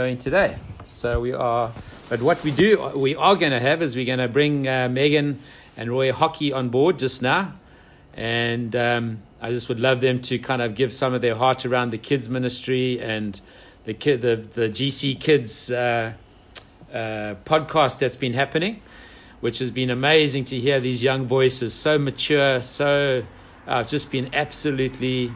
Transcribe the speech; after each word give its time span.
going 0.00 0.16
today. 0.16 0.56
So 0.86 1.20
we 1.20 1.34
are, 1.34 1.72
but 2.08 2.22
what 2.22 2.42
we 2.42 2.52
do, 2.52 2.90
we 2.96 3.16
are 3.16 3.36
going 3.36 3.52
to 3.52 3.60
have 3.60 3.82
is 3.82 3.94
we're 3.94 4.06
going 4.06 4.18
to 4.18 4.28
bring 4.28 4.66
uh, 4.66 4.88
Megan 4.88 5.42
and 5.76 5.90
Roy 5.90 6.10
Hockey 6.10 6.54
on 6.54 6.70
board 6.70 6.98
just 6.98 7.20
now, 7.20 7.52
and 8.14 8.74
um, 8.74 9.20
I 9.42 9.50
just 9.50 9.68
would 9.68 9.78
love 9.78 10.00
them 10.00 10.22
to 10.22 10.38
kind 10.38 10.62
of 10.62 10.74
give 10.74 10.94
some 10.94 11.12
of 11.12 11.20
their 11.20 11.34
heart 11.34 11.66
around 11.66 11.90
the 11.90 11.98
kids 11.98 12.30
ministry 12.30 12.98
and 12.98 13.38
the 13.84 13.92
kid, 13.92 14.22
the 14.22 14.36
the 14.36 14.70
GC 14.70 15.20
Kids 15.20 15.70
uh, 15.70 16.14
uh, 16.90 16.96
podcast 17.44 17.98
that's 17.98 18.16
been 18.16 18.32
happening, 18.32 18.80
which 19.40 19.58
has 19.58 19.70
been 19.70 19.90
amazing 19.90 20.44
to 20.44 20.58
hear 20.58 20.80
these 20.80 21.02
young 21.02 21.26
voices, 21.26 21.74
so 21.74 21.98
mature, 21.98 22.62
so 22.62 23.22
I've 23.66 23.90
just 23.90 24.10
been 24.10 24.34
absolutely 24.34 25.30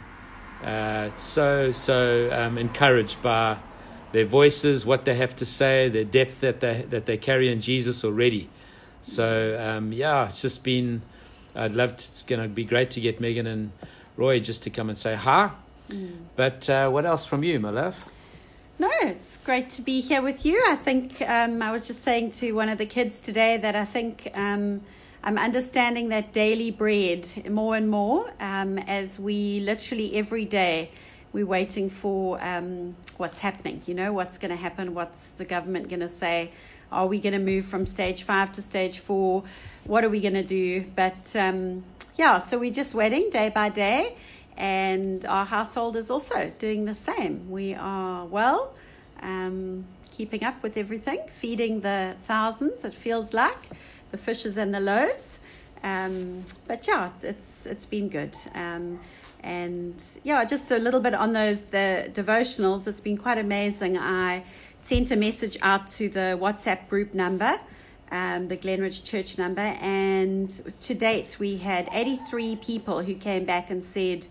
uh, 0.63 1.15
so 1.17 1.71
so 1.71 2.31
um, 2.33 2.57
encouraged 2.57 3.21
by 3.21 3.59
their 4.15 4.25
voices, 4.25 4.87
what 4.87 5.05
they 5.05 5.17
have 5.17 5.35
to 5.35 5.45
say, 5.45 5.89
their 5.89 6.05
depth 6.05 6.41
that 6.41 6.61
they 6.61 6.83
that 6.83 7.05
they 7.05 7.17
carry 7.17 7.51
in 7.51 7.61
Jesus 7.61 8.05
already. 8.05 8.49
So 9.03 9.59
um, 9.61 9.93
yeah, 9.93 10.27
it's 10.27 10.41
just 10.41 10.63
been. 10.63 11.03
I'd 11.57 11.75
love 11.75 11.91
to. 11.91 11.95
It's 11.95 12.25
going 12.25 12.41
to 12.41 12.49
be 12.49 12.65
great 12.65 12.93
to 12.93 13.01
get 13.01 13.21
Megan 13.21 13.49
and 13.49 13.73
Roy 14.17 14.39
just 14.39 14.63
to 14.63 14.71
come 14.71 14.89
and 14.89 14.97
say 14.97 15.17
hi. 15.17 15.51
Mm. 15.91 16.13
But 16.37 16.71
uh, 16.71 16.91
what 16.91 17.05
else 17.05 17.27
from 17.27 17.43
you, 17.43 17.59
my 17.59 17.71
love? 17.71 18.05
No, 18.79 18.91
it's 19.03 19.37
great 19.37 19.69
to 19.71 19.83
be 19.83 20.01
here 20.01 20.23
with 20.23 20.47
you. 20.47 20.63
I 20.69 20.77
think 20.77 21.21
um, 21.23 21.61
I 21.61 21.73
was 21.73 21.87
just 21.89 22.03
saying 22.05 22.31
to 22.39 22.53
one 22.53 22.69
of 22.69 22.79
the 22.79 22.87
kids 22.87 23.21
today 23.21 23.57
that 23.57 23.75
I 23.75 23.85
think 23.85 24.31
um, 24.35 24.81
I'm 25.25 25.39
understanding 25.39 26.11
that 26.11 26.33
daily 26.33 26.71
bread 26.71 27.27
more 27.51 27.75
and 27.75 27.89
more 27.89 28.33
um, 28.39 28.79
as 28.79 29.19
we 29.19 29.59
literally 29.61 30.17
every 30.17 30.45
day 30.45 30.91
we're 31.35 31.45
waiting 31.45 31.91
for 31.91 32.43
um, 32.43 32.95
what's 33.17 33.41
happening. 33.41 33.83
You 33.87 33.95
know, 33.95 34.13
what's 34.13 34.39
going 34.39 34.53
to 34.53 34.57
happen? 34.57 34.95
What's 34.95 35.31
the 35.31 35.45
government 35.45 35.89
going 35.89 36.01
to 36.01 36.09
say? 36.09 36.53
Are 36.93 37.07
we 37.09 37.19
going 37.19 37.33
to 37.33 37.41
move 37.41 37.65
from 37.65 37.87
stage 37.87 38.23
five 38.23 38.53
to 38.53 38.63
stage 38.63 39.01
four? 39.01 39.43
What 39.83 40.05
are 40.05 40.09
we 40.09 40.21
going 40.21 40.35
to 40.35 40.45
do? 40.45 40.87
But 40.95 41.35
um, 41.35 41.83
yeah, 42.17 42.39
so 42.39 42.57
we're 42.57 42.73
just 42.73 42.95
waiting 42.95 43.31
day 43.31 43.51
by 43.51 43.69
day, 43.69 44.15
and 44.57 45.25
our 45.27 45.45
household 45.45 45.97
is 45.97 46.09
also 46.09 46.53
doing 46.59 46.85
the 46.85 46.95
same. 46.95 47.51
We 47.51 47.75
are 47.75 48.27
well, 48.27 48.73
um, 49.21 49.85
keeping 50.13 50.45
up 50.45 50.63
with 50.63 50.77
everything, 50.77 51.19
feeding 51.33 51.81
the 51.81 52.15
thousands. 52.27 52.85
It 52.85 52.95
feels 52.95 53.35
like 53.35 53.71
the 54.13 54.19
fishes 54.19 54.57
and 54.57 54.73
the 54.73 54.79
loaves. 54.79 55.41
Um, 55.83 56.45
but 56.67 56.87
yeah, 56.87 57.11
it's, 57.23 57.67
it's, 57.67 57.85
been 57.85 58.09
good. 58.09 58.35
Um, 58.55 59.01
and 59.45 60.03
yeah, 60.25 60.43
just 60.47 60.71
a 60.71 60.79
little 60.79 61.01
bit 61.01 61.15
on 61.15 61.35
those 61.35 61.61
the 61.65 62.11
devotionals. 62.13 62.89
It's 62.89 63.03
been 63.03 63.19
quite 63.19 63.37
amazing. 63.37 63.99
I 63.99 64.43
sent 64.79 65.11
a 65.11 65.17
message 65.17 65.59
out 65.61 65.87
to 65.99 66.09
the 66.09 66.39
WhatsApp 66.41 66.89
group 66.89 67.13
number, 67.13 67.61
um, 68.11 68.49
the 68.49 68.57
Glenridge 68.57 69.05
Church 69.05 69.37
number, 69.37 69.61
and 69.61 70.51
to 70.81 70.95
date 70.95 71.39
we 71.39 71.59
had 71.59 71.91
83 71.93 72.57
people 72.57 73.03
who 73.03 73.15
came 73.15 73.45
back 73.45 73.69
and 73.71 73.85
said 73.85 74.27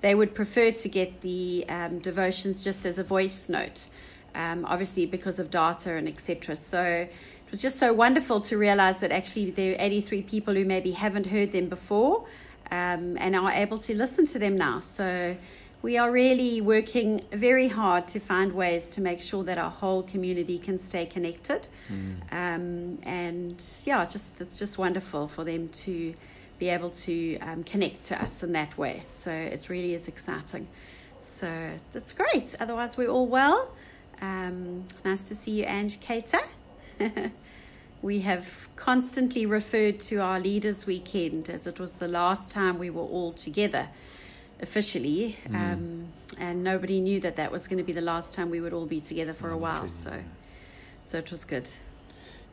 they 0.00 0.16
would 0.16 0.34
prefer 0.34 0.72
to 0.72 0.88
get 0.88 1.20
the 1.20 1.64
um, 1.68 2.00
devotions 2.00 2.64
just 2.64 2.84
as 2.84 2.98
a 2.98 3.04
voice 3.04 3.48
note, 3.48 3.86
um, 4.34 4.64
obviously 4.64 5.06
because 5.06 5.38
of 5.38 5.48
data 5.48 5.94
and 5.94 6.08
etc. 6.08 6.56
So 6.56 6.82
it 6.82 7.50
was 7.52 7.62
just 7.62 7.78
so 7.78 7.92
wonderful 7.92 8.40
to 8.40 8.58
realize 8.58 8.98
that 8.98 9.12
actually 9.12 9.52
there 9.52 9.74
are 9.74 9.76
83 9.78 10.22
people 10.22 10.54
who 10.54 10.64
maybe 10.64 10.90
haven't 10.90 11.26
heard 11.26 11.52
them 11.52 11.68
before 11.68 12.26
um, 12.70 13.16
and 13.18 13.36
are 13.36 13.52
able 13.52 13.78
to 13.78 13.94
listen 13.94 14.26
to 14.26 14.38
them 14.38 14.56
now. 14.56 14.80
So 14.80 15.36
we 15.82 15.98
are 15.98 16.10
really 16.10 16.60
working 16.60 17.20
very 17.32 17.68
hard 17.68 18.08
to 18.08 18.20
find 18.20 18.52
ways 18.52 18.90
to 18.92 19.00
make 19.00 19.20
sure 19.20 19.44
that 19.44 19.58
our 19.58 19.70
whole 19.70 20.02
community 20.02 20.58
can 20.58 20.78
stay 20.78 21.06
connected. 21.06 21.68
Mm. 21.88 22.32
Um, 22.32 22.98
and 23.04 23.64
yeah, 23.84 24.02
it's 24.02 24.12
just 24.12 24.40
it's 24.40 24.58
just 24.58 24.78
wonderful 24.78 25.28
for 25.28 25.44
them 25.44 25.68
to 25.68 26.14
be 26.58 26.70
able 26.70 26.90
to 26.90 27.38
um, 27.38 27.62
connect 27.64 28.04
to 28.04 28.20
us 28.20 28.42
in 28.42 28.52
that 28.52 28.76
way. 28.78 29.02
So 29.12 29.30
it 29.30 29.68
really 29.68 29.94
is 29.94 30.08
exciting. 30.08 30.66
So 31.20 31.70
that's 31.92 32.14
great. 32.14 32.54
Otherwise, 32.60 32.96
we're 32.96 33.10
all 33.10 33.26
well. 33.26 33.70
Um, 34.22 34.86
nice 35.04 35.28
to 35.28 35.34
see 35.34 35.52
you, 35.52 35.64
Ange 35.66 36.00
Cater. 36.00 36.40
we 38.02 38.20
have 38.20 38.68
constantly 38.76 39.46
referred 39.46 40.00
to 40.00 40.16
our 40.16 40.38
Leaders 40.38 40.86
Weekend 40.86 41.50
as 41.50 41.66
it 41.66 41.80
was 41.80 41.94
the 41.94 42.08
last 42.08 42.50
time 42.50 42.78
we 42.78 42.90
were 42.90 43.02
all 43.02 43.32
together 43.32 43.88
officially. 44.60 45.36
Mm. 45.48 45.54
Um, 45.54 46.08
and 46.38 46.62
nobody 46.62 47.00
knew 47.00 47.20
that 47.20 47.36
that 47.36 47.50
was 47.50 47.66
going 47.66 47.78
to 47.78 47.84
be 47.84 47.92
the 47.92 48.00
last 48.00 48.34
time 48.34 48.50
we 48.50 48.60
would 48.60 48.72
all 48.72 48.86
be 48.86 49.00
together 49.00 49.32
for 49.32 49.50
a 49.50 49.56
while. 49.56 49.88
So, 49.88 50.12
so 51.04 51.18
it 51.18 51.30
was 51.30 51.44
good. 51.44 51.68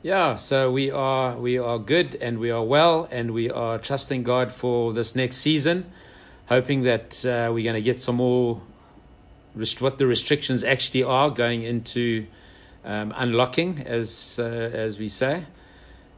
Yeah, 0.01 0.35
so 0.35 0.69
we 0.69 0.91
are 0.91 1.37
we 1.37 1.57
are 1.57 1.79
good 1.79 2.15
and 2.15 2.37
we 2.39 2.51
are 2.51 2.63
well 2.63 3.07
and 3.09 3.31
we 3.31 3.49
are 3.49 3.77
trusting 3.77 4.23
God 4.23 4.51
for 4.51 4.91
this 4.91 5.15
next 5.15 5.37
season, 5.37 5.85
hoping 6.47 6.83
that 6.83 7.25
uh, 7.25 7.51
we're 7.53 7.63
going 7.63 7.75
to 7.75 7.81
get 7.81 8.01
some 8.01 8.15
more 8.15 8.61
rest- 9.55 9.81
what 9.81 9.99
the 9.99 10.05
restrictions 10.05 10.61
actually 10.61 11.03
are 11.03 11.29
going 11.29 11.63
into 11.63 12.27
um, 12.85 13.13
unlocking, 13.16 13.83
as 13.85 14.38
uh, 14.39 14.44
as 14.44 14.97
we 14.97 15.07
say, 15.07 15.45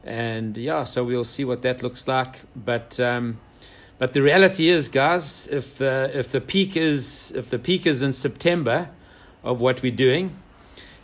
and 0.04 0.56
yeah, 0.56 0.84
so 0.84 1.04
we'll 1.04 1.24
see 1.24 1.44
what 1.44 1.62
that 1.62 1.82
looks 1.82 2.06
like. 2.06 2.40
But 2.54 2.98
um, 3.00 3.38
but 3.98 4.12
the 4.12 4.22
reality 4.22 4.68
is, 4.68 4.88
guys, 4.88 5.48
if 5.48 5.78
the 5.78 6.10
if 6.12 6.30
the 6.30 6.40
peak 6.40 6.76
is 6.76 7.32
if 7.34 7.50
the 7.50 7.58
peak 7.58 7.86
is 7.86 8.02
in 8.02 8.12
September 8.12 8.90
of 9.42 9.60
what 9.60 9.82
we're 9.82 9.92
doing, 9.92 10.36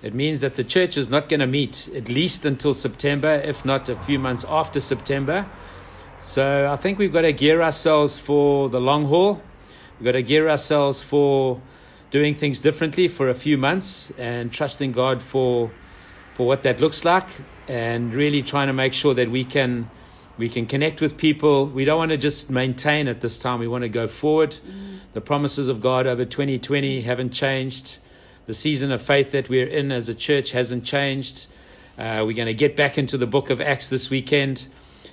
it 0.03 0.15
means 0.15 0.41
that 0.41 0.56
the 0.56 0.65
church 0.65 0.97
is 0.97 1.09
not 1.09 1.28
going 1.28 1.41
to 1.41 1.47
meet 1.47 1.89
at 1.94 2.09
least 2.09 2.44
until 2.44 2.75
September, 2.75 3.31
if 3.31 3.65
not 3.65 3.89
a 3.89 3.97
few 3.97 4.19
months 4.19 4.44
after 4.49 4.81
September. 4.81 5.47
So 6.19 6.71
I 6.71 6.77
think 6.77 6.99
we've 6.99 7.12
got 7.12 7.23
to 7.23 7.33
gear 7.33 7.62
ourselves 7.62 8.19
for 8.19 8.69
the 8.69 8.81
long 8.81 9.06
haul. 9.06 9.43
We've 9.99 10.05
got 10.05 10.12
to 10.12 10.23
gear 10.23 10.49
ourselves 10.49 11.03
for 11.03 11.61
doing 12.12 12.34
things 12.34 12.61
differently 12.61 13.09
for 13.09 13.28
a 13.28 13.34
few 13.34 13.59
months 13.59 14.12
and 14.19 14.53
trusting 14.53 14.93
God 14.93 15.21
for 15.21 15.73
for 16.34 16.47
what 16.47 16.62
that 16.62 16.81
looks 16.81 17.05
like 17.05 17.27
and 17.69 18.15
really 18.15 18.43
trying 18.43 18.69
to 18.69 18.73
make 18.73 18.93
sure 18.95 19.15
that 19.15 19.31
we 19.31 19.45
can 19.45 19.91
we 20.39 20.49
can 20.49 20.67
connect 20.67 21.00
with 21.00 21.17
people. 21.17 21.67
We 21.67 21.84
don't 21.84 21.99
want 21.99 22.11
to 22.11 22.17
just 22.17 22.50
maintain 22.50 23.09
at 23.09 23.21
this 23.21 23.39
time. 23.39 23.59
We 23.59 23.69
want 23.69 23.83
to 23.83 23.89
go 23.89 24.09
forward. 24.09 24.53
Mm. 24.53 25.00
The 25.12 25.21
promises 25.21 25.69
of 25.69 25.81
God 25.81 26.06
over 26.06 26.25
2020 26.25 27.03
haven't 27.03 27.31
changed. 27.31 27.99
The 28.47 28.55
season 28.55 28.93
of 28.93 29.03
faith 29.03 29.33
that 29.33 29.49
we're 29.49 29.67
in 29.67 29.93
as 29.93 30.09
a 30.09 30.15
church 30.15 30.53
hasn't 30.53 30.84
changed. 30.84 31.47
Uh, 31.99 32.25
we're 32.27 32.37
going 32.37 32.47
to 32.47 32.55
get 32.55 32.77
back 32.77 32.97
into 32.97 33.19
the 33.19 33.27
book 33.27 33.50
of 33.50 33.61
Acts 33.61 33.89
this 33.89 34.11
weekend 34.11 34.67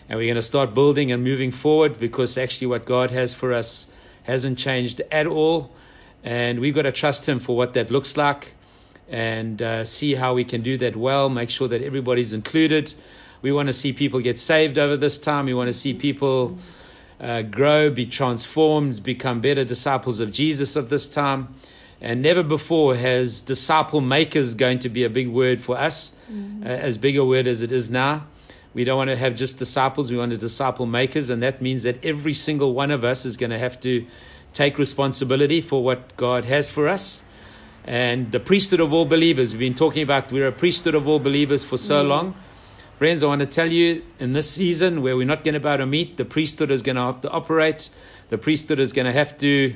and 0.07 0.17
we're 0.17 0.25
going 0.25 0.35
to 0.35 0.41
start 0.41 0.73
building 0.73 1.11
and 1.11 1.23
moving 1.23 1.51
forward 1.51 1.99
because 1.99 2.37
actually 2.37 2.67
what 2.67 2.85
God 2.85 3.11
has 3.11 3.33
for 3.33 3.53
us 3.53 3.87
hasn't 4.23 4.57
changed 4.57 5.01
at 5.11 5.27
all. 5.27 5.71
And 6.23 6.59
we've 6.59 6.75
got 6.75 6.83
to 6.83 6.91
trust 6.91 7.27
Him 7.27 7.39
for 7.39 7.55
what 7.55 7.73
that 7.73 7.91
looks 7.91 8.17
like 8.17 8.53
and 9.09 9.61
uh, 9.61 9.83
see 9.85 10.15
how 10.15 10.33
we 10.33 10.43
can 10.43 10.61
do 10.61 10.77
that 10.77 10.95
well, 10.95 11.29
make 11.29 11.49
sure 11.49 11.67
that 11.67 11.81
everybody's 11.81 12.33
included. 12.33 12.93
We 13.41 13.51
want 13.51 13.67
to 13.67 13.73
see 13.73 13.93
people 13.93 14.19
get 14.19 14.37
saved 14.37 14.77
over 14.77 14.97
this 14.97 15.17
time. 15.17 15.45
We 15.45 15.53
want 15.53 15.67
to 15.67 15.73
see 15.73 15.93
people 15.93 16.57
uh, 17.19 17.41
grow, 17.41 17.89
be 17.89 18.05
transformed, 18.05 19.01
become 19.01 19.41
better 19.41 19.65
disciples 19.65 20.19
of 20.19 20.31
Jesus 20.31 20.75
of 20.75 20.89
this 20.89 21.09
time. 21.09 21.55
And 22.01 22.21
never 22.21 22.43
before 22.43 22.95
has 22.95 23.41
disciple 23.41 23.99
makers 23.99 24.55
going 24.55 24.79
to 24.79 24.89
be 24.89 25.03
a 25.03 25.09
big 25.09 25.27
word 25.27 25.59
for 25.59 25.77
us, 25.77 26.11
mm-hmm. 26.31 26.63
uh, 26.63 26.67
as 26.69 26.97
big 26.97 27.17
a 27.17 27.25
word 27.25 27.47
as 27.47 27.61
it 27.61 27.71
is 27.71 27.89
now. 27.89 28.25
We 28.73 28.83
don't 28.83 28.97
want 28.97 29.09
to 29.09 29.17
have 29.17 29.35
just 29.35 29.57
disciples, 29.57 30.11
we 30.11 30.17
want 30.17 30.31
to 30.31 30.37
disciple 30.37 30.85
makers, 30.85 31.29
and 31.29 31.41
that 31.41 31.61
means 31.61 31.83
that 31.83 32.05
every 32.05 32.33
single 32.33 32.73
one 32.73 32.91
of 32.91 33.03
us 33.03 33.25
is 33.25 33.35
going 33.35 33.49
to 33.49 33.57
have 33.57 33.79
to 33.81 34.05
take 34.53 34.77
responsibility 34.77 35.61
for 35.61 35.83
what 35.83 36.15
God 36.17 36.45
has 36.45 36.69
for 36.69 36.87
us. 36.87 37.21
And 37.85 38.31
the 38.31 38.39
priesthood 38.39 38.79
of 38.79 38.93
all 38.93 39.05
believers, 39.05 39.51
we've 39.51 39.59
been 39.59 39.73
talking 39.73 40.03
about 40.03 40.31
we're 40.31 40.47
a 40.47 40.51
priesthood 40.51 40.95
of 40.95 41.07
all 41.07 41.19
believers 41.19 41.63
for 41.63 41.77
so 41.77 42.03
mm. 42.03 42.07
long. 42.07 42.35
Friends, 42.97 43.23
I 43.23 43.27
want 43.27 43.39
to 43.39 43.47
tell 43.47 43.71
you 43.71 44.03
in 44.19 44.33
this 44.33 44.51
season 44.51 45.01
where 45.01 45.15
we're 45.15 45.25
not 45.25 45.43
going 45.43 45.53
to 45.53 45.59
be 45.59 45.67
able 45.67 45.77
to 45.77 45.85
meet, 45.85 46.17
the 46.17 46.25
priesthood 46.25 46.69
is 46.69 46.81
going 46.81 46.97
to 46.97 47.01
have 47.03 47.21
to 47.21 47.29
operate. 47.29 47.89
The 48.29 48.37
priesthood 48.37 48.79
is 48.79 48.91
going 48.91 49.05
to 49.05 49.13
have 49.13 49.37
to 49.37 49.73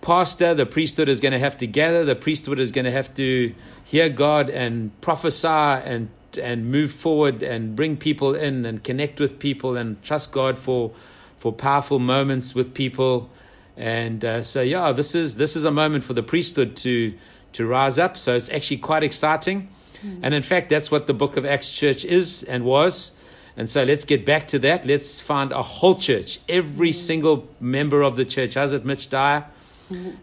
pastor. 0.00 0.54
The 0.54 0.66
priesthood 0.66 1.08
is 1.08 1.20
going 1.20 1.32
to 1.32 1.38
have 1.38 1.58
to 1.58 1.66
gather. 1.66 2.04
The 2.04 2.14
priesthood 2.14 2.60
is 2.60 2.70
going 2.70 2.84
to 2.84 2.92
have 2.92 3.12
to 3.14 3.54
hear 3.84 4.08
God 4.08 4.50
and 4.50 4.98
prophesy 5.00 5.48
and 5.48 6.10
and 6.40 6.70
move 6.70 6.90
forward 6.90 7.42
and 7.42 7.76
bring 7.76 7.96
people 7.96 8.34
in 8.34 8.64
and 8.64 8.82
connect 8.82 9.20
with 9.20 9.38
people 9.38 9.76
and 9.76 10.02
trust 10.02 10.32
God 10.32 10.56
for 10.56 10.92
for 11.38 11.52
powerful 11.52 11.98
moments 11.98 12.54
with 12.54 12.72
people 12.72 13.28
and 13.76 14.24
uh, 14.24 14.42
so, 14.42 14.60
yeah, 14.60 14.92
this 14.92 15.14
is 15.14 15.36
this 15.36 15.56
is 15.56 15.64
a 15.64 15.70
moment 15.70 16.04
for 16.04 16.14
the 16.14 16.22
priesthood 16.22 16.76
to 16.76 17.14
to 17.52 17.66
rise 17.66 17.98
up. 17.98 18.16
So 18.16 18.34
it's 18.34 18.50
actually 18.50 18.78
quite 18.78 19.02
exciting. 19.02 19.68
Mm. 20.04 20.20
And 20.22 20.34
in 20.34 20.42
fact, 20.42 20.68
that's 20.68 20.90
what 20.90 21.06
the 21.06 21.14
Book 21.14 21.36
of 21.36 21.44
Acts 21.44 21.70
Church 21.70 22.04
is 22.04 22.42
and 22.42 22.64
was. 22.64 23.12
And 23.56 23.68
so 23.68 23.82
let's 23.82 24.04
get 24.04 24.24
back 24.24 24.48
to 24.48 24.58
that. 24.60 24.86
Let's 24.86 25.20
find 25.20 25.52
a 25.52 25.62
whole 25.62 25.96
church, 25.96 26.40
every 26.48 26.90
mm. 26.90 26.94
single 26.94 27.48
member 27.60 28.02
of 28.02 28.16
the 28.16 28.24
church. 28.24 28.54
How's 28.54 28.72
it, 28.72 28.84
Mitch 28.84 29.10
Dyer? 29.10 29.44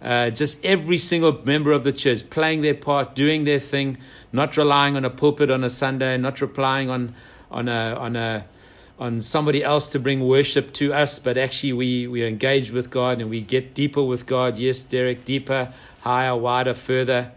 Uh, 0.01 0.29
just 0.31 0.63
every 0.65 0.97
single 0.97 1.39
member 1.43 1.71
of 1.71 1.83
the 1.83 1.93
church 1.93 2.29
playing 2.29 2.61
their 2.61 2.73
part, 2.73 3.15
doing 3.15 3.43
their 3.43 3.59
thing, 3.59 3.97
not 4.31 4.57
relying 4.57 4.95
on 4.95 5.05
a 5.05 5.09
pulpit 5.09 5.51
on 5.51 5.63
a 5.63 5.69
Sunday, 5.69 6.17
not 6.17 6.41
relying 6.41 6.89
on 6.89 7.13
on 7.51 7.67
a 7.67 7.95
on 7.95 8.15
a 8.15 8.45
on 8.99 9.21
somebody 9.21 9.63
else 9.63 9.87
to 9.87 9.99
bring 9.99 10.27
worship 10.27 10.73
to 10.73 10.93
us, 10.93 11.19
but 11.19 11.37
actually 11.37 11.73
we 11.73 12.07
we 12.07 12.21
are 12.23 12.27
engaged 12.27 12.71
with 12.71 12.89
God 12.89 13.21
and 13.21 13.29
we 13.29 13.41
get 13.41 13.73
deeper 13.73 14.03
with 14.03 14.25
God. 14.25 14.57
Yes, 14.57 14.81
Derek, 14.81 15.23
deeper, 15.23 15.71
higher, 16.01 16.35
wider, 16.35 16.73
further, 16.73 17.31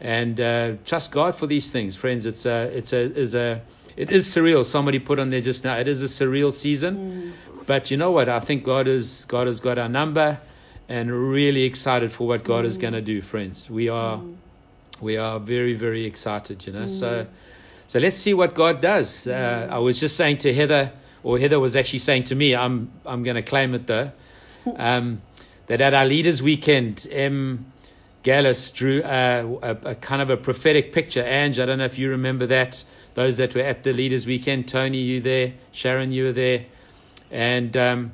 and 0.00 0.40
uh, 0.40 0.72
trust 0.84 1.12
God 1.12 1.36
for 1.36 1.46
these 1.46 1.70
things, 1.70 1.94
friends. 1.94 2.26
It's 2.26 2.44
a 2.44 2.64
it's 2.76 2.92
a 2.92 3.02
is 3.02 3.34
a 3.34 3.62
it 3.96 4.10
is 4.10 4.26
surreal. 4.26 4.64
Somebody 4.64 4.98
put 4.98 5.20
on 5.20 5.30
there 5.30 5.40
just 5.40 5.62
now. 5.62 5.78
It 5.78 5.86
is 5.86 6.02
a 6.02 6.06
surreal 6.06 6.52
season, 6.52 6.96
mm. 6.96 7.66
but 7.66 7.92
you 7.92 7.96
know 7.96 8.10
what? 8.10 8.28
I 8.28 8.40
think 8.40 8.64
God 8.64 8.88
is 8.88 9.24
God 9.26 9.46
has 9.46 9.60
got 9.60 9.78
our 9.78 9.88
number, 9.88 10.40
and 10.88 11.12
really 11.12 11.62
excited 11.62 12.10
for 12.10 12.26
what 12.26 12.42
God 12.42 12.64
mm. 12.64 12.68
is 12.68 12.76
going 12.76 12.94
to 12.94 13.02
do, 13.02 13.22
friends. 13.22 13.70
We 13.70 13.88
are 13.88 14.18
mm. 14.18 14.34
we 15.00 15.16
are 15.16 15.38
very 15.38 15.74
very 15.74 16.06
excited. 16.06 16.66
You 16.66 16.72
know, 16.72 16.88
so 16.88 17.28
so 17.86 18.00
let's 18.00 18.16
see 18.16 18.34
what 18.34 18.56
God 18.56 18.80
does. 18.80 19.28
Uh, 19.28 19.68
I 19.70 19.78
was 19.78 20.00
just 20.00 20.16
saying 20.16 20.38
to 20.38 20.52
Heather 20.52 20.90
or 21.24 21.38
Heather 21.38 21.58
was 21.58 21.74
actually 21.74 21.98
saying 22.00 22.24
to 22.24 22.34
me, 22.34 22.54
I'm, 22.54 22.92
I'm 23.04 23.24
going 23.24 23.36
to 23.36 23.42
claim 23.42 23.74
it 23.74 23.86
though, 23.86 24.12
um, 24.76 25.22
that 25.66 25.80
at 25.80 25.94
our 25.94 26.04
leaders 26.04 26.42
weekend, 26.42 27.06
M. 27.10 27.72
Gallus 28.22 28.70
drew 28.70 29.02
a, 29.02 29.58
a, 29.62 29.70
a, 29.84 29.94
kind 29.96 30.22
of 30.22 30.30
a 30.30 30.36
prophetic 30.36 30.92
picture. 30.92 31.22
Ange, 31.22 31.58
I 31.58 31.66
don't 31.66 31.78
know 31.78 31.84
if 31.84 31.98
you 31.98 32.10
remember 32.10 32.46
that. 32.46 32.84
Those 33.14 33.38
that 33.38 33.54
were 33.54 33.62
at 33.62 33.84
the 33.84 33.92
leaders 33.92 34.26
weekend, 34.26 34.68
Tony, 34.68 34.98
you 34.98 35.20
there, 35.20 35.54
Sharon, 35.72 36.12
you 36.12 36.24
were 36.24 36.32
there, 36.32 36.64
and 37.30 37.76
um, 37.76 38.12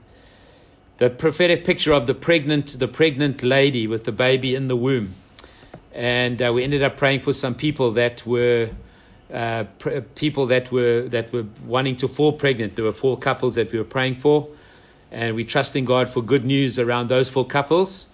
the 0.98 1.08
prophetic 1.08 1.64
picture 1.64 1.92
of 1.92 2.06
the 2.06 2.12
pregnant, 2.12 2.78
the 2.78 2.88
pregnant 2.88 3.42
lady 3.42 3.86
with 3.86 4.04
the 4.04 4.12
baby 4.12 4.54
in 4.54 4.68
the 4.68 4.76
womb, 4.76 5.14
and 5.94 6.42
uh, 6.42 6.52
we 6.52 6.64
ended 6.64 6.82
up 6.82 6.98
praying 6.98 7.20
for 7.20 7.32
some 7.32 7.54
people 7.54 7.92
that 7.92 8.26
were 8.26 8.70
uh, 9.32 9.64
pr- 9.78 10.00
people 10.14 10.46
that 10.46 10.70
were 10.72 11.02
that 11.08 11.32
were 11.32 11.46
wanting 11.64 11.96
to 11.96 12.08
fall 12.08 12.32
pregnant. 12.32 12.76
There 12.76 12.84
were 12.84 12.92
four 12.92 13.18
couples 13.18 13.54
that 13.54 13.72
we 13.72 13.78
were 13.78 13.84
praying 13.84 14.16
for, 14.16 14.48
and 15.10 15.36
we 15.36 15.44
trusting 15.44 15.84
God 15.84 16.08
for 16.08 16.22
good 16.22 16.44
news 16.44 16.78
around 16.78 17.08
those 17.08 17.28
four 17.28 17.46
couples. 17.46 18.06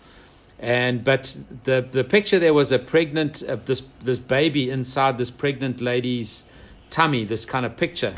And 0.59 1.05
but 1.05 1.37
the 1.65 1.87
the 1.91 2.05
picture 2.05 2.39
there 2.39 2.55
was 2.55 2.73
a 2.73 2.79
pregnant 2.79 3.43
uh, 3.43 3.57
this 3.57 3.83
this 4.01 4.19
baby 4.19 4.71
inside 4.71 5.19
this 5.19 5.31
pregnant 5.31 5.81
lady's 5.81 6.45
tummy. 6.91 7.25
This 7.25 7.45
kind 7.45 7.67
of 7.67 7.77
picture, 7.77 8.15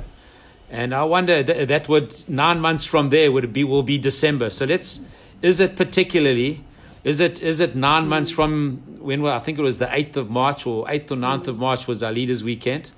and 0.70 0.94
I 0.94 1.04
wonder 1.04 1.42
th- 1.42 1.68
that 1.68 1.88
would 1.88 2.14
nine 2.28 2.60
months 2.60 2.84
from 2.84 3.10
there 3.10 3.32
would 3.32 3.52
be 3.52 3.64
will 3.64 3.82
be 3.82 3.98
December. 3.98 4.50
So 4.50 4.66
let's 4.66 5.00
is 5.42 5.60
it 5.60 5.76
particularly 5.76 6.64
is 7.08 7.20
it 7.20 7.43
is 7.43 7.60
it 7.60 7.75
nine 7.75 8.06
months 8.06 8.31
from 8.31 8.76
when? 9.00 9.22
Well, 9.22 9.34
I 9.34 9.38
think 9.38 9.58
it 9.58 9.62
was 9.62 9.78
the 9.78 9.88
eighth 9.94 10.19
of 10.19 10.28
March 10.28 10.66
or 10.66 10.90
eighth 10.90 11.10
or 11.10 11.16
9th 11.16 11.44
mm. 11.44 11.49
of 11.49 11.58
March 11.58 11.88
was 11.88 12.02
our 12.02 12.12
leaders' 12.12 12.44
weekend. 12.44 12.90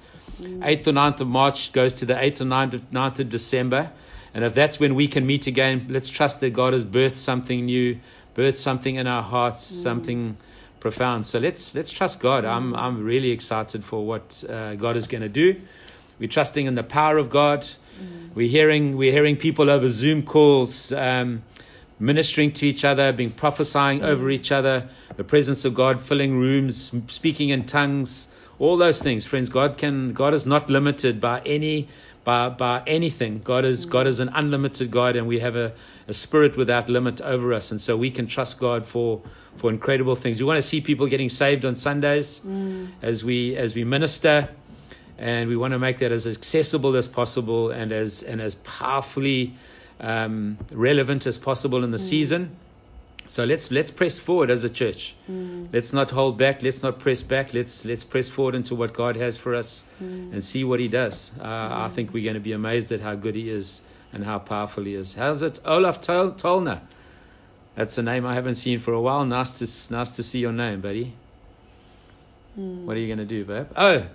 Eighth 0.62 0.88
or 0.88 0.92
9th 0.92 1.20
of 1.20 1.28
March 1.28 1.70
goes 1.72 1.92
to 1.94 2.06
the 2.06 2.18
eighth 2.18 2.40
or 2.40 2.46
9th 2.46 2.72
of, 2.72 2.90
9th 2.90 3.18
of 3.20 3.28
December, 3.28 3.92
and 4.34 4.42
if 4.42 4.54
that's 4.54 4.80
when 4.80 4.94
we 4.94 5.06
can 5.06 5.26
meet 5.26 5.46
again, 5.46 5.86
let's 5.90 6.08
trust 6.08 6.40
that 6.40 6.50
God 6.50 6.72
has 6.72 6.84
birthed 6.84 7.14
something 7.14 7.66
new, 7.66 8.00
birthed 8.34 8.56
something 8.56 8.96
in 8.96 9.06
our 9.06 9.22
hearts, 9.22 9.70
mm. 9.70 9.82
something 9.82 10.36
profound. 10.80 11.26
So 11.26 11.38
let's 11.38 11.74
let's 11.76 11.92
trust 11.92 12.18
God. 12.18 12.44
I'm 12.44 12.72
mm. 12.72 12.78
I'm 12.78 13.04
really 13.04 13.30
excited 13.30 13.84
for 13.84 14.04
what 14.04 14.42
uh, 14.48 14.74
God 14.74 14.96
is 14.96 15.06
going 15.06 15.22
to 15.22 15.28
do. 15.28 15.60
We're 16.18 16.28
trusting 16.28 16.66
in 16.66 16.74
the 16.74 16.82
power 16.82 17.16
of 17.16 17.30
God. 17.30 17.60
Mm. 17.62 18.34
We're 18.34 18.48
hearing 18.48 18.96
we're 18.96 19.12
hearing 19.12 19.36
people 19.36 19.70
over 19.70 19.88
Zoom 19.88 20.22
calls. 20.24 20.90
Um, 20.92 21.42
ministering 22.00 22.50
to 22.52 22.66
each 22.66 22.84
other, 22.84 23.12
being 23.12 23.30
prophesying 23.30 24.02
over 24.02 24.30
each 24.30 24.50
other, 24.50 24.88
the 25.16 25.24
presence 25.24 25.64
of 25.64 25.74
God 25.74 26.00
filling 26.00 26.38
rooms, 26.38 26.92
speaking 27.08 27.50
in 27.50 27.66
tongues, 27.66 28.26
all 28.58 28.76
those 28.76 29.02
things, 29.02 29.24
friends. 29.24 29.48
God 29.48 29.78
can 29.78 30.12
God 30.12 30.34
is 30.34 30.46
not 30.46 30.70
limited 30.70 31.20
by 31.20 31.40
any 31.44 31.88
by 32.24 32.48
by 32.48 32.82
anything. 32.86 33.40
God 33.44 33.64
is 33.64 33.86
God 33.86 34.06
is 34.06 34.20
an 34.20 34.30
unlimited 34.30 34.90
God, 34.90 35.16
and 35.16 35.26
we 35.26 35.40
have 35.40 35.56
a, 35.56 35.72
a 36.08 36.14
spirit 36.14 36.56
without 36.56 36.88
limit 36.88 37.20
over 37.20 37.52
us, 37.52 37.70
and 37.70 37.80
so 37.80 37.96
we 37.96 38.10
can 38.10 38.26
trust 38.26 38.58
God 38.58 38.84
for 38.84 39.22
for 39.56 39.70
incredible 39.70 40.16
things. 40.16 40.40
We 40.40 40.46
want 40.46 40.58
to 40.58 40.62
see 40.62 40.80
people 40.80 41.06
getting 41.06 41.28
saved 41.28 41.64
on 41.64 41.74
Sundays 41.74 42.40
mm. 42.40 42.88
as 43.02 43.24
we 43.24 43.56
as 43.56 43.74
we 43.74 43.84
minister. 43.84 44.48
And 45.18 45.50
we 45.50 45.56
want 45.58 45.72
to 45.72 45.78
make 45.78 45.98
that 45.98 46.12
as 46.12 46.26
accessible 46.26 46.96
as 46.96 47.06
possible 47.06 47.70
and 47.70 47.92
as 47.92 48.22
and 48.22 48.40
as 48.40 48.54
powerfully 48.54 49.54
um, 50.00 50.58
relevant 50.72 51.26
as 51.26 51.38
possible 51.38 51.84
in 51.84 51.90
the 51.90 51.98
mm. 51.98 52.08
season. 52.08 52.56
So 53.26 53.44
let's 53.44 53.70
let's 53.70 53.92
press 53.92 54.18
forward 54.18 54.50
as 54.50 54.64
a 54.64 54.70
church. 54.70 55.14
Mm. 55.30 55.68
Let's 55.72 55.92
not 55.92 56.10
hold 56.10 56.36
back. 56.36 56.62
Let's 56.64 56.82
not 56.82 56.98
press 56.98 57.22
back. 57.22 57.54
Let's 57.54 57.84
let's 57.84 58.02
press 58.02 58.28
forward 58.28 58.56
into 58.56 58.74
what 58.74 58.92
God 58.92 59.14
has 59.16 59.36
for 59.36 59.54
us 59.54 59.84
mm. 60.02 60.32
and 60.32 60.42
see 60.42 60.64
what 60.64 60.80
He 60.80 60.88
does. 60.88 61.30
Uh, 61.38 61.44
I 61.44 61.88
mm. 61.88 61.92
think 61.92 62.12
we're 62.12 62.24
going 62.24 62.34
to 62.34 62.40
be 62.40 62.52
amazed 62.52 62.90
at 62.90 63.00
how 63.00 63.14
good 63.14 63.36
He 63.36 63.48
is 63.48 63.82
and 64.12 64.24
how 64.24 64.40
powerful 64.40 64.82
He 64.82 64.94
is. 64.94 65.14
How's 65.14 65.42
it, 65.42 65.60
Olaf 65.64 66.00
Tol- 66.00 66.32
Tolner? 66.32 66.80
That's 67.76 67.96
a 67.98 68.02
name 68.02 68.26
I 68.26 68.34
haven't 68.34 68.56
seen 68.56 68.80
for 68.80 68.92
a 68.92 69.00
while. 69.00 69.24
Nice 69.24 69.58
to 69.60 69.94
nice 69.94 70.10
to 70.12 70.24
see 70.24 70.40
your 70.40 70.52
name, 70.52 70.80
buddy. 70.80 71.12
Mm. 72.58 72.84
What 72.84 72.96
are 72.96 73.00
you 73.00 73.06
going 73.06 73.18
to 73.18 73.24
do, 73.24 73.44
babe? 73.44 73.68
Oh, 73.76 74.06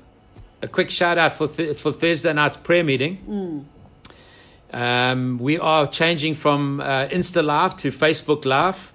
a 0.61 0.67
quick 0.67 0.89
shout 0.89 1.17
out 1.17 1.33
for 1.33 1.47
th- 1.47 1.77
for 1.77 1.93
Thursday 1.93 2.33
night's 2.33 2.57
prayer 2.57 2.83
meeting. 2.83 3.65
Um, 4.75 5.39
we 5.39 5.57
are 5.57 5.87
changing 5.87 6.35
from 6.35 6.81
uh, 6.81 7.07
Insta 7.07 7.41
Live 7.41 7.77
to 7.77 7.91
Facebook 7.91 8.43
Live 8.43 8.91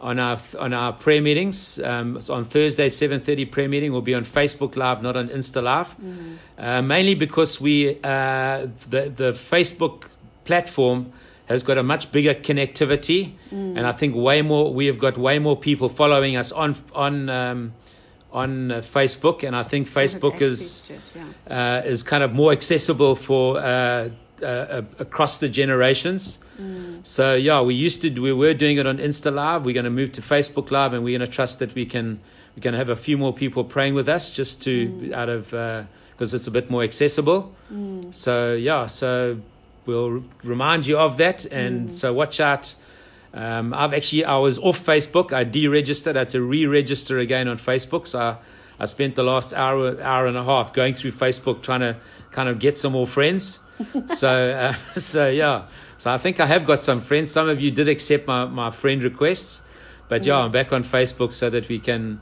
on 0.00 0.20
our 0.20 0.38
on 0.56 0.72
our 0.72 0.92
prayer 0.92 1.20
meetings. 1.20 1.80
Um, 1.80 2.20
so 2.20 2.34
on 2.34 2.44
Thursday, 2.44 2.88
seven 2.88 3.20
thirty 3.20 3.44
prayer 3.44 3.68
meeting 3.68 3.90
will 3.92 4.00
be 4.00 4.14
on 4.14 4.24
Facebook 4.24 4.76
Live, 4.76 5.02
not 5.02 5.16
on 5.16 5.28
Insta 5.28 5.60
Live. 5.60 5.96
Mm. 5.98 6.38
Uh, 6.56 6.82
mainly 6.82 7.16
because 7.16 7.60
we 7.60 7.98
uh, 8.04 8.68
the 8.88 9.10
the 9.12 9.32
Facebook 9.32 10.04
platform 10.44 11.12
has 11.46 11.64
got 11.64 11.78
a 11.78 11.82
much 11.82 12.12
bigger 12.12 12.34
connectivity, 12.34 13.32
mm. 13.50 13.76
and 13.76 13.80
I 13.80 13.90
think 13.90 14.14
way 14.14 14.42
more. 14.42 14.72
We 14.72 14.86
have 14.86 15.00
got 15.00 15.18
way 15.18 15.40
more 15.40 15.56
people 15.56 15.88
following 15.88 16.36
us 16.36 16.52
on 16.52 16.76
on. 16.94 17.28
Um, 17.28 17.72
on 18.30 18.70
uh, 18.70 18.74
Facebook, 18.82 19.42
and 19.42 19.56
I 19.56 19.62
think 19.62 19.88
Facebook 19.88 20.42
is 20.42 20.84
yeah. 21.48 21.80
uh, 21.80 21.82
is 21.86 22.02
kind 22.02 22.22
of 22.22 22.34
more 22.34 22.52
accessible 22.52 23.16
for 23.16 23.58
uh, 24.42 24.46
uh, 24.46 24.82
across 24.98 25.38
the 25.38 25.48
generations. 25.48 26.38
Mm. 26.60 27.06
So 27.06 27.34
yeah, 27.34 27.60
we 27.60 27.74
used 27.74 28.02
to 28.02 28.10
we 28.10 28.32
were 28.32 28.54
doing 28.54 28.78
it 28.78 28.86
on 28.86 28.98
Insta 28.98 29.32
Live. 29.32 29.64
We're 29.64 29.74
going 29.74 29.84
to 29.84 29.90
move 29.90 30.12
to 30.12 30.22
Facebook 30.22 30.70
Live, 30.70 30.92
and 30.92 31.04
we're 31.04 31.18
going 31.18 31.28
to 31.28 31.34
trust 31.34 31.58
that 31.58 31.74
we 31.74 31.86
can 31.86 32.20
we're 32.56 32.62
going 32.62 32.72
to 32.72 32.78
have 32.78 32.88
a 32.88 32.96
few 32.96 33.16
more 33.16 33.32
people 33.32 33.64
praying 33.64 33.94
with 33.94 34.08
us, 34.08 34.30
just 34.30 34.62
to 34.62 34.88
mm. 34.88 35.12
out 35.12 35.28
of 35.28 35.50
because 35.50 36.34
uh, 36.34 36.36
it's 36.36 36.46
a 36.46 36.50
bit 36.50 36.70
more 36.70 36.82
accessible. 36.82 37.54
Mm. 37.72 38.14
So 38.14 38.54
yeah, 38.54 38.86
so 38.86 39.40
we'll 39.86 40.24
remind 40.42 40.86
you 40.86 40.98
of 40.98 41.18
that, 41.18 41.44
and 41.46 41.88
mm. 41.88 41.90
so 41.90 42.12
watch 42.12 42.40
out. 42.40 42.74
Um, 43.32 43.74
I've 43.74 43.94
actually 43.94 44.24
I 44.24 44.38
was 44.38 44.58
off 44.58 44.84
Facebook. 44.84 45.32
I 45.32 45.44
deregistered. 45.44 46.16
I 46.16 46.20
had 46.20 46.30
to 46.30 46.42
re-register 46.42 47.18
again 47.18 47.46
on 47.48 47.58
Facebook. 47.58 48.06
So 48.06 48.18
I, 48.18 48.36
I 48.80 48.86
spent 48.86 49.14
the 49.14 49.22
last 49.22 49.52
hour 49.52 50.00
hour 50.00 50.26
and 50.26 50.36
a 50.36 50.44
half 50.44 50.72
going 50.72 50.94
through 50.94 51.12
Facebook 51.12 51.62
trying 51.62 51.80
to 51.80 51.96
kind 52.30 52.48
of 52.48 52.58
get 52.58 52.76
some 52.76 52.92
more 52.92 53.06
friends. 53.06 53.58
So, 54.14 54.50
uh, 54.50 54.72
so 54.98 55.28
yeah. 55.28 55.66
So 55.98 56.12
I 56.12 56.18
think 56.18 56.38
I 56.40 56.46
have 56.46 56.64
got 56.64 56.82
some 56.82 57.00
friends. 57.00 57.30
Some 57.30 57.48
of 57.48 57.60
you 57.60 57.70
did 57.70 57.88
accept 57.88 58.26
my, 58.26 58.44
my 58.46 58.70
friend 58.70 59.02
requests, 59.02 59.62
but 60.08 60.24
yeah, 60.24 60.38
I'm 60.38 60.52
back 60.52 60.72
on 60.72 60.84
Facebook 60.84 61.32
so 61.32 61.50
that 61.50 61.68
we 61.68 61.78
can 61.78 62.20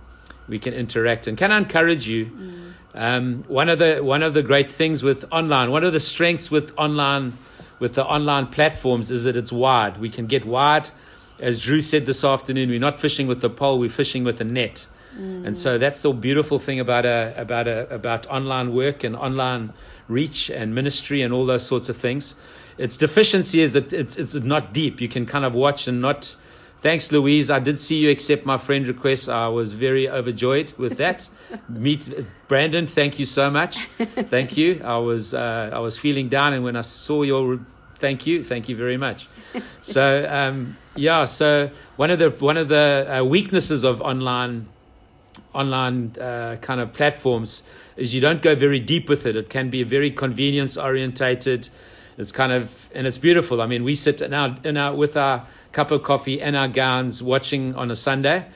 we 0.49 0.59
can 0.59 0.75
interact. 0.75 1.27
And 1.27 1.37
can 1.37 1.53
I 1.53 1.59
encourage 1.59 2.09
you? 2.09 2.27
Mm. 2.27 2.73
Um, 2.95 3.45
one 3.47 3.69
of 3.69 3.79
the 3.79 3.99
one 4.03 4.23
of 4.23 4.33
the 4.33 4.43
great 4.43 4.73
things 4.73 5.03
with 5.03 5.31
online, 5.31 5.71
one 5.71 5.85
of 5.85 5.93
the 5.93 6.01
strengths 6.01 6.51
with 6.51 6.73
online 6.79 7.35
with 7.79 7.95
the 7.95 8.05
online 8.05 8.47
platforms 8.47 9.11
is 9.11 9.25
that 9.25 9.37
it's 9.37 9.53
wide. 9.53 9.99
We 9.99 10.09
can 10.09 10.27
get 10.27 10.45
wide. 10.45 10.89
As 11.39 11.61
Drew 11.61 11.83
said 11.83 12.07
this 12.07 12.25
afternoon, 12.25 12.71
we're 12.71 12.81
not 12.81 12.99
fishing 12.99 13.27
with 13.27 13.43
the 13.43 13.51
pole, 13.51 13.79
we're 13.79 13.91
fishing 13.91 14.25
with 14.25 14.41
a 14.41 14.45
net. 14.45 14.87
Mm. 15.19 15.47
And 15.47 15.57
so 15.57 15.79
that's 15.79 16.03
the 16.03 16.13
beautiful 16.13 16.59
thing 16.59 16.81
about 16.81 17.07
a, 17.07 17.35
about 17.37 17.67
a, 17.69 17.93
about 17.95 18.27
online 18.27 18.75
work 18.75 19.05
and 19.05 19.17
online 19.17 19.73
reach 20.09 20.51
and 20.51 20.75
ministry 20.75 21.23
and 21.23 21.33
all 21.33 21.47
those 21.47 21.67
sorts 21.67 21.89
of 21.89 21.97
things. 21.97 22.35
Its 22.79 22.97
deficiency 22.97 23.63
is 23.63 23.73
that 23.73 23.93
it's, 23.93 24.17
it's 24.17 24.35
not 24.35 24.73
deep. 24.73 25.01
You 25.01 25.09
can 25.09 25.27
kind 25.27 25.45
of 25.45 25.55
watch 25.55 25.89
and 25.89 26.01
not. 26.01 26.37
Thanks, 26.83 27.11
Louise. 27.11 27.51
I 27.51 27.59
did 27.59 27.79
see 27.79 27.97
you 27.97 28.11
accept 28.11 28.45
my 28.45 28.59
friend 28.59 28.87
request. 28.87 29.31
I 29.31 29.49
was 29.49 29.73
very 29.73 30.09
overjoyed 30.09 30.75
with 30.77 30.99
that. 30.99 31.29
Meet 31.69 32.27
Brandon. 32.49 32.87
Thank 32.87 33.19
you 33.19 33.25
so 33.25 33.51
much. 33.51 33.87
Thank 33.97 34.57
you. 34.59 34.83
I 34.85 34.99
was 34.99 35.33
uh, 35.33 35.71
I 35.73 35.79
was 35.79 35.99
feeling 35.99 36.29
down, 36.29 36.53
and 36.53 36.63
when 36.63 36.77
I 36.77 36.83
saw 36.83 37.23
your 37.23 37.61
thank 37.97 38.27
you, 38.27 38.45
thank 38.45 38.69
you 38.69 38.77
very 38.77 38.99
much. 38.99 39.29
So 39.81 40.29
um, 40.31 40.77
yeah, 40.95 41.25
so 41.25 41.71
one 41.97 42.11
of 42.11 42.19
the 42.19 42.31
one 42.31 42.59
of 42.59 42.69
the 42.69 43.21
uh, 43.21 43.25
weaknesses 43.25 43.83
of 43.83 44.03
online 44.03 44.69
online 45.57 46.15
uh, 46.21 46.57
kind 46.61 46.81
of 46.81 46.93
platforms 46.93 47.63
is 47.97 48.15
you 48.15 48.21
don't 48.21 48.43
go 48.43 48.55
very 48.55 48.79
deep 48.79 49.09
with 49.09 49.27
it. 49.27 49.37
It 49.37 49.49
can 49.49 49.71
be 49.71 49.83
very 49.83 50.11
convenience 50.11 50.77
orientated. 50.77 51.69
It's 52.19 52.33
kind 52.33 52.53
of 52.53 52.89
and 52.95 53.07
it's 53.07 53.19
beautiful. 53.19 53.61
I 53.61 53.67
mean, 53.67 53.85
we 53.85 53.95
sit 53.95 54.29
now 54.31 54.57
in 54.65 54.77
our 54.77 54.95
with 54.95 55.17
our 55.17 55.47
cup 55.73 55.91
of 55.91 56.03
coffee 56.03 56.41
and 56.41 56.57
our 56.57 56.69
gowns, 56.69 57.23
watching 57.23 57.75
on 57.75 57.91
a 57.91 57.97
Sunday, 57.97 58.47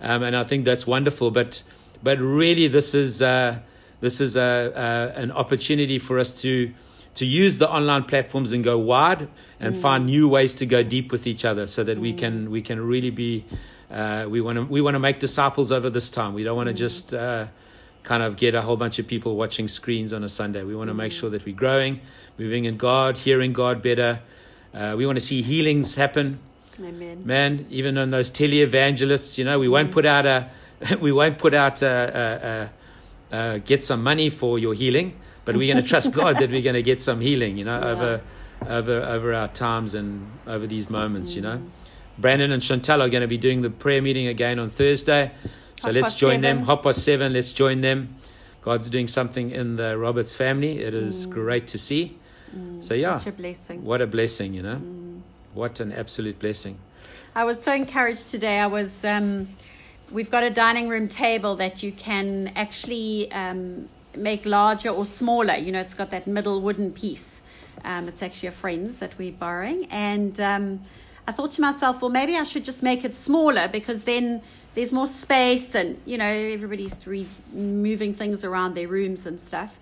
um, 0.00 0.22
and 0.22 0.36
I 0.36 0.44
think 0.44 0.64
that's 0.64 0.86
wonderful. 0.86 1.30
But 1.30 1.62
but 2.02 2.18
really, 2.18 2.68
this 2.68 2.94
is 2.94 3.20
uh, 3.20 3.58
this 4.00 4.20
is 4.20 4.36
a, 4.36 4.72
a, 4.74 5.20
an 5.20 5.32
opportunity 5.32 5.98
for 5.98 6.18
us 6.18 6.40
to 6.42 6.72
to 7.14 7.26
use 7.26 7.58
the 7.58 7.68
online 7.68 8.04
platforms 8.04 8.52
and 8.52 8.62
go 8.62 8.78
wide 8.78 9.28
and 9.58 9.74
mm. 9.74 9.80
find 9.80 10.06
new 10.06 10.28
ways 10.28 10.54
to 10.54 10.66
go 10.66 10.84
deep 10.84 11.10
with 11.10 11.26
each 11.26 11.44
other, 11.44 11.66
so 11.66 11.82
that 11.82 11.98
mm. 11.98 12.02
we 12.02 12.12
can 12.12 12.50
we 12.50 12.62
can 12.62 12.80
really 12.80 13.10
be. 13.10 13.44
Uh, 13.90 14.26
we 14.28 14.40
want 14.40 14.56
to 14.56 14.64
we 14.64 14.80
want 14.80 14.94
to 14.94 14.98
make 14.98 15.18
disciples 15.18 15.72
over 15.72 15.88
this 15.88 16.10
time. 16.10 16.34
We 16.34 16.44
don't 16.44 16.56
want 16.56 16.68
to 16.68 16.74
just 16.74 17.14
uh, 17.14 17.46
kind 18.02 18.22
of 18.22 18.36
get 18.36 18.54
a 18.54 18.62
whole 18.62 18.76
bunch 18.76 18.98
of 18.98 19.06
people 19.06 19.36
watching 19.36 19.68
screens 19.68 20.12
on 20.12 20.24
a 20.24 20.28
Sunday. 20.28 20.62
We 20.62 20.74
want 20.74 20.88
to 20.88 20.94
make 20.94 21.12
sure 21.12 21.30
that 21.30 21.44
we're 21.44 21.56
growing, 21.56 22.00
moving 22.38 22.64
in 22.64 22.76
God, 22.76 23.16
hearing 23.16 23.52
God 23.52 23.82
better. 23.82 24.20
Uh, 24.74 24.94
we 24.96 25.06
want 25.06 25.16
to 25.16 25.24
see 25.24 25.42
healings 25.42 25.94
happen. 25.94 26.38
Amen. 26.80 27.22
Man, 27.24 27.66
even 27.70 27.98
on 27.98 28.10
those 28.10 28.30
televangelists, 28.30 29.38
you 29.38 29.44
know, 29.44 29.58
we 29.58 29.68
won't 29.68 29.90
put 29.90 30.06
out 30.06 30.26
a 30.26 30.48
we 31.00 31.10
won't 31.10 31.38
put 31.38 31.54
out 31.54 31.82
a, 31.82 32.70
a, 33.32 33.36
a, 33.36 33.54
a, 33.54 33.58
get 33.58 33.84
some 33.84 34.02
money 34.02 34.30
for 34.30 34.58
your 34.58 34.74
healing, 34.74 35.18
but 35.44 35.56
we're 35.56 35.72
going 35.72 35.82
to 35.82 35.88
trust 35.88 36.12
God 36.12 36.36
that 36.36 36.50
we're 36.50 36.62
going 36.62 36.74
to 36.74 36.82
get 36.82 37.00
some 37.00 37.20
healing, 37.20 37.58
you 37.58 37.64
know, 37.64 37.78
yeah. 37.80 37.86
over 37.86 38.20
over 38.66 39.02
over 39.02 39.34
our 39.34 39.48
times 39.48 39.94
and 39.94 40.30
over 40.46 40.66
these 40.66 40.90
moments, 40.90 41.32
mm. 41.32 41.36
you 41.36 41.42
know. 41.42 41.62
Brandon 42.18 42.50
and 42.52 42.62
Chantal 42.62 43.00
are 43.02 43.08
going 43.08 43.22
to 43.22 43.28
be 43.28 43.38
doing 43.38 43.62
the 43.62 43.70
prayer 43.70 44.02
meeting 44.02 44.26
again 44.26 44.58
on 44.58 44.70
Thursday. 44.70 45.30
So 45.80 45.90
let's 45.90 46.16
join 46.16 46.42
seven. 46.42 46.58
them. 46.58 46.62
Hop 46.64 46.82
past 46.82 47.04
seven, 47.04 47.32
let's 47.32 47.52
join 47.52 47.80
them. 47.80 48.16
God's 48.62 48.90
doing 48.90 49.06
something 49.06 49.52
in 49.52 49.76
the 49.76 49.96
Roberts 49.96 50.34
family. 50.34 50.80
It 50.80 50.92
is 50.92 51.26
mm. 51.26 51.30
great 51.30 51.68
to 51.68 51.78
see. 51.78 52.18
Mm. 52.54 52.82
So 52.82 52.94
yeah, 52.94 53.18
Such 53.18 53.34
a 53.34 53.36
blessing. 53.36 53.84
What 53.84 54.00
a 54.00 54.06
blessing, 54.06 54.54
you 54.54 54.62
know. 54.62 54.76
Mm. 54.76 55.20
What 55.54 55.80
an 55.80 55.92
absolute 55.92 56.38
blessing. 56.38 56.78
I 57.34 57.44
was 57.44 57.62
so 57.62 57.72
encouraged 57.72 58.30
today. 58.30 58.58
I 58.58 58.66
was 58.66 59.04
um, 59.04 59.48
we've 60.10 60.30
got 60.30 60.42
a 60.42 60.50
dining 60.50 60.88
room 60.88 61.08
table 61.08 61.56
that 61.56 61.82
you 61.82 61.92
can 61.92 62.52
actually 62.56 63.30
um, 63.32 63.88
make 64.16 64.44
larger 64.44 64.90
or 64.90 65.06
smaller. 65.06 65.54
You 65.54 65.72
know, 65.72 65.80
it's 65.80 65.94
got 65.94 66.10
that 66.10 66.26
middle 66.26 66.60
wooden 66.60 66.92
piece. 66.92 67.42
Um, 67.84 68.08
it's 68.08 68.22
actually 68.22 68.48
a 68.48 68.52
friend's 68.52 68.98
that 68.98 69.16
we're 69.18 69.32
borrowing. 69.32 69.86
And 69.90 70.38
um, 70.40 70.80
I 71.28 71.32
thought 71.32 71.50
to 71.52 71.60
myself, 71.60 72.00
well, 72.00 72.10
maybe 72.10 72.36
I 72.36 72.44
should 72.44 72.64
just 72.64 72.82
make 72.82 73.04
it 73.04 73.14
smaller 73.14 73.68
because 73.68 74.04
then 74.04 74.40
there's 74.74 74.94
more 74.94 75.06
space 75.06 75.74
and, 75.74 76.00
you 76.06 76.16
know, 76.16 76.24
everybody's 76.24 77.06
re- 77.06 77.28
moving 77.52 78.14
things 78.14 78.44
around 78.44 78.74
their 78.74 78.88
rooms 78.88 79.26
and 79.26 79.38
stuff. 79.38 79.76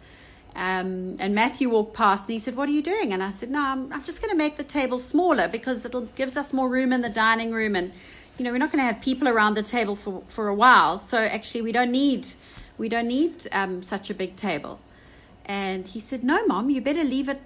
Um, 0.57 1.15
and 1.21 1.37
Matthew 1.37 1.69
walked 1.69 1.95
past 1.95 2.29
and 2.29 2.33
he 2.33 2.41
said, 2.41 2.57
What 2.57 2.69
are 2.69 2.73
you 2.73 2.83
doing? 2.83 3.12
And 3.12 3.23
I 3.23 3.31
said, 3.31 3.49
No, 3.49 3.61
I'm, 3.61 3.93
I'm 3.93 4.03
just 4.03 4.21
going 4.21 4.33
to 4.33 4.37
make 4.37 4.57
the 4.57 4.65
table 4.65 4.99
smaller 4.99 5.47
because 5.47 5.87
it 5.87 6.17
gives 6.17 6.37
us 6.37 6.53
more 6.53 6.69
room 6.69 6.93
in 6.93 7.03
the 7.03 7.11
dining 7.11 7.53
room 7.53 7.76
and 7.76 7.93
you 8.38 8.45
know, 8.45 8.50
we're 8.50 8.59
not 8.59 8.73
going 8.73 8.81
to 8.81 8.93
have 8.93 9.00
people 9.00 9.29
around 9.29 9.55
the 9.55 9.62
table 9.62 9.95
for, 9.95 10.25
for 10.26 10.49
a 10.49 10.55
while. 10.55 10.99
So 10.99 11.17
actually, 11.17 11.62
we 11.62 11.71
don't 11.71 11.93
need 11.93 12.26
we 12.76 12.88
don't 12.88 13.07
need 13.07 13.47
um, 13.53 13.85
such 13.85 14.11
a 14.11 14.15
big 14.15 14.35
table. 14.35 14.81
And 15.45 15.87
he 15.87 16.00
said, 16.00 16.25
No, 16.25 16.45
mom, 16.47 16.71
you 16.71 16.81
better 16.81 17.05
leave 17.05 17.29
it 17.29 17.41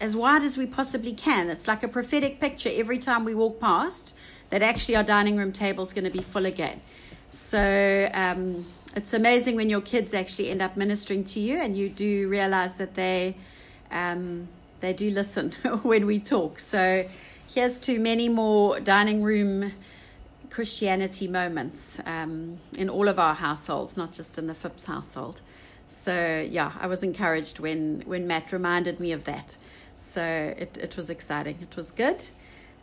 as 0.00 0.16
wide 0.16 0.42
as 0.42 0.56
we 0.56 0.66
possibly 0.66 1.12
can. 1.12 1.50
It's 1.50 1.68
like 1.68 1.82
a 1.82 1.88
prophetic 1.88 2.40
picture 2.40 2.70
every 2.72 2.98
time 2.98 3.24
we 3.24 3.34
walk 3.34 3.60
past 3.60 4.14
that 4.48 4.62
actually 4.62 4.96
our 4.96 5.04
dining 5.04 5.36
room 5.36 5.52
table 5.52 5.84
is 5.84 5.92
going 5.92 6.04
to 6.04 6.10
be 6.10 6.22
full 6.22 6.46
again. 6.46 6.80
So 7.28 8.08
um, 8.14 8.66
it's 8.96 9.12
amazing 9.12 9.56
when 9.56 9.70
your 9.70 9.82
kids 9.82 10.14
actually 10.14 10.50
end 10.50 10.62
up 10.62 10.76
ministering 10.76 11.24
to 11.24 11.40
you 11.40 11.58
and 11.58 11.76
you 11.76 11.88
do 11.88 12.28
realize 12.28 12.76
that 12.76 12.94
they 12.94 13.36
um, 13.90 14.48
they 14.80 14.92
do 14.92 15.10
listen 15.10 15.50
when 15.82 16.06
we 16.06 16.18
talk. 16.18 16.58
So 16.58 17.06
here's 17.48 17.78
to 17.80 17.98
many 17.98 18.28
more 18.28 18.80
dining 18.80 19.22
room 19.22 19.72
Christianity 20.48 21.28
moments 21.28 22.00
um, 22.06 22.58
in 22.76 22.88
all 22.88 23.06
of 23.06 23.18
our 23.18 23.34
households, 23.34 23.96
not 23.96 24.12
just 24.12 24.38
in 24.38 24.46
the 24.46 24.54
Phipps 24.54 24.86
household. 24.86 25.42
So 25.86 26.46
yeah, 26.48 26.72
I 26.80 26.86
was 26.86 27.02
encouraged 27.02 27.60
when 27.60 28.02
when 28.06 28.26
Matt 28.26 28.52
reminded 28.52 28.98
me 28.98 29.12
of 29.12 29.24
that. 29.24 29.56
So 30.00 30.22
it 30.22 30.78
it 30.78 30.96
was 30.96 31.10
exciting. 31.10 31.58
It 31.60 31.76
was 31.76 31.90
good. 31.90 32.24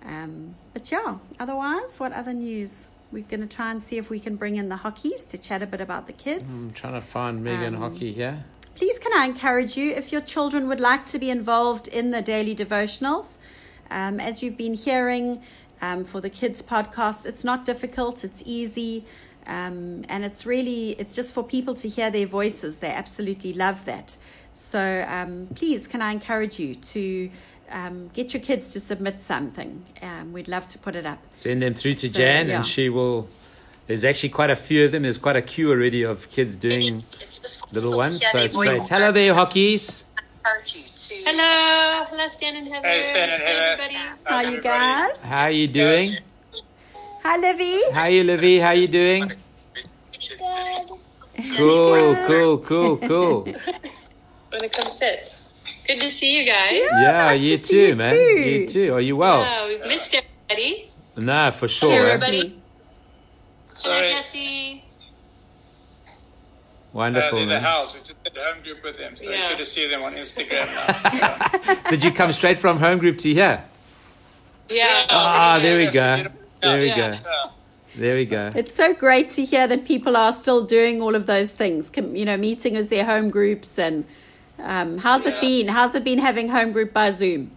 Um, 0.06 0.56
but 0.74 0.92
yeah, 0.92 1.18
otherwise, 1.40 2.00
what 2.00 2.14
other 2.14 2.34
news? 2.34 2.88
We're 3.12 3.24
going 3.24 3.48
to 3.48 3.48
try 3.48 3.72
and 3.72 3.82
see 3.82 3.98
if 3.98 4.10
we 4.10 4.20
can 4.20 4.36
bring 4.36 4.56
in 4.56 4.68
the 4.68 4.76
hockeys 4.76 5.24
to 5.26 5.38
chat 5.38 5.62
a 5.62 5.66
bit 5.66 5.80
about 5.80 6.08
the 6.08 6.14
kids. 6.14 6.44
I'm 6.44 6.74
trying 6.74 6.94
to 6.94 7.02
find 7.02 7.42
Megan 7.42 7.76
um, 7.76 7.82
Hockey 7.82 8.12
here. 8.12 8.44
Please, 8.76 9.00
can 9.00 9.14
I 9.14 9.26
encourage 9.26 9.78
you 9.78 9.94
if 9.94 10.12
your 10.12 10.20
children 10.20 10.68
would 10.68 10.82
like 10.82 11.06
to 11.08 11.18
be 11.18 11.30
involved 11.30 11.88
in 11.88 12.12
the 12.12 12.22
daily 12.22 12.54
devotionals? 12.54 13.38
Um, 13.90 14.20
as 14.20 14.44
you've 14.44 14.58
been 14.58 14.74
hearing, 14.74 15.42
um, 15.82 16.04
for 16.04 16.22
the 16.22 16.30
kids 16.30 16.62
podcast. 16.62 17.26
It's 17.26 17.44
not 17.44 17.66
difficult, 17.66 18.24
it's 18.24 18.44
easy. 18.46 19.06
Um, 19.46 20.04
and 20.10 20.26
it's 20.26 20.46
really 20.46 20.92
it's 20.92 21.16
just 21.16 21.34
for 21.34 21.42
people 21.42 21.74
to 21.76 21.88
hear 21.88 22.12
their 22.12 22.28
voices 22.28 22.80
they 22.80 22.90
absolutely 22.90 23.54
love 23.54 23.86
that 23.86 24.18
so 24.58 25.06
um, 25.08 25.48
please 25.56 25.88
can 25.88 26.02
i 26.02 26.12
encourage 26.12 26.60
you 26.60 26.76
to 26.76 27.30
um, 27.70 28.10
get 28.14 28.34
your 28.34 28.42
kids 28.42 28.74
to 28.74 28.80
submit 28.80 29.22
something 29.22 29.84
um, 30.02 30.34
we'd 30.34 30.48
love 30.48 30.68
to 30.68 30.78
put 30.78 30.96
it 30.96 31.06
up 31.06 31.20
send 31.34 31.62
them 31.62 31.74
through 31.74 31.94
to 31.94 32.08
so, 32.08 32.18
jan 32.18 32.48
yeah. 32.48 32.58
and 32.58 32.66
she 32.66 32.90
will 32.90 33.28
there's 33.88 34.04
actually 34.04 34.30
quite 34.30 34.50
a 34.50 34.56
few 34.56 34.86
of 34.86 34.92
them 34.92 35.04
there's 35.04 35.18
quite 35.18 35.36
a 35.36 35.42
queue 35.42 35.70
already 35.70 36.04
of 36.04 36.30
kids 36.30 36.58
doing 36.58 37.04
little 37.72 37.96
ones 37.96 38.26
so 38.32 38.40
it's 38.40 38.56
great 38.56 38.82
hello 38.88 39.12
there 39.12 39.34
hockeys 39.34 40.06
to. 40.98 41.16
Hello, 41.26 42.06
hello, 42.10 42.28
Stan 42.28 42.56
and 42.56 42.68
Heather. 42.68 42.88
Hey, 42.88 43.02
Stan 43.02 43.30
and 43.30 43.44
Heather. 43.44 43.62
Everybody. 43.62 43.94
How 44.24 44.36
are 44.36 44.44
you 44.44 44.62
guys? 44.62 45.22
How 45.22 45.44
are 45.44 45.52
you 45.52 45.68
doing? 45.68 46.12
Hi, 47.24 47.38
Livy. 47.38 47.80
How 47.94 48.02
are 48.04 48.10
you, 48.10 48.24
Livy? 48.24 48.60
How 48.60 48.70
are 48.70 48.74
you 48.74 48.88
doing? 48.88 49.28
Good. 49.28 49.38
Cool, 51.56 52.16
cool, 52.26 52.58
cool, 52.58 52.98
cool. 52.98 53.48
Wanna 54.52 54.70
come 54.70 54.90
sit? 54.90 55.38
Good 55.86 56.00
to 56.00 56.10
see 56.10 56.38
you 56.38 56.46
guys. 56.46 56.74
Yeah, 56.74 57.02
yeah 57.02 57.28
nice 57.28 57.42
you 57.42 57.58
too, 57.58 57.88
you 57.88 57.96
man. 57.96 58.14
Too. 58.14 58.20
You 58.20 58.68
too. 58.68 58.94
Are 58.94 59.02
you 59.02 59.16
well? 59.18 59.42
Yeah, 59.42 59.68
we've 59.68 59.86
missed 59.88 60.16
everybody. 60.16 60.92
Nah, 61.18 61.52
for 61.52 61.68
sure. 61.68 61.90
Hey, 61.90 61.98
everybody. 61.98 62.62
Sorry. 63.74 64.08
Hello, 64.08 64.22
Jesse. 64.22 64.84
Wonderful. 66.94 67.40
Uh, 67.40 67.42
in 67.42 67.50
the 67.50 67.60
house. 67.60 67.94
We 67.94 68.00
just 68.00 68.24
did 68.24 68.38
a 68.38 68.44
home 68.44 68.64
group 68.64 68.84
with 68.84 68.98
them, 68.98 69.16
so 69.16 69.30
yeah. 69.30 69.50
good 69.50 69.60
to 69.60 69.66
see 69.66 69.88
them 69.88 70.04
on 70.04 70.14
Instagram 70.14 70.66
now. 70.66 71.74
did 71.90 72.04
you 72.04 72.12
come 72.12 72.32
straight 72.32 72.58
from 72.58 72.80
home 72.80 72.98
group 72.98 73.18
to 73.20 73.34
here? 73.34 73.64
Yeah. 74.70 75.06
Ah, 75.10 75.58
oh, 75.58 75.60
there 75.60 75.78
we 75.78 75.92
go. 75.92 76.26
There 76.62 76.80
we 76.80 76.88
go. 76.90 77.18
There 77.96 78.16
we 78.16 78.26
go. 78.26 78.52
It's 78.56 78.74
so 78.74 78.94
great 78.94 79.32
to 79.32 79.46
hear 79.46 79.68
that 79.68 79.86
people 79.86 80.16
are 80.16 80.32
still 80.32 80.64
doing 80.64 81.02
all 81.02 81.16
of 81.16 81.26
those 81.26 81.54
things. 81.54 81.92
You 81.96 82.26
know, 82.26 82.38
meeting 82.38 82.76
as 82.76 82.90
their 82.90 83.06
home 83.06 83.30
groups, 83.30 83.78
and 83.80 84.06
um, 84.60 84.98
how's 84.98 85.26
yeah. 85.26 85.36
it 85.36 85.42
been? 85.42 85.68
How's 85.68 85.96
it 85.96 86.04
been 86.04 86.20
having 86.20 86.50
home 86.50 86.72
group 86.72 86.94
by 86.94 87.12
Zoom? 87.12 87.52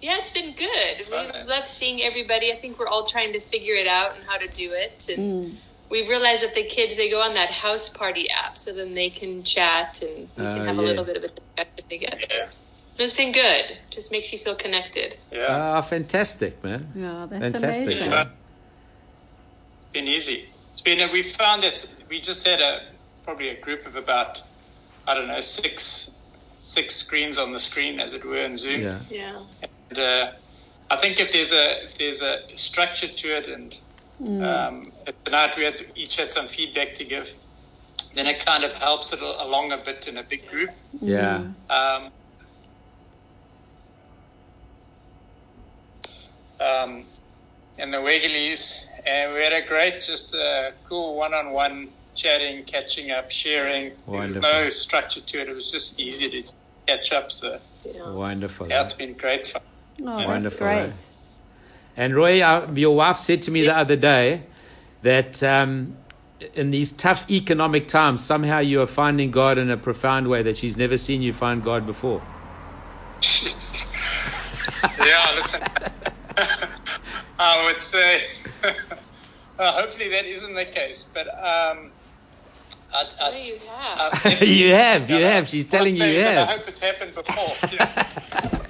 Yeah, 0.00 0.16
it's 0.16 0.30
been 0.30 0.54
good. 0.54 1.06
We 1.10 1.42
love 1.46 1.66
seeing 1.66 2.02
everybody. 2.02 2.52
I 2.52 2.56
think 2.56 2.78
we're 2.78 2.88
all 2.88 3.04
trying 3.04 3.34
to 3.34 3.40
figure 3.40 3.74
it 3.74 3.86
out 3.86 4.16
and 4.16 4.24
how 4.24 4.38
to 4.38 4.48
do 4.48 4.72
it, 4.72 5.08
and. 5.08 5.48
Mm 5.52 5.56
we've 5.90 6.08
realized 6.08 6.42
that 6.42 6.54
the 6.54 6.64
kids 6.64 6.96
they 6.96 7.10
go 7.10 7.20
on 7.20 7.32
that 7.34 7.50
house 7.50 7.88
party 7.88 8.30
app, 8.30 8.56
so 8.56 8.72
then 8.72 8.94
they 8.94 9.10
can 9.10 9.42
chat 9.42 10.00
and 10.02 10.28
we 10.36 10.44
can 10.44 10.46
uh, 10.46 10.64
have 10.64 10.76
yeah. 10.76 10.82
a 10.82 10.86
little 10.86 11.04
bit 11.04 11.16
of 11.16 11.24
a 11.24 11.28
discussion 11.28 11.88
together. 11.90 12.18
Yeah. 12.30 12.48
It's 12.98 13.16
been 13.16 13.32
good. 13.32 13.78
Just 13.90 14.12
makes 14.12 14.32
you 14.32 14.38
feel 14.38 14.54
connected. 14.54 15.16
Yeah. 15.32 15.46
Ah, 15.48 15.80
fantastic, 15.80 16.62
man. 16.62 16.90
Yeah, 16.94 17.26
that's 17.28 17.52
fantastic. 17.52 17.86
amazing. 17.86 18.10
Yeah. 18.10 18.28
It's 19.76 19.92
been 19.92 20.06
easy. 20.06 20.48
It's 20.72 20.80
been. 20.80 21.12
We 21.12 21.22
found 21.22 21.62
that 21.62 21.86
we 22.08 22.20
just 22.20 22.46
had 22.46 22.60
a 22.60 22.90
probably 23.24 23.48
a 23.48 23.60
group 23.60 23.86
of 23.86 23.96
about 23.96 24.42
I 25.06 25.14
don't 25.14 25.28
know 25.28 25.40
six 25.40 26.10
six 26.56 26.94
screens 26.96 27.38
on 27.38 27.50
the 27.50 27.60
screen, 27.60 28.00
as 28.00 28.12
it 28.12 28.24
were, 28.24 28.36
in 28.36 28.56
Zoom. 28.56 28.82
Yeah. 28.82 28.98
Yeah. 29.10 29.42
And 29.90 29.98
uh, 29.98 30.32
I 30.90 30.96
think 30.96 31.18
if 31.18 31.32
there's 31.32 31.52
a 31.52 31.84
if 31.84 31.98
there's 31.98 32.22
a 32.22 32.42
structure 32.54 33.08
to 33.08 33.28
it 33.28 33.48
and 33.48 33.78
Mm. 34.22 34.44
Um, 34.44 34.92
tonight 35.24 35.56
we 35.56 35.64
had 35.64 35.80
each 35.94 36.16
had 36.16 36.30
some 36.30 36.46
feedback 36.46 36.94
to 36.96 37.04
give. 37.04 37.34
Then 38.14 38.26
it 38.26 38.44
kind 38.44 38.64
of 38.64 38.72
helps 38.72 39.12
it 39.12 39.22
along 39.22 39.72
a 39.72 39.78
bit 39.78 40.06
in 40.06 40.18
a 40.18 40.22
big 40.22 40.46
group. 40.48 40.70
Yeah. 41.00 41.44
Um, 41.70 42.10
um, 46.60 47.04
and 47.78 47.94
the 47.94 47.98
Wegelies, 47.98 48.84
and 49.06 49.32
we 49.32 49.42
had 49.42 49.52
a 49.52 49.66
great, 49.66 50.02
just 50.02 50.34
a 50.34 50.74
cool 50.84 51.16
one-on-one 51.16 51.88
chatting, 52.14 52.64
catching 52.64 53.10
up, 53.10 53.30
sharing. 53.30 53.92
Wonderful. 54.06 54.42
There 54.42 54.64
was 54.64 54.64
no 54.64 54.70
structure 54.70 55.20
to 55.20 55.40
it. 55.40 55.48
It 55.48 55.54
was 55.54 55.70
just 55.70 55.98
easy 55.98 56.28
to 56.28 56.52
catch 56.86 57.12
up. 57.12 57.30
So 57.30 57.60
yeah. 57.84 58.10
wonderful. 58.10 58.68
Yeah, 58.68 58.82
it's 58.82 58.94
been 58.94 59.14
great 59.14 59.46
fun. 59.46 59.62
Oh, 60.02 60.18
yeah. 60.18 60.40
that's 60.40 60.54
great. 60.54 61.10
And 61.96 62.14
Roy, 62.14 62.40
uh, 62.40 62.70
your 62.74 62.96
wife 62.96 63.18
said 63.18 63.42
to 63.42 63.50
me 63.50 63.62
the 63.62 63.76
other 63.76 63.96
day 63.96 64.44
that 65.02 65.42
um, 65.42 65.96
in 66.54 66.70
these 66.70 66.92
tough 66.92 67.30
economic 67.30 67.88
times, 67.88 68.24
somehow 68.24 68.60
you 68.60 68.80
are 68.80 68.86
finding 68.86 69.30
God 69.30 69.58
in 69.58 69.70
a 69.70 69.76
profound 69.76 70.28
way 70.28 70.42
that 70.42 70.56
she's 70.56 70.76
never 70.76 70.96
seen 70.96 71.22
you 71.22 71.32
find 71.32 71.62
God 71.62 71.86
before. 71.86 72.22
yeah, 74.98 75.32
listen. 75.34 75.62
I 77.38 77.64
would 77.64 77.80
say, 77.80 78.22
well, 79.58 79.72
hopefully 79.72 80.08
that 80.10 80.26
isn't 80.26 80.54
the 80.54 80.64
case. 80.64 81.06
But 81.12 81.28
um, 81.42 81.90
I, 82.92 83.08
I, 83.20 83.36
you 83.38 83.58
have. 83.68 84.42
you 84.42 84.72
have. 84.72 85.10
You 85.10 85.22
have. 85.24 85.48
She's 85.48 85.66
telling 85.74 85.96
you 85.96 86.04
you 86.04 86.20
have. 86.20 86.48
I 86.48 86.52
hope 86.52 86.68
it's 86.68 86.78
happened 86.78 87.14
before. 87.14 87.68
Yeah. 87.72 88.08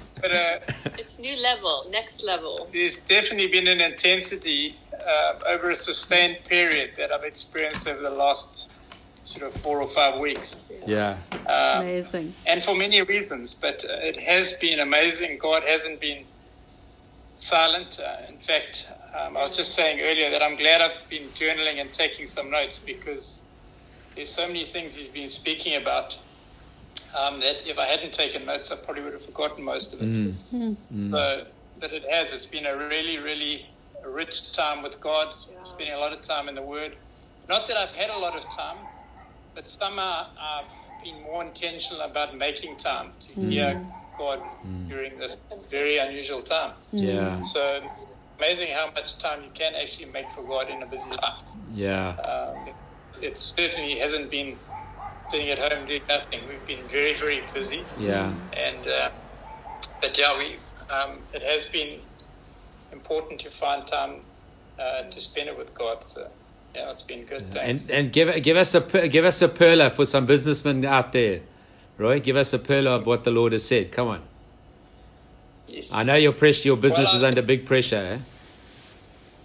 but 0.21 0.31
uh, 0.31 0.59
it's 0.97 1.17
new 1.19 1.41
level, 1.41 1.87
next 1.89 2.23
level. 2.23 2.69
There's 2.71 2.97
definitely 2.97 3.47
been 3.47 3.67
an 3.67 3.81
intensity 3.81 4.77
uh, 4.93 5.39
over 5.47 5.71
a 5.71 5.75
sustained 5.75 6.43
period 6.43 6.91
that 6.97 7.11
I've 7.11 7.23
experienced 7.23 7.87
over 7.87 8.01
the 8.01 8.11
last 8.11 8.69
sort 9.23 9.45
of 9.47 9.53
four 9.53 9.81
or 9.81 9.87
five 9.87 10.19
weeks. 10.19 10.61
Yeah. 10.85 11.17
Um, 11.47 11.81
amazing. 11.81 12.33
And 12.45 12.63
for 12.63 12.75
many 12.75 13.01
reasons, 13.01 13.53
but 13.53 13.83
uh, 13.85 13.93
it 13.93 14.19
has 14.19 14.53
been 14.53 14.79
amazing. 14.79 15.37
God 15.37 15.63
hasn't 15.63 15.99
been 15.99 16.25
silent. 17.37 17.99
Uh, 17.99 18.27
in 18.29 18.37
fact, 18.37 18.87
um, 19.13 19.35
I 19.35 19.41
was 19.41 19.55
just 19.55 19.73
saying 19.73 19.99
earlier 19.99 20.31
that 20.31 20.41
I'm 20.41 20.55
glad 20.55 20.81
I've 20.81 21.01
been 21.09 21.27
journaling 21.29 21.79
and 21.81 21.91
taking 21.91 22.25
some 22.25 22.49
notes 22.49 22.79
because 22.79 23.40
there's 24.15 24.29
so 24.29 24.47
many 24.47 24.65
things 24.65 24.95
He's 24.95 25.09
been 25.09 25.27
speaking 25.27 25.75
about 25.75 26.17
um, 27.17 27.39
that 27.39 27.67
if 27.67 27.77
I 27.77 27.85
hadn't 27.85 28.13
taken 28.13 28.45
notes, 28.45 28.71
I 28.71 28.75
probably 28.75 29.03
would 29.03 29.13
have 29.13 29.25
forgotten 29.25 29.63
most 29.63 29.93
of 29.93 30.01
it. 30.01 30.05
Mm. 30.05 30.35
Mm. 30.53 31.11
So, 31.11 31.45
but 31.79 31.91
it 31.91 32.03
has. 32.09 32.31
It's 32.31 32.45
been 32.45 32.65
a 32.65 32.77
really, 32.77 33.17
really 33.17 33.65
rich 34.05 34.53
time 34.53 34.81
with 34.81 34.99
God, 35.01 35.33
spending 35.33 35.93
a 35.93 35.97
lot 35.97 36.13
of 36.13 36.21
time 36.21 36.47
in 36.47 36.55
the 36.55 36.61
Word. 36.61 36.95
Not 37.49 37.67
that 37.67 37.77
I've 37.77 37.91
had 37.91 38.09
a 38.09 38.17
lot 38.17 38.35
of 38.35 38.43
time, 38.55 38.77
but 39.55 39.67
somehow 39.67 40.27
I've 40.39 40.71
been 41.03 41.21
more 41.23 41.43
intentional 41.43 42.01
about 42.01 42.37
making 42.37 42.77
time 42.77 43.11
to 43.21 43.33
mm. 43.33 43.49
hear 43.49 43.85
God 44.17 44.41
mm. 44.65 44.87
during 44.87 45.17
this 45.17 45.37
very 45.69 45.97
unusual 45.97 46.41
time. 46.41 46.73
Yeah. 46.91 47.41
So 47.41 47.81
amazing 48.37 48.73
how 48.73 48.91
much 48.91 49.17
time 49.17 49.43
you 49.43 49.49
can 49.53 49.75
actually 49.75 50.05
make 50.05 50.31
for 50.31 50.43
God 50.43 50.69
in 50.69 50.81
a 50.81 50.85
busy 50.85 51.09
life. 51.09 51.43
Yeah. 51.73 52.09
Um, 52.17 52.73
it, 53.21 53.37
certainly 53.37 53.99
hasn't 53.99 54.29
been 54.29 54.57
sitting 55.29 55.49
at 55.49 55.59
home 55.59 55.87
doing 55.87 56.01
nothing. 56.07 56.41
We've 56.47 56.65
been 56.65 56.87
very, 56.87 57.13
very 57.13 57.43
busy. 57.53 57.83
Yeah. 57.99 58.33
And 58.53 58.87
uh, 58.87 59.11
but 60.01 60.17
yeah, 60.17 60.37
we 60.37 60.57
um, 60.93 61.19
it 61.33 61.41
has 61.41 61.65
been 61.65 61.99
important 62.91 63.39
to 63.41 63.51
find 63.51 63.87
time 63.87 64.21
uh, 64.79 65.03
to 65.03 65.21
spend 65.21 65.49
it 65.49 65.57
with 65.57 65.73
God. 65.73 66.03
So 66.03 66.29
yeah, 66.75 66.91
it's 66.91 67.03
been 67.03 67.25
good. 67.25 67.51
Thanks. 67.51 67.81
And 67.83 67.91
and 67.91 68.13
give 68.13 68.43
give 68.43 68.57
us 68.57 68.75
a 68.75 69.07
give 69.07 69.25
us 69.25 69.41
a 69.41 69.49
perler 69.49 69.91
for 69.91 70.05
some 70.05 70.25
businessmen 70.25 70.85
out 70.85 71.13
there, 71.13 71.41
Roy. 71.97 72.19
Give 72.19 72.35
us 72.35 72.53
a 72.53 72.59
perler 72.59 72.99
of 72.99 73.05
what 73.05 73.23
the 73.23 73.31
Lord 73.31 73.53
has 73.53 73.65
said. 73.65 73.91
Come 73.91 74.07
on. 74.07 74.21
Yes. 75.67 75.93
I 75.93 76.03
know 76.03 76.15
your 76.15 76.33
pressure, 76.33 76.67
your 76.67 76.77
business 76.77 77.07
well, 77.07 77.15
is 77.15 77.23
under 77.23 77.41
big 77.41 77.65
pressure. 77.65 77.95
Eh? 77.95 78.19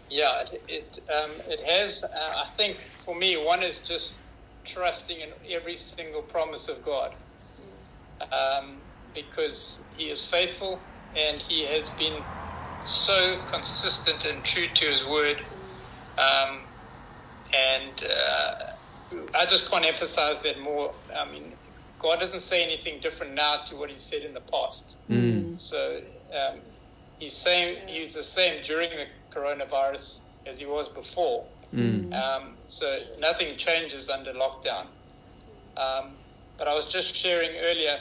Yeah, 0.08 0.42
it 0.52 0.62
it, 0.68 0.98
um, 1.12 1.30
it 1.48 1.60
has. 1.64 2.04
Uh, 2.04 2.08
I 2.14 2.46
think 2.56 2.76
for 3.04 3.14
me, 3.14 3.36
one 3.36 3.62
is 3.62 3.80
just 3.80 4.14
trusting 4.64 5.18
in 5.20 5.30
every 5.50 5.76
single 5.76 6.22
promise 6.22 6.68
of 6.68 6.82
God, 6.82 7.14
um, 8.32 8.78
because 9.14 9.80
He 9.96 10.04
is 10.04 10.24
faithful 10.24 10.80
and 11.16 11.40
He 11.40 11.64
has 11.66 11.90
been 11.90 12.22
so 12.84 13.38
consistent 13.46 14.24
and 14.24 14.44
true 14.44 14.66
to 14.74 14.84
His 14.86 15.04
word. 15.06 15.38
Um, 16.18 16.60
and 17.52 18.02
uh, 18.04 19.18
I 19.34 19.46
just 19.46 19.70
can't 19.70 19.84
emphasize 19.84 20.42
that 20.42 20.60
more. 20.60 20.94
I 21.16 21.30
mean, 21.30 21.54
God 21.98 22.20
doesn't 22.20 22.40
say 22.40 22.62
anything 22.62 23.00
different 23.00 23.34
now 23.34 23.58
to 23.66 23.76
what 23.76 23.90
He 23.90 23.96
said 23.96 24.22
in 24.22 24.34
the 24.34 24.40
past. 24.40 24.98
Mm. 25.10 25.60
So 25.60 26.00
um, 26.32 26.60
He's 27.18 27.36
saying 27.36 27.88
He's 27.88 28.14
the 28.14 28.22
same 28.22 28.62
during 28.62 28.90
the 28.90 29.06
coronavirus 29.36 30.20
as 30.46 30.58
He 30.58 30.66
was 30.66 30.88
before. 30.88 31.44
Mm. 31.74 32.12
Um, 32.14 32.54
so 32.66 33.00
nothing 33.18 33.56
changes 33.56 34.08
under 34.08 34.32
lockdown. 34.32 34.86
Um, 35.76 36.12
but 36.56 36.68
I 36.68 36.74
was 36.74 36.86
just 36.86 37.14
sharing 37.14 37.50
earlier. 37.56 37.98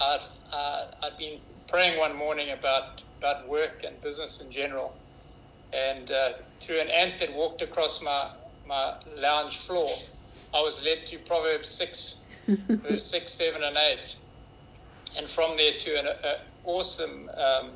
I've 0.00 0.26
uh, 0.52 0.86
I'd 1.02 1.18
been 1.18 1.40
praying 1.68 1.98
one 1.98 2.16
morning 2.16 2.50
about 2.50 3.02
about 3.18 3.46
work 3.48 3.82
and 3.86 4.00
business 4.00 4.40
in 4.40 4.50
general, 4.50 4.96
and 5.72 6.10
uh, 6.10 6.32
through 6.58 6.80
an 6.80 6.88
ant 6.88 7.18
that 7.18 7.34
walked 7.34 7.60
across 7.60 8.00
my 8.00 8.30
my 8.66 8.96
lounge 9.16 9.58
floor, 9.58 9.90
I 10.54 10.60
was 10.60 10.82
led 10.84 11.04
to 11.06 11.18
Proverbs 11.18 11.68
6, 11.70 12.16
verse 12.46 13.04
6, 13.04 13.32
7, 13.32 13.62
and 13.64 13.76
8. 13.76 14.16
And 15.18 15.28
from 15.28 15.56
there 15.56 15.72
to 15.78 15.98
an 15.98 16.06
a, 16.06 16.40
awesome 16.64 17.28
um, 17.36 17.72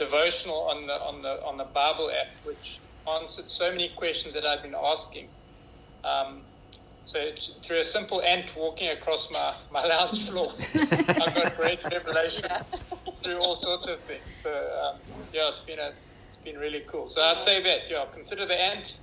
devotional 0.00 0.62
on 0.62 0.86
the, 0.86 0.94
on, 0.94 1.22
the, 1.22 1.44
on 1.44 1.56
the 1.56 1.64
Bible 1.64 2.10
app, 2.10 2.28
which 2.44 2.80
answered 3.08 3.48
so 3.48 3.70
many 3.70 3.90
questions 3.90 4.34
that 4.34 4.44
I'd 4.44 4.62
been 4.62 4.74
asking. 4.74 5.28
Um, 6.02 6.40
so 7.04 7.30
through 7.62 7.80
a 7.80 7.84
simple 7.84 8.22
ant 8.22 8.56
walking 8.56 8.88
across 8.88 9.30
my, 9.30 9.54
my 9.70 9.84
lounge 9.84 10.28
floor, 10.28 10.52
I've 10.74 11.34
got 11.34 11.56
great 11.56 11.80
revelation 11.84 12.48
through 13.22 13.38
all 13.38 13.54
sorts 13.54 13.86
of 13.88 13.98
things. 14.00 14.34
So 14.34 14.50
um, 14.50 15.00
yeah, 15.32 15.50
it's 15.50 15.60
been 15.60 15.78
a, 15.78 15.88
it's 15.88 16.08
been 16.44 16.58
really 16.58 16.84
cool. 16.86 17.06
So 17.06 17.22
I'd 17.22 17.40
say 17.40 17.62
that 17.62 17.90
yeah, 17.90 18.06
consider 18.12 18.46
the 18.46 18.58
ant 18.58 18.96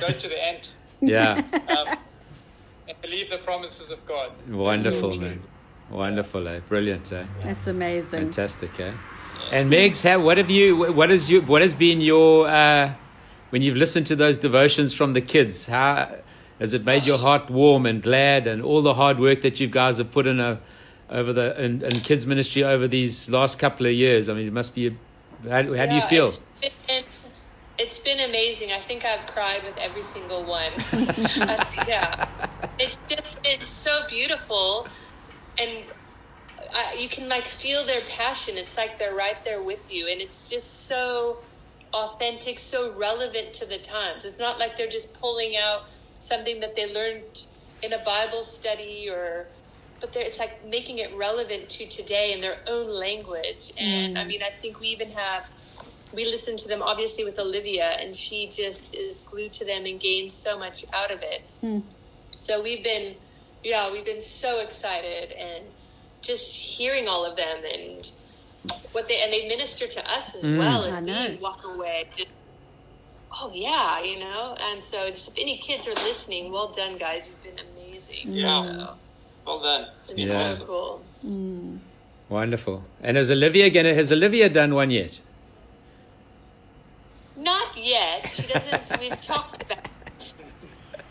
go 0.00 0.08
to 0.08 0.28
the 0.28 0.42
ant, 0.42 0.70
Yeah. 1.00 1.42
Um, 1.68 1.98
and 2.88 3.00
believe 3.02 3.30
the 3.30 3.38
promises 3.38 3.90
of 3.90 4.04
God. 4.06 4.32
Wonderful, 4.48 5.18
man. 5.18 5.42
Wonderful, 5.90 6.46
eh? 6.48 6.60
Brilliant, 6.68 7.12
eh? 7.12 7.24
That's 7.40 7.66
amazing. 7.66 8.32
Fantastic, 8.32 8.78
eh? 8.80 8.92
And 9.50 9.70
Megs, 9.70 10.02
how, 10.02 10.20
what 10.20 10.38
have 10.38 10.50
you? 10.50 10.92
What 10.92 11.10
is 11.10 11.30
you? 11.30 11.40
What 11.42 11.62
has 11.62 11.72
been 11.72 12.00
your? 12.00 12.48
Uh, 12.48 12.94
when 13.50 13.62
you've 13.62 13.76
listened 13.76 14.06
to 14.06 14.16
those 14.16 14.38
devotions 14.38 14.92
from 14.92 15.12
the 15.12 15.20
kids, 15.20 15.66
how 15.66 16.16
has 16.58 16.74
it 16.74 16.84
made 16.84 17.04
your 17.04 17.18
heart 17.18 17.48
warm 17.48 17.86
and 17.86 18.02
glad, 18.02 18.46
and 18.46 18.62
all 18.62 18.82
the 18.82 18.94
hard 18.94 19.20
work 19.20 19.42
that 19.42 19.60
you 19.60 19.68
guys 19.68 19.98
have 19.98 20.10
put 20.10 20.26
in 20.26 20.40
a, 20.40 20.60
over 21.10 21.32
the 21.32 21.62
in, 21.64 21.82
in 21.82 22.00
kids 22.00 22.26
ministry 22.26 22.64
over 22.64 22.88
these 22.88 23.30
last 23.30 23.58
couple 23.58 23.86
of 23.86 23.92
years? 23.92 24.28
I 24.28 24.34
mean, 24.34 24.48
it 24.48 24.52
must 24.52 24.74
be. 24.74 24.88
A, 24.88 24.90
how, 25.44 25.62
how 25.62 25.72
yeah, 25.72 25.86
do 25.86 25.94
you 25.94 26.02
feel? 26.02 26.24
It's, 26.62 27.06
it's 27.78 27.98
been 28.00 28.20
amazing. 28.20 28.72
I 28.72 28.80
think 28.80 29.04
I've 29.04 29.26
cried 29.26 29.62
with 29.62 29.76
every 29.78 30.02
single 30.02 30.42
one. 30.42 30.72
yeah, 31.86 32.28
it's 32.78 32.98
just 33.08 33.38
it's 33.44 33.68
so 33.68 34.00
beautiful, 34.08 34.88
and 35.58 35.86
I, 36.76 36.98
you 37.00 37.08
can 37.08 37.28
like 37.28 37.48
feel 37.48 37.86
their 37.86 38.02
passion. 38.02 38.58
It's 38.58 38.76
like 38.76 38.98
they're 38.98 39.14
right 39.14 39.42
there 39.44 39.62
with 39.62 39.90
you, 39.90 40.08
and 40.08 40.20
it's 40.20 40.50
just 40.50 40.86
so 40.86 41.38
authentic, 41.94 42.58
so 42.58 42.92
relevant 42.92 43.54
to 43.54 43.66
the 43.66 43.78
times. 43.78 44.26
It's 44.26 44.38
not 44.38 44.58
like 44.58 44.76
they're 44.76 44.86
just 44.88 45.14
pulling 45.14 45.56
out 45.56 45.84
something 46.20 46.60
that 46.60 46.76
they 46.76 46.92
learned 46.92 47.46
in 47.82 47.94
a 47.94 47.98
Bible 47.98 48.42
study 48.42 49.08
or 49.10 49.46
but 50.00 50.14
it's 50.14 50.38
like 50.38 50.62
making 50.66 50.98
it 50.98 51.16
relevant 51.16 51.70
to 51.70 51.86
today 51.86 52.32
in 52.34 52.40
their 52.42 52.58
own 52.68 52.86
language. 52.86 53.72
And 53.78 54.16
mm. 54.16 54.20
I 54.20 54.24
mean, 54.24 54.42
I 54.42 54.50
think 54.60 54.78
we 54.78 54.88
even 54.88 55.10
have 55.12 55.46
we 56.12 56.26
listen 56.26 56.56
to 56.58 56.68
them 56.68 56.82
obviously 56.82 57.24
with 57.24 57.38
Olivia, 57.38 57.96
and 57.98 58.14
she 58.14 58.48
just 58.48 58.94
is 58.94 59.18
glued 59.20 59.54
to 59.54 59.64
them 59.64 59.86
and 59.86 59.98
gains 59.98 60.34
so 60.34 60.58
much 60.58 60.84
out 60.92 61.10
of 61.10 61.20
it. 61.22 61.42
Hmm. 61.62 61.80
So 62.36 62.62
we've 62.62 62.84
been, 62.84 63.14
yeah, 63.64 63.90
we've 63.90 64.04
been 64.04 64.20
so 64.20 64.60
excited 64.60 65.32
and 65.32 65.64
just 66.26 66.56
hearing 66.56 67.08
all 67.08 67.24
of 67.24 67.36
them 67.36 67.58
and 67.72 68.12
what 68.92 69.08
they 69.08 69.22
and 69.22 69.32
they 69.32 69.46
minister 69.46 69.86
to 69.86 70.10
us 70.10 70.34
as 70.34 70.44
mm. 70.44 70.58
well, 70.58 70.82
and 70.84 71.06
we 71.06 71.38
walk 71.40 71.60
away. 71.64 72.08
Just, 72.16 72.30
oh 73.40 73.50
yeah, 73.54 74.02
you 74.02 74.18
know. 74.18 74.56
And 74.60 74.82
so, 74.82 75.08
just 75.08 75.28
if 75.28 75.34
any 75.38 75.58
kids 75.58 75.86
are 75.86 75.94
listening, 75.94 76.50
well 76.50 76.72
done, 76.72 76.98
guys. 76.98 77.22
You've 77.26 77.42
been 77.42 77.64
amazing. 77.66 78.32
Yeah. 78.32 78.62
So, 78.62 78.96
well 79.46 79.60
done. 79.60 79.86
It's 80.08 80.28
yeah. 80.28 80.46
so 80.46 80.66
cool. 80.66 81.04
Mm. 81.24 81.78
Wonderful. 82.28 82.84
And 83.02 83.16
has 83.16 83.30
Olivia 83.30 83.70
gonna 83.70 83.94
has 83.94 84.10
Olivia 84.10 84.48
done 84.48 84.74
one 84.74 84.90
yet? 84.90 85.20
Not 87.36 87.76
yet. 87.76 88.26
She 88.26 88.42
doesn't. 88.42 88.98
we've 89.00 89.20
talked 89.20 89.62
about 89.62 89.88
it. 90.06 90.32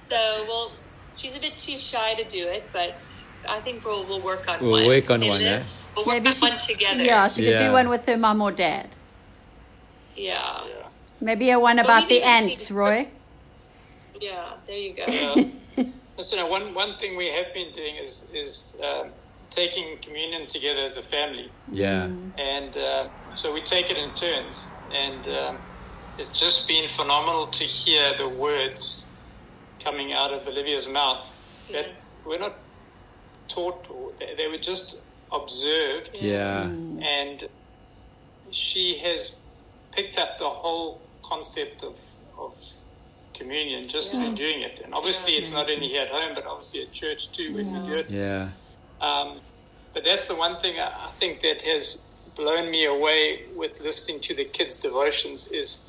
So, 0.09 0.45
well, 0.47 0.71
she's 1.15 1.35
a 1.35 1.39
bit 1.39 1.57
too 1.57 1.79
shy 1.79 2.15
to 2.15 2.23
do 2.25 2.47
it, 2.47 2.63
but 2.73 3.05
I 3.47 3.61
think 3.61 3.85
we'll 3.85 4.07
we'll 4.07 4.21
work 4.21 4.47
on 4.47 4.61
we'll 4.61 4.71
one. 4.71 4.79
We'll 4.81 4.89
work 4.89 5.09
on 5.09 5.25
one. 5.25 5.41
Yeah. 5.41 5.63
We'll 5.95 6.05
Maybe 6.05 6.29
work 6.29 6.35
she, 6.35 6.49
one 6.49 6.57
together. 6.57 7.03
Yeah, 7.03 7.27
she 7.27 7.43
yeah. 7.43 7.57
could 7.57 7.65
do 7.65 7.71
one 7.73 7.89
with 7.89 8.05
her 8.05 8.17
mom 8.17 8.41
or 8.41 8.51
dad. 8.51 8.95
Yeah. 10.15 10.61
Maybe 11.21 11.49
a 11.51 11.59
one 11.59 11.79
about 11.79 12.09
the 12.09 12.21
ants, 12.21 12.71
Roy. 12.71 13.07
Yeah, 14.19 14.53
there 14.67 14.77
you 14.77 14.93
go. 14.93 15.05
Yeah. 15.07 15.85
Listen, 16.17 16.39
uh, 16.39 16.47
one 16.47 16.73
one 16.73 16.97
thing 16.97 17.17
we 17.17 17.27
have 17.29 17.53
been 17.53 17.71
doing 17.73 17.95
is 17.95 18.25
is 18.33 18.77
um, 18.83 19.11
taking 19.49 19.97
communion 20.01 20.47
together 20.47 20.81
as 20.81 20.97
a 20.97 21.03
family. 21.03 21.51
Yeah. 21.71 22.09
And 22.37 22.77
uh, 22.77 23.09
so 23.33 23.53
we 23.53 23.61
take 23.61 23.89
it 23.89 23.97
in 23.97 24.13
turns, 24.13 24.71
and. 24.91 25.27
Um, 25.27 25.57
it's 26.17 26.29
just 26.29 26.67
been 26.67 26.87
phenomenal 26.87 27.47
to 27.47 27.63
hear 27.65 28.15
the 28.17 28.29
words 28.29 29.07
coming 29.83 30.13
out 30.13 30.33
of 30.33 30.47
Olivia's 30.47 30.87
mouth 30.87 31.29
That 31.71 31.87
we're 32.25 32.39
not 32.39 32.57
taught, 33.47 33.87
they 34.19 34.47
were 34.47 34.57
just 34.57 34.97
observed. 35.31 36.17
Yeah. 36.21 36.63
And 36.63 37.47
she 38.51 38.97
has 38.99 39.35
picked 39.91 40.17
up 40.17 40.37
the 40.37 40.49
whole 40.49 41.01
concept 41.23 41.83
of 41.83 41.99
of 42.37 42.61
communion 43.33 43.87
just 43.87 44.13
yeah. 44.13 44.25
in 44.25 44.35
doing 44.35 44.61
it. 44.61 44.81
And 44.83 44.93
obviously, 44.93 45.33
yeah. 45.33 45.39
it's 45.39 45.51
not 45.51 45.69
only 45.69 45.89
here 45.89 46.03
at 46.03 46.09
home, 46.09 46.33
but 46.33 46.45
obviously 46.45 46.83
at 46.83 46.91
church 46.91 47.31
too 47.31 47.53
when 47.53 47.71
yeah. 47.71 47.81
we 47.81 47.87
do 47.87 47.93
it. 47.95 48.09
Yeah. 48.09 48.49
Um, 49.01 49.39
but 49.93 50.03
that's 50.03 50.27
the 50.27 50.35
one 50.35 50.57
thing 50.57 50.79
I 50.79 51.09
think 51.11 51.41
that 51.41 51.61
has 51.61 52.01
blown 52.35 52.69
me 52.69 52.85
away 52.85 53.45
with 53.55 53.79
listening 53.79 54.19
to 54.21 54.35
the 54.35 54.43
kids' 54.43 54.77
devotions 54.77 55.47
is 55.47 55.79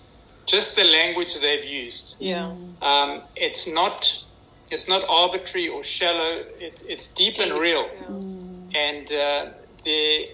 just 0.44 0.76
the 0.76 0.84
language 0.84 1.38
they've 1.40 1.64
used. 1.64 2.16
Yeah. 2.20 2.52
Um, 2.82 3.22
it's 3.34 3.66
not 3.66 4.22
it's 4.70 4.88
not 4.88 5.02
arbitrary 5.08 5.68
or 5.68 5.82
shallow. 5.82 6.44
It's 6.58 6.82
it's 6.82 7.08
deep, 7.08 7.38
and 7.38 7.52
real. 7.52 7.88
Yeah. 7.88 8.80
And 8.80 9.12
uh, 9.12 9.50
the 9.84 10.30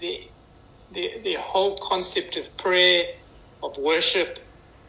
the 0.00 0.28
the 0.92 1.20
the 1.22 1.34
whole 1.34 1.76
concept 1.78 2.36
of 2.36 2.54
prayer, 2.56 3.04
of 3.62 3.76
worship, 3.78 4.38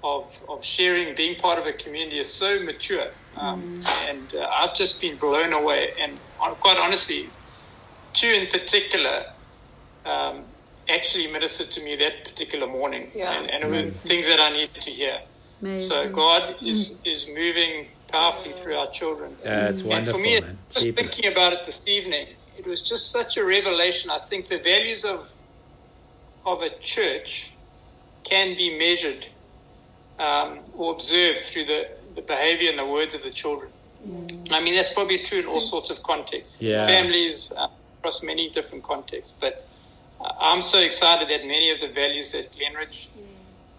of 0.04 0.40
of 0.48 0.64
sharing, 0.64 1.16
being 1.16 1.36
part 1.36 1.60
of 1.60 1.66
a 1.66 1.74
community 1.74 2.20
is 2.20 2.34
so 2.34 2.60
mature. 2.60 3.10
Um, 3.36 3.84
mm. 3.84 4.10
And 4.10 4.34
uh, 4.34 4.48
I've 4.52 4.74
just 4.74 5.00
been 5.00 5.18
blown 5.18 5.54
away. 5.54 5.94
And 6.00 6.20
quite 6.40 6.78
honestly, 6.78 7.30
two 8.14 8.28
in 8.28 8.48
particular 8.48 9.26
um, 10.06 10.44
actually 10.90 11.28
ministered 11.28 11.70
to 11.72 11.84
me 11.84 11.96
that 11.98 12.24
particular 12.24 12.66
morning, 12.66 13.12
yeah. 13.14 13.34
and, 13.34 13.52
and 13.52 13.64
it 13.64 13.86
were 13.86 13.92
things 13.92 14.28
that 14.28 14.40
I 14.40 14.50
needed 14.52 14.82
to 14.82 14.92
hear. 14.92 15.20
Amazing. 15.62 15.90
So 15.90 16.10
God 16.10 16.56
is 16.62 16.92
mm. 16.92 17.12
is 17.12 17.28
moving 17.28 17.88
powerfully 18.08 18.54
through 18.54 18.76
our 18.76 18.89
children. 18.91 19.36
Yeah, 19.43 19.70
it's 19.70 19.84
wonderful, 19.84 19.96
and 19.98 20.06
for 20.08 20.17
me, 20.17 20.41
man. 20.41 20.58
just 20.70 20.86
Keep 20.86 20.96
thinking 20.96 21.26
it. 21.26 21.34
about 21.34 21.54
it 21.54 21.65
this 21.65 21.88
evening, 21.88 22.28
it 22.58 22.65
was 22.65 22.82
just 22.82 23.12
such 23.12 23.38
a 23.38 23.46
revelation. 23.46 24.10
I 24.10 24.20
think 24.20 24.48
the 24.48 24.60
values 24.60 25.04
of 25.04 25.32
of 26.46 26.62
a 26.62 26.70
church 26.80 27.52
can 28.24 28.56
be 28.56 28.78
measured 28.78 29.28
um, 30.20 30.60
or 30.74 30.93
observed 30.93 31.46
through 31.46 31.65
the, 31.65 31.89
the 32.15 32.22
behavior 32.22 32.70
and 32.70 32.80
the 32.80 32.86
words 32.86 33.13
of 33.13 33.22
the 33.24 33.30
children. 33.30 33.70
Mm. 34.08 34.52
I 34.52 34.62
mean, 34.62 34.76
that's 34.76 34.91
probably 34.91 35.20
true 35.20 35.39
in 35.39 35.46
all 35.46 35.60
sorts 35.60 35.89
of 35.89 36.04
contexts. 36.04 36.62
Yeah. 36.62 36.86
Families, 36.86 37.52
uh, 37.56 37.67
across 38.00 38.24
many 38.24 38.50
different 38.50 38.84
contexts. 38.84 39.36
But 39.39 39.67
uh, 40.22 40.32
I'm 40.39 40.62
so 40.62 40.80
excited 40.80 41.30
that 41.30 41.41
many 41.41 41.72
of 41.72 41.82
the 41.82 41.89
values 41.89 42.32
that 42.32 42.52
Glenridge 42.52 43.10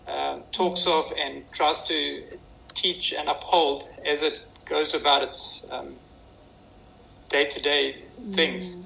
uh, 0.06 0.40
talks 0.52 0.84
mm. 0.84 0.98
of 0.98 1.12
and 1.16 1.50
tries 1.52 1.80
to 1.84 2.22
teach 2.82 3.12
and 3.12 3.28
uphold 3.28 3.88
as 4.06 4.22
it 4.22 4.40
goes 4.64 4.94
about 4.94 5.22
its 5.22 5.66
day 7.28 7.44
to 7.44 7.60
day 7.60 8.04
things. 8.32 8.76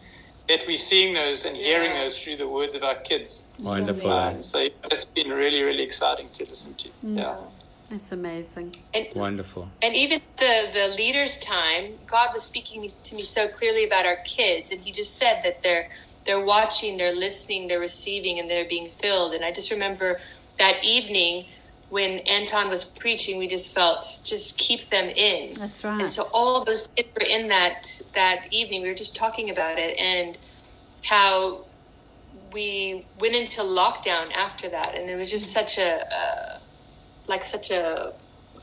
That 0.48 0.64
we're 0.66 0.76
seeing 0.76 1.14
those 1.14 1.44
and 1.44 1.56
hearing 1.56 1.92
those 1.94 2.18
through 2.18 2.36
the 2.36 2.48
words 2.48 2.74
of 2.74 2.82
our 2.82 2.96
kids. 2.96 3.48
Wonderful. 3.60 4.10
Um, 4.10 4.42
so 4.42 4.68
it's 4.90 5.04
been 5.04 5.30
really, 5.30 5.62
really 5.62 5.84
exciting 5.84 6.28
to 6.34 6.44
listen 6.44 6.74
to. 6.74 6.88
Mm. 7.06 7.18
Yeah. 7.18 7.36
It's 7.96 8.10
amazing. 8.10 8.76
And, 8.92 9.06
Wonderful. 9.14 9.70
And 9.80 9.94
even 9.94 10.20
the, 10.38 10.70
the 10.74 10.88
leaders' 10.96 11.38
time, 11.38 11.98
God 12.06 12.30
was 12.32 12.42
speaking 12.42 12.88
to 13.02 13.14
me 13.14 13.22
so 13.22 13.48
clearly 13.48 13.84
about 13.84 14.04
our 14.04 14.16
kids, 14.24 14.72
and 14.72 14.80
He 14.80 14.90
just 14.90 15.16
said 15.16 15.42
that 15.44 15.62
they're 15.62 15.88
they're 16.24 16.44
watching, 16.44 16.98
they're 16.98 17.14
listening, 17.14 17.68
they're 17.68 17.80
receiving, 17.80 18.38
and 18.38 18.48
they're 18.48 18.68
being 18.68 18.90
filled. 18.90 19.34
And 19.34 19.44
I 19.44 19.52
just 19.52 19.70
remember 19.70 20.20
that 20.58 20.84
evening 20.84 21.46
when 21.92 22.20
Anton 22.20 22.70
was 22.70 22.86
preaching, 22.86 23.38
we 23.38 23.46
just 23.46 23.74
felt 23.74 24.20
just 24.24 24.56
keep 24.56 24.88
them 24.88 25.10
in. 25.10 25.52
That's 25.52 25.84
right. 25.84 26.00
And 26.00 26.10
so 26.10 26.26
all 26.32 26.64
those 26.64 26.88
kids 26.96 27.10
were 27.14 27.26
in 27.26 27.48
that 27.48 28.00
that 28.14 28.46
evening. 28.50 28.80
We 28.80 28.88
were 28.88 28.94
just 28.94 29.14
talking 29.14 29.50
about 29.50 29.78
it 29.78 29.98
and 29.98 30.38
how 31.02 31.66
we 32.50 33.04
went 33.20 33.34
into 33.34 33.60
lockdown 33.60 34.32
after 34.32 34.70
that, 34.70 34.94
and 34.94 35.10
it 35.10 35.16
was 35.16 35.30
just 35.30 35.48
such 35.48 35.76
a 35.76 35.90
uh, 36.10 36.58
like 37.28 37.44
such 37.44 37.70
a 37.70 38.14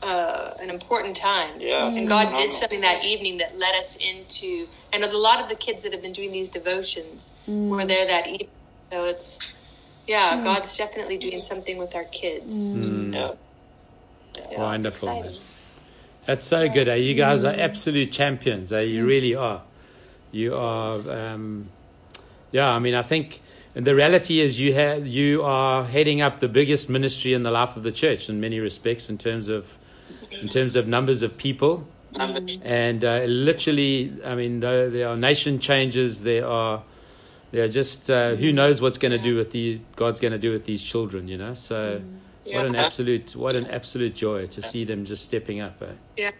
uh, 0.02 0.54
an 0.60 0.68
important 0.68 1.14
time. 1.14 1.60
Yeah. 1.60 1.86
And 1.86 2.08
God 2.08 2.34
did 2.34 2.52
something 2.52 2.80
that 2.80 3.04
evening 3.04 3.38
that 3.38 3.56
led 3.56 3.76
us 3.76 3.94
into, 3.94 4.66
and 4.92 5.04
a 5.04 5.16
lot 5.16 5.40
of 5.40 5.48
the 5.48 5.54
kids 5.54 5.84
that 5.84 5.92
have 5.92 6.02
been 6.02 6.12
doing 6.12 6.32
these 6.32 6.48
devotions 6.48 7.30
mm. 7.48 7.68
were 7.68 7.84
there 7.84 8.08
that 8.08 8.26
evening. 8.26 8.48
So 8.90 9.04
it's, 9.04 9.38
yeah, 10.10 10.36
mm. 10.36 10.44
God's 10.44 10.76
definitely 10.76 11.18
doing 11.18 11.40
something 11.40 11.76
with 11.78 11.94
our 11.94 12.04
kids. 12.04 12.76
Mm. 12.76 13.14
Yeah. 13.14 13.32
Yeah, 14.50 14.58
Wonderful. 14.58 15.24
That's 16.26 16.44
so 16.44 16.68
good. 16.68 16.88
Eh? 16.88 16.96
You 16.96 17.14
guys 17.14 17.44
are 17.44 17.54
absolute 17.56 18.10
champions. 18.10 18.72
Eh? 18.72 18.80
You 18.80 19.06
really 19.06 19.34
are. 19.36 19.62
You 20.32 20.56
are, 20.56 20.96
um, 21.10 21.68
yeah, 22.50 22.68
I 22.68 22.78
mean, 22.80 22.94
I 22.94 23.02
think 23.02 23.40
and 23.74 23.86
the 23.86 23.94
reality 23.94 24.40
is, 24.40 24.58
you 24.58 24.74
have 24.74 25.06
you 25.06 25.44
are 25.44 25.84
heading 25.84 26.20
up 26.20 26.40
the 26.40 26.48
biggest 26.48 26.88
ministry 26.88 27.34
in 27.34 27.44
the 27.44 27.52
life 27.52 27.76
of 27.76 27.84
the 27.84 27.92
church 27.92 28.28
in 28.28 28.40
many 28.40 28.58
respects, 28.58 29.08
in 29.08 29.16
terms 29.16 29.48
of 29.48 29.78
in 30.32 30.48
terms 30.48 30.74
of 30.74 30.88
numbers 30.88 31.22
of 31.22 31.36
people. 31.36 31.86
And 32.64 33.04
uh, 33.04 33.20
literally, 33.28 34.12
I 34.24 34.34
mean, 34.34 34.58
there 34.58 35.08
are 35.08 35.16
nation 35.16 35.60
changes. 35.60 36.24
There 36.24 36.44
are, 36.44 36.82
are 37.54 37.68
just 37.68 38.10
uh, 38.10 38.34
who 38.34 38.52
knows 38.52 38.80
what's 38.80 38.98
going 38.98 39.12
to 39.12 39.22
do 39.22 39.36
with 39.36 39.50
the 39.50 39.80
God's 39.96 40.20
going 40.20 40.32
to 40.32 40.38
do 40.38 40.52
with 40.52 40.64
these 40.64 40.82
children. 40.82 41.28
You 41.28 41.38
know, 41.38 41.54
so 41.54 42.00
yeah. 42.44 42.58
what 42.58 42.66
an 42.66 42.76
absolute 42.76 43.34
what 43.36 43.56
an 43.56 43.66
absolute 43.66 44.14
joy 44.14 44.46
to 44.48 44.62
see 44.62 44.84
them 44.84 45.04
just 45.04 45.24
stepping 45.24 45.60
up. 45.60 45.82
Eh? 45.82 45.86
Yeah, 46.16 46.30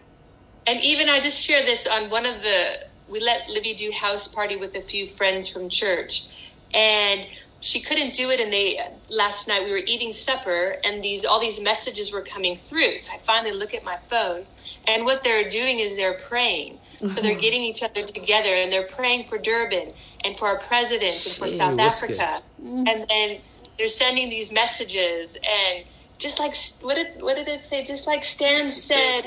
and 0.67 0.79
even 0.81 1.09
I 1.09 1.19
just 1.19 1.41
share 1.41 1.63
this 1.63 1.87
on 1.87 2.09
one 2.09 2.25
of 2.25 2.41
the 2.41 2.85
we 3.09 3.19
let 3.19 3.49
Libby 3.49 3.73
do 3.73 3.91
house 3.91 4.27
party 4.27 4.55
with 4.55 4.75
a 4.75 4.81
few 4.81 5.05
friends 5.05 5.47
from 5.47 5.67
church 5.67 6.27
and 6.73 7.25
she 7.59 7.79
couldn't 7.79 8.13
do 8.13 8.29
it 8.31 8.39
and 8.39 8.51
they 8.51 8.79
last 9.09 9.47
night 9.47 9.63
we 9.63 9.71
were 9.71 9.81
eating 9.85 10.13
supper 10.13 10.77
and 10.83 11.03
these 11.03 11.25
all 11.25 11.39
these 11.39 11.59
messages 11.59 12.11
were 12.11 12.21
coming 12.21 12.55
through 12.55 12.97
so 12.97 13.11
i 13.13 13.17
finally 13.19 13.51
look 13.51 13.73
at 13.73 13.83
my 13.83 13.97
phone 14.09 14.45
and 14.87 15.05
what 15.05 15.23
they're 15.23 15.47
doing 15.49 15.79
is 15.79 15.95
they're 15.95 16.17
praying 16.17 16.79
mm-hmm. 17.01 17.09
so 17.09 17.21
they're 17.21 17.31
mm-hmm. 17.31 17.41
getting 17.41 17.63
each 17.63 17.83
other 17.83 18.03
together 18.03 18.53
and 18.55 18.71
they're 18.71 18.87
praying 18.87 19.27
for 19.27 19.37
durban 19.37 19.93
and 20.23 20.37
for 20.37 20.47
our 20.47 20.59
president 20.59 21.25
and 21.25 21.35
for 21.35 21.47
Gee, 21.47 21.55
south 21.55 21.79
africa 21.79 22.41
mm-hmm. 22.61 22.87
and 22.87 23.07
then 23.09 23.39
they're 23.77 23.87
sending 23.87 24.29
these 24.29 24.51
messages 24.51 25.35
and 25.35 25.85
just 26.17 26.39
like 26.39 26.53
what 26.81 26.95
did 26.95 27.21
what 27.21 27.35
did 27.35 27.47
it 27.47 27.63
say 27.63 27.83
just 27.83 28.07
like 28.07 28.23
stan 28.23 28.59
said 28.59 29.25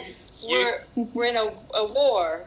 we're 0.49 0.85
we're 0.95 1.27
in 1.27 1.37
a, 1.37 1.53
a 1.75 1.87
war, 1.93 2.45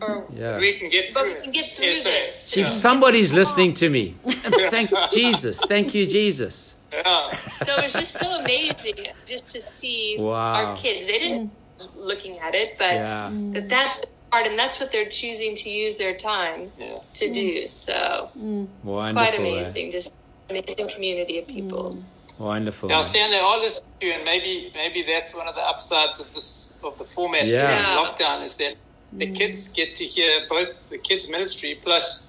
or 0.00 0.26
yeah. 0.34 0.58
we 0.58 0.74
can 0.74 0.90
get 0.90 1.12
through. 1.12 1.22
But 1.22 1.36
we 1.36 1.42
can 1.42 1.52
get 1.52 1.74
through 1.74 1.86
yes, 1.86 2.04
this. 2.04 2.42
See, 2.42 2.60
yeah. 2.62 2.68
somebody's 2.68 3.32
listening 3.32 3.74
to 3.74 3.88
me. 3.88 4.16
Thank 4.26 4.90
Jesus. 5.12 5.60
Thank 5.60 5.94
you, 5.94 6.06
Jesus. 6.06 6.76
Yeah. 6.92 7.30
So 7.64 7.74
it's 7.78 7.94
just 7.94 8.14
so 8.14 8.40
amazing 8.40 9.08
just 9.26 9.48
to 9.50 9.60
see 9.60 10.16
wow. 10.18 10.54
our 10.54 10.76
kids. 10.76 11.06
They 11.06 11.18
didn't 11.18 11.52
looking 11.94 12.38
at 12.38 12.54
it, 12.54 12.76
but 12.78 12.94
yeah. 12.94 13.30
that 13.52 13.68
that's 13.68 14.00
part, 14.00 14.10
and 14.32 14.58
that's 14.58 14.78
what 14.78 14.92
they're 14.92 15.08
choosing 15.08 15.54
to 15.56 15.70
use 15.70 15.96
their 15.96 16.14
time 16.14 16.70
yeah. 16.78 16.94
to 17.14 17.32
do. 17.32 17.66
So 17.66 18.30
Wonderful, 18.34 19.12
quite 19.12 19.34
eh? 19.34 19.38
amazing, 19.38 19.90
just 19.90 20.14
amazing 20.50 20.88
community 20.88 21.38
of 21.38 21.46
people. 21.46 21.96
Mm. 21.96 22.02
Wonderful. 22.38 22.88
Now, 22.88 23.00
Stan, 23.00 23.30
they 23.30 23.38
are 23.38 23.58
listening 23.58 23.90
to 24.00 24.06
you, 24.06 24.12
and 24.12 24.24
maybe 24.24 24.70
maybe 24.74 25.02
that's 25.02 25.34
one 25.34 25.48
of 25.48 25.56
the 25.56 25.60
upsides 25.60 26.20
of 26.20 26.32
this 26.34 26.72
of 26.84 26.96
the 26.96 27.04
format 27.04 27.46
yeah. 27.46 27.62
during 27.62 27.84
lockdown 27.84 28.44
is 28.44 28.56
that 28.58 28.74
the 29.12 29.26
mm. 29.26 29.34
kids 29.34 29.68
get 29.68 29.96
to 29.96 30.04
hear 30.04 30.46
both 30.48 30.68
the 30.90 30.98
kids' 30.98 31.28
ministry 31.28 31.78
plus, 31.82 32.28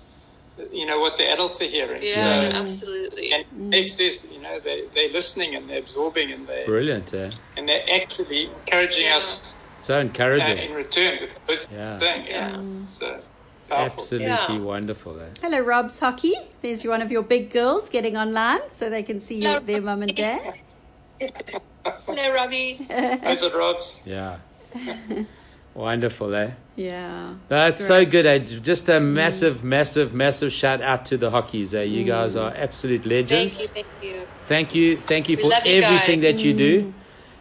you 0.71 0.85
know, 0.85 0.99
what 0.99 1.17
the 1.17 1.29
adults 1.31 1.61
are 1.61 1.65
hearing. 1.65 2.01
Yeah, 2.01 2.09
so, 2.09 2.57
absolutely. 2.57 3.33
And 3.33 3.45
mm. 3.45 3.69
makes 3.69 3.97
this, 3.97 4.27
you 4.31 4.41
know, 4.41 4.59
they 4.59 4.85
they're 4.95 5.11
listening 5.11 5.55
and 5.55 5.69
they're 5.69 5.79
absorbing 5.79 6.31
and 6.31 6.47
they 6.47 6.65
brilliant, 6.65 7.13
yeah. 7.13 7.29
and 7.55 7.69
they're 7.69 7.85
actually 7.93 8.45
encouraging 8.45 9.05
yeah. 9.05 9.17
us. 9.17 9.53
So 9.79 9.99
encouraging 9.99 10.59
uh, 10.59 10.61
in 10.61 10.73
return 10.73 11.19
with 11.21 11.35
both 11.47 11.71
yeah. 11.71 11.97
thing. 11.97 12.27
Yeah. 12.27 12.51
Mm. 12.51 12.89
So 12.89 13.21
Absolutely 13.71 14.27
yeah. 14.27 14.57
wonderful. 14.57 15.19
Eh? 15.19 15.25
Hello, 15.41 15.59
Rob's 15.59 15.99
Hockey. 15.99 16.33
There's 16.61 16.83
one 16.85 17.01
of 17.01 17.11
your 17.11 17.21
big 17.21 17.51
girls 17.51 17.89
getting 17.89 18.17
online 18.17 18.61
so 18.69 18.89
they 18.89 19.03
can 19.03 19.21
see 19.21 19.41
Hello, 19.41 19.59
their 19.59 19.81
mum 19.81 20.01
and 20.01 20.15
dad. 20.15 20.55
Hello, 22.05 22.33
Robbie. 22.33 22.87
How's 22.89 23.43
it, 23.43 23.53
Robs? 23.53 24.03
Yeah. 24.05 24.37
Wonderful, 25.75 26.33
eh? 26.33 26.51
Yeah. 26.75 27.35
That's 27.47 27.85
so 27.85 28.05
good, 28.05 28.25
eh? 28.25 28.39
Just 28.39 28.89
a 28.89 28.99
massive, 28.99 29.63
massive, 29.63 30.13
massive 30.13 30.51
shout 30.51 30.81
out 30.81 31.05
to 31.05 31.17
the 31.17 31.29
hockeys, 31.29 31.73
eh? 31.73 31.83
You 31.83 32.03
mm. 32.03 32.07
guys 32.07 32.35
are 32.35 32.51
absolute 32.55 33.05
legends. 33.05 33.67
Thank 33.67 33.77
you, 33.77 33.83
thank 33.83 34.03
you. 34.03 34.25
Thank 34.45 34.75
you, 34.75 34.97
thank 34.97 35.29
you 35.29 35.37
for 35.37 35.53
everything 35.53 36.21
that 36.21 36.39
you 36.43 36.53
do. 36.53 36.93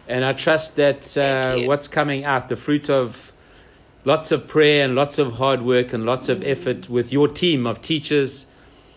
Mm. 0.09 0.15
And 0.15 0.25
I 0.25 0.33
trust 0.33 0.75
that 0.77 1.17
uh, 1.17 1.59
what's 1.67 1.87
coming 1.87 2.25
out, 2.25 2.49
the 2.49 2.55
fruit 2.55 2.89
of 2.89 3.31
lots 4.05 4.31
of 4.31 4.47
prayer 4.47 4.83
and 4.83 4.95
lots 4.95 5.19
of 5.19 5.33
hard 5.33 5.61
work 5.61 5.93
and 5.93 6.05
lots 6.05 6.29
of 6.29 6.43
effort 6.43 6.89
with 6.89 7.13
your 7.13 7.27
team 7.27 7.67
of 7.67 7.81
teachers. 7.81 8.47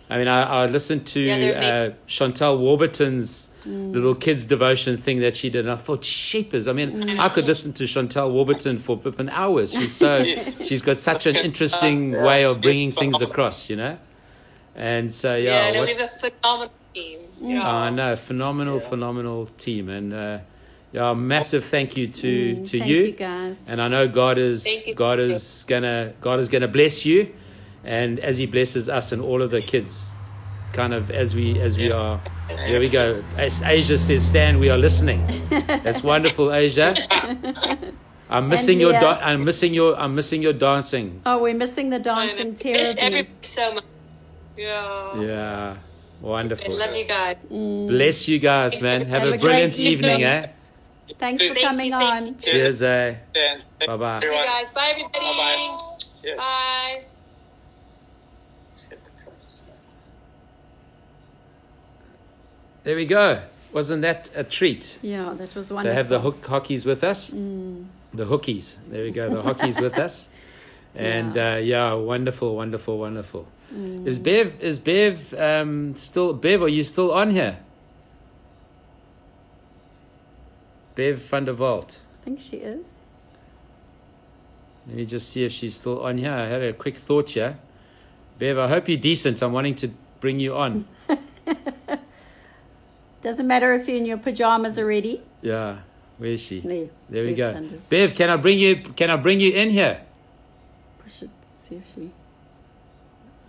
I 0.08 0.18
mean, 0.18 0.28
I, 0.28 0.64
I 0.64 0.66
listened 0.66 1.06
to 1.08 1.20
yeah, 1.20 1.90
uh, 1.90 1.92
Chantal 2.06 2.58
Warburton's 2.58 3.48
mm. 3.64 3.92
little 3.92 4.14
kids 4.14 4.44
devotion 4.44 4.96
thing 4.96 5.20
that 5.20 5.36
she 5.36 5.50
did, 5.50 5.60
and 5.60 5.70
I 5.70 5.76
thought, 5.76 6.04
shapers. 6.04 6.68
I 6.68 6.72
mean, 6.72 6.92
mm. 6.92 7.18
I 7.18 7.28
could 7.28 7.46
listen 7.46 7.72
to 7.74 7.86
Chantal 7.86 8.30
Warburton 8.30 8.78
for 8.78 9.00
an 9.18 9.30
hours. 9.30 9.72
She's 9.72 9.94
so 9.94 10.16
yes. 10.18 10.56
she's 10.66 10.82
got 10.82 10.98
such 10.98 11.26
an 11.26 11.36
interesting 11.36 12.12
way 12.22 12.44
of 12.44 12.60
bringing 12.60 12.92
things 12.92 13.20
across, 13.22 13.70
you 13.70 13.76
know. 13.76 13.98
And 14.74 15.12
so, 15.12 15.36
yeah, 15.36 15.70
yeah, 15.70 15.78
what, 15.78 15.88
we 15.88 15.94
have 15.94 16.12
a 16.14 16.18
phenomenal 16.18 16.72
team. 16.94 17.20
Yeah. 17.40 17.68
Uh, 17.68 17.90
no, 17.90 18.16
phenomenal, 18.16 18.80
phenomenal 18.80 19.46
team, 19.46 19.88
and 19.90 20.14
uh, 20.14 20.38
yeah, 20.92 21.14
massive 21.14 21.64
thank 21.64 21.96
you 21.96 22.06
to 22.08 22.56
Mm, 22.56 22.64
to 22.70 22.78
thank 22.78 22.90
you. 22.90 22.96
you, 23.04 23.12
guys. 23.12 23.64
And 23.68 23.80
I 23.80 23.88
know 23.88 24.08
God 24.08 24.38
is 24.38 24.66
God 24.94 25.18
is 25.20 25.64
gonna 25.66 26.14
God 26.20 26.38
is 26.38 26.48
gonna 26.48 26.68
bless 26.68 27.04
you, 27.06 27.28
and 27.84 28.20
as 28.20 28.38
He 28.38 28.46
blesses 28.46 28.88
us 28.88 29.12
and 29.12 29.22
all 29.22 29.40
of 29.42 29.50
the 29.50 29.62
kids, 29.62 30.14
kind 30.72 30.92
of 30.94 31.10
as 31.10 31.34
we 31.34 31.58
as 31.60 31.78
we 31.78 31.90
are. 31.90 32.20
There 32.68 32.80
we 32.80 32.88
go. 32.88 33.24
As 33.38 33.62
Asia 33.62 33.96
says, 33.96 34.22
Stan, 34.28 34.58
we 34.58 34.68
are 34.68 34.76
listening. 34.78 35.20
That's 35.84 36.02
wonderful, 36.02 36.52
Asia. 36.52 36.94
I'm 38.30 38.48
missing 38.48 38.80
your 38.80 38.92
da- 38.92 39.18
I'm 39.20 39.44
missing 39.44 39.74
your 39.74 39.98
I'm 39.98 40.14
missing 40.14 40.42
your 40.42 40.52
dancing. 40.52 41.20
Oh, 41.24 41.40
we're 41.42 41.54
missing 41.54 41.90
the 41.90 41.98
dancing 41.98 42.52
miss 42.52 42.62
terribly. 42.62 43.02
everybody 43.02 43.28
so 43.42 43.74
much. 43.74 43.84
Yeah. 44.56 45.20
Yeah, 45.22 45.76
I 45.76 45.78
wonderful. 46.20 46.76
love 46.76 46.94
you 46.96 47.04
guys. 47.04 47.36
Bless 47.50 48.28
you 48.28 48.38
guys, 48.38 48.80
man. 48.80 49.02
Have, 49.02 49.22
Have 49.22 49.32
a 49.32 49.34
a 49.34 49.38
brilliant 49.38 49.78
evening, 49.78 50.20
evening. 50.20 50.24
eh? 50.24 50.46
Thanks 51.18 51.42
for 51.46 51.54
Thank 51.54 51.66
coming 51.66 51.90
thank 51.90 52.04
on. 52.14 52.26
you. 52.28 52.34
Cheers, 52.34 52.82
eh? 52.82 53.16
Yeah. 53.34 53.58
Bye 53.80 53.86
bye. 53.96 54.20
Bye, 54.20 54.20
guys. 54.20 54.72
Bye, 54.72 54.88
everybody. 54.92 55.18
Bye-bye. 55.18 55.78
Cheers. 56.22 56.38
Bye. 56.38 57.02
There 62.84 62.96
we 62.96 63.04
go. 63.04 63.40
Wasn't 63.72 64.02
that 64.02 64.30
a 64.34 64.44
treat 64.44 64.98
Yeah, 65.02 65.34
that 65.38 65.54
was 65.54 65.72
wonderful. 65.72 65.82
to 65.82 65.94
have 65.94 66.08
the 66.08 66.20
hook 66.20 66.44
hockeys 66.44 66.84
with 66.84 67.04
us? 67.04 67.30
Mm. 67.30 67.86
The 68.12 68.24
hookies. 68.26 68.74
There 68.90 69.04
we 69.04 69.10
go. 69.12 69.30
The 69.34 69.42
hockeys 69.42 69.80
with 69.80 69.98
us. 69.98 70.28
And 70.94 71.34
Yeah. 71.36 71.54
uh, 71.54 71.56
yeah, 71.56 71.94
wonderful, 71.94 72.54
wonderful, 72.54 72.98
wonderful. 72.98 73.48
Mm. 73.74 74.06
Is 74.06 74.18
Bev? 74.18 74.60
Is 74.60 74.78
Bev 74.78 75.32
um, 75.32 75.94
still? 75.96 76.34
Bev, 76.34 76.60
are 76.60 76.68
you 76.68 76.84
still 76.84 77.12
on 77.12 77.30
here? 77.30 77.56
Bev 80.94 81.18
van 81.18 81.44
der 81.44 81.54
Walt. 81.54 82.00
I 82.20 82.24
think 82.24 82.40
she 82.40 82.56
is. 82.56 82.86
Let 84.86 84.96
me 84.96 85.04
just 85.06 85.28
see 85.30 85.44
if 85.44 85.52
she's 85.52 85.74
still 85.74 86.02
on 86.02 86.18
here. 86.18 86.32
I 86.32 86.46
had 86.46 86.62
a 86.62 86.72
quick 86.72 86.96
thought 86.96 87.30
here. 87.30 87.56
Bev, 88.38 88.58
I 88.58 88.68
hope 88.68 88.88
you're 88.88 88.98
decent. 88.98 89.42
I'm 89.42 89.52
wanting 89.52 89.76
to 89.76 89.90
bring 90.20 90.40
you 90.40 90.56
on. 90.56 90.86
Doesn't 93.22 93.46
matter 93.46 93.72
if 93.74 93.86
you're 93.86 93.96
in 93.96 94.06
your 94.06 94.18
pajamas 94.18 94.78
already. 94.78 95.22
Yeah. 95.42 95.78
Where 96.18 96.30
is 96.30 96.40
she? 96.40 96.60
There, 96.60 96.88
There 97.08 97.24
we 97.24 97.34
go. 97.34 97.52
Thunder. 97.52 97.78
Bev, 97.88 98.14
can 98.14 98.30
I 98.30 98.36
bring 98.36 98.58
you? 98.58 98.76
Can 98.76 99.10
I 99.10 99.16
bring 99.16 99.40
you 99.40 99.52
in 99.52 99.70
here? 99.70 100.00
Push 101.02 101.22
it. 101.22 101.30
See 101.60 101.76
if 101.76 101.94
she. 101.94 102.10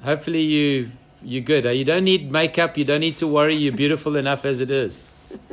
Hopefully 0.03 0.41
you 0.41 0.91
you're 1.23 1.41
good. 1.41 1.65
You 1.65 1.85
don't 1.85 2.03
need 2.03 2.31
makeup. 2.31 2.77
You 2.77 2.85
don't 2.85 2.99
need 2.99 3.17
to 3.17 3.27
worry. 3.27 3.55
You're 3.55 3.73
beautiful 3.75 4.15
enough 4.15 4.45
as 4.45 4.61
it 4.61 4.71
is. 4.71 5.07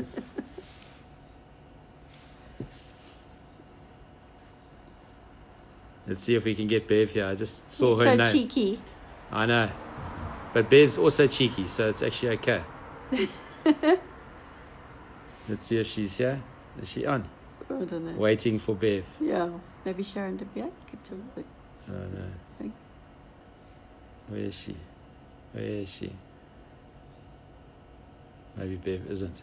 Let's 6.11 6.25
see 6.25 6.35
if 6.35 6.44
we 6.44 6.57
can 6.57 6.66
get 6.66 6.88
Bev 6.88 7.12
here. 7.12 7.25
I 7.25 7.37
just 7.37 7.70
saw 7.70 7.90
You're 7.90 7.99
her 7.99 8.05
so 8.05 8.16
name. 8.16 8.27
cheeky. 8.27 8.81
I 9.31 9.46
know, 9.46 9.70
but 10.53 10.68
Bev's 10.68 10.99
also 10.99 11.29
cheeky, 11.29 11.68
so 11.68 11.88
it's 11.88 12.03
actually 12.03 12.31
okay. 12.31 12.64
Let's 15.49 15.64
see 15.66 15.79
if 15.79 15.87
she's 15.87 16.16
here. 16.16 16.42
Is 16.83 16.88
she 16.88 17.07
on? 17.07 17.29
I 17.70 17.85
don't 17.85 18.07
know. 18.07 18.18
Waiting 18.18 18.59
for 18.59 18.75
Bev. 18.75 19.07
Yeah, 19.20 19.51
maybe 19.85 20.03
Sharon 20.03 20.37
did. 20.37 20.49
Yeah, 20.57 20.70
get 20.90 21.05
to 21.05 21.14
it. 21.37 21.46
Oh 21.88 21.92
no. 21.92 22.73
Where 24.27 24.40
is 24.40 24.59
she? 24.59 24.75
Where 25.53 25.62
is 25.62 25.88
she? 25.88 26.12
Maybe 28.57 28.75
Bev 28.75 29.09
isn't. 29.09 29.42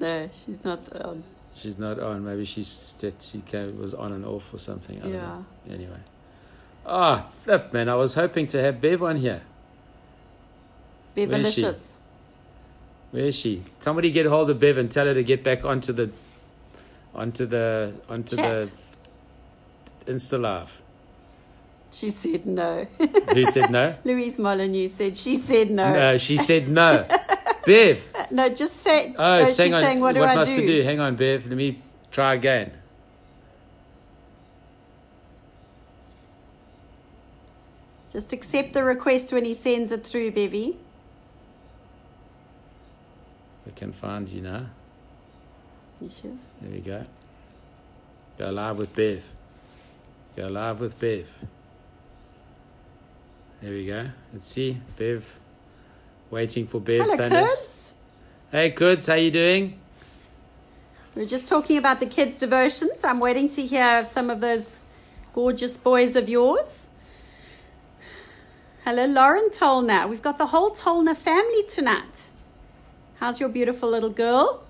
No, 0.00 0.28
she's 0.44 0.64
not. 0.64 0.80
Um, 0.92 1.22
She's 1.56 1.78
not 1.78 1.98
on. 1.98 2.24
Maybe 2.24 2.44
she's 2.44 2.94
that 3.00 3.20
she 3.22 3.40
came, 3.40 3.78
was 3.80 3.94
on 3.94 4.12
and 4.12 4.24
off 4.24 4.52
or 4.52 4.58
something. 4.58 4.98
I 4.98 5.02
don't 5.02 5.12
Yeah. 5.14 5.20
know. 5.20 5.46
Anyway. 5.70 6.00
Ah, 6.84 7.26
flip, 7.44 7.72
man. 7.72 7.88
I 7.88 7.94
was 7.94 8.14
hoping 8.14 8.46
to 8.48 8.60
have 8.62 8.80
Bev 8.80 9.02
on 9.02 9.16
here. 9.16 9.42
Where 11.14 11.26
is? 11.30 11.56
Bevalicious. 11.56 11.90
Where 13.10 13.24
is 13.24 13.34
she? 13.34 13.62
Somebody 13.80 14.10
get 14.10 14.26
hold 14.26 14.50
of 14.50 14.60
Bev 14.60 14.76
and 14.78 14.90
tell 14.90 15.06
her 15.06 15.14
to 15.14 15.24
get 15.24 15.42
back 15.42 15.64
onto 15.64 15.92
the 15.92 16.10
onto 17.14 17.46
the 17.46 17.94
onto 18.08 18.36
Chat. 18.36 18.70
the 20.06 20.12
Insta 20.12 20.38
Live. 20.40 20.70
She 21.92 22.10
said 22.10 22.44
no. 22.46 22.86
Who 23.32 23.46
said 23.46 23.70
no? 23.70 23.94
Louise 24.04 24.38
Molyneux 24.38 24.88
said 24.88 25.16
she 25.16 25.36
said 25.36 25.70
no. 25.70 25.92
No, 25.94 26.18
she 26.18 26.36
said 26.36 26.68
no. 26.68 27.06
Bev. 27.66 28.00
Uh, 28.14 28.26
no, 28.30 28.48
just 28.48 28.76
say. 28.76 29.12
Oh, 29.18 29.44
she's 29.44 29.58
hang 29.58 29.74
on. 29.74 29.82
saying, 29.82 30.00
what 30.00 30.14
do 30.14 30.22
I 30.22 30.36
must 30.36 30.52
do? 30.52 30.60
we 30.60 30.66
do? 30.66 30.82
Hang 30.82 31.00
on, 31.00 31.16
Bev. 31.16 31.46
Let 31.48 31.56
me 31.56 31.82
try 32.12 32.34
again. 32.34 32.72
Just 38.12 38.32
accept 38.32 38.72
the 38.72 38.84
request 38.84 39.32
when 39.32 39.44
he 39.44 39.52
sends 39.52 39.90
it 39.90 40.06
through, 40.06 40.30
Bevy. 40.30 40.78
I 43.66 43.70
can 43.78 43.92
find 43.92 44.28
you 44.28 44.42
now. 44.42 44.66
Yes, 46.00 46.20
yes. 46.22 46.34
There 46.62 46.70
we 46.70 46.78
go. 46.78 47.04
Go 48.38 48.50
live 48.50 48.78
with 48.78 48.94
Bev. 48.94 49.24
Go 50.36 50.46
live 50.46 50.78
with 50.80 50.98
Bev. 51.00 51.28
There 53.60 53.72
we 53.72 53.86
go. 53.86 54.08
Let's 54.32 54.46
see. 54.46 54.78
Bev. 54.96 55.26
Waiting 56.36 56.66
for 56.66 56.82
Bev 56.82 57.00
Hello, 57.00 57.16
kids. 57.30 57.92
Hey, 58.52 58.70
Kuds. 58.70 59.06
How 59.06 59.14
you 59.14 59.30
doing? 59.30 59.80
We're 61.14 61.24
just 61.24 61.48
talking 61.48 61.78
about 61.78 61.98
the 61.98 62.04
kids' 62.04 62.36
devotions. 62.38 63.02
I'm 63.04 63.20
waiting 63.20 63.48
to 63.48 63.62
hear 63.62 64.04
some 64.04 64.28
of 64.28 64.40
those 64.42 64.84
gorgeous 65.32 65.78
boys 65.78 66.14
of 66.14 66.28
yours. 66.28 66.88
Hello, 68.84 69.06
Lauren 69.06 69.48
Tolner. 69.48 70.06
We've 70.10 70.20
got 70.20 70.36
the 70.36 70.48
whole 70.48 70.72
Tolner 70.72 71.16
family 71.16 71.62
tonight. 71.70 72.28
How's 73.18 73.40
your 73.40 73.48
beautiful 73.48 73.88
little 73.88 74.10
girl? 74.10 74.62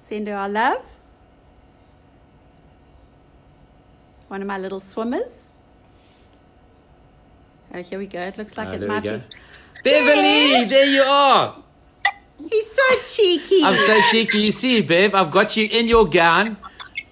Send 0.00 0.26
her 0.28 0.34
our 0.34 0.48
love. 0.48 0.82
One 4.28 4.40
of 4.40 4.48
my 4.48 4.56
little 4.56 4.80
swimmers. 4.80 5.50
Oh, 7.74 7.82
here 7.82 7.98
we 7.98 8.06
go. 8.06 8.20
It 8.20 8.38
looks 8.38 8.56
like 8.56 8.68
Ah, 8.68 8.72
it 8.72 8.78
there 8.78 8.88
we 8.88 8.94
might 8.94 9.02
go. 9.04 9.18
be. 9.18 9.24
Beverly, 9.84 10.64
there 10.64 10.86
you 10.86 11.02
are. 11.02 11.56
He's 12.50 12.70
so 12.72 12.82
cheeky. 13.06 13.62
I'm 13.62 13.74
so 13.74 14.00
cheeky. 14.10 14.38
You 14.38 14.52
see, 14.52 14.80
Bev, 14.80 15.14
I've 15.14 15.30
got 15.30 15.56
you 15.56 15.68
in 15.70 15.86
your 15.86 16.06
gown, 16.08 16.56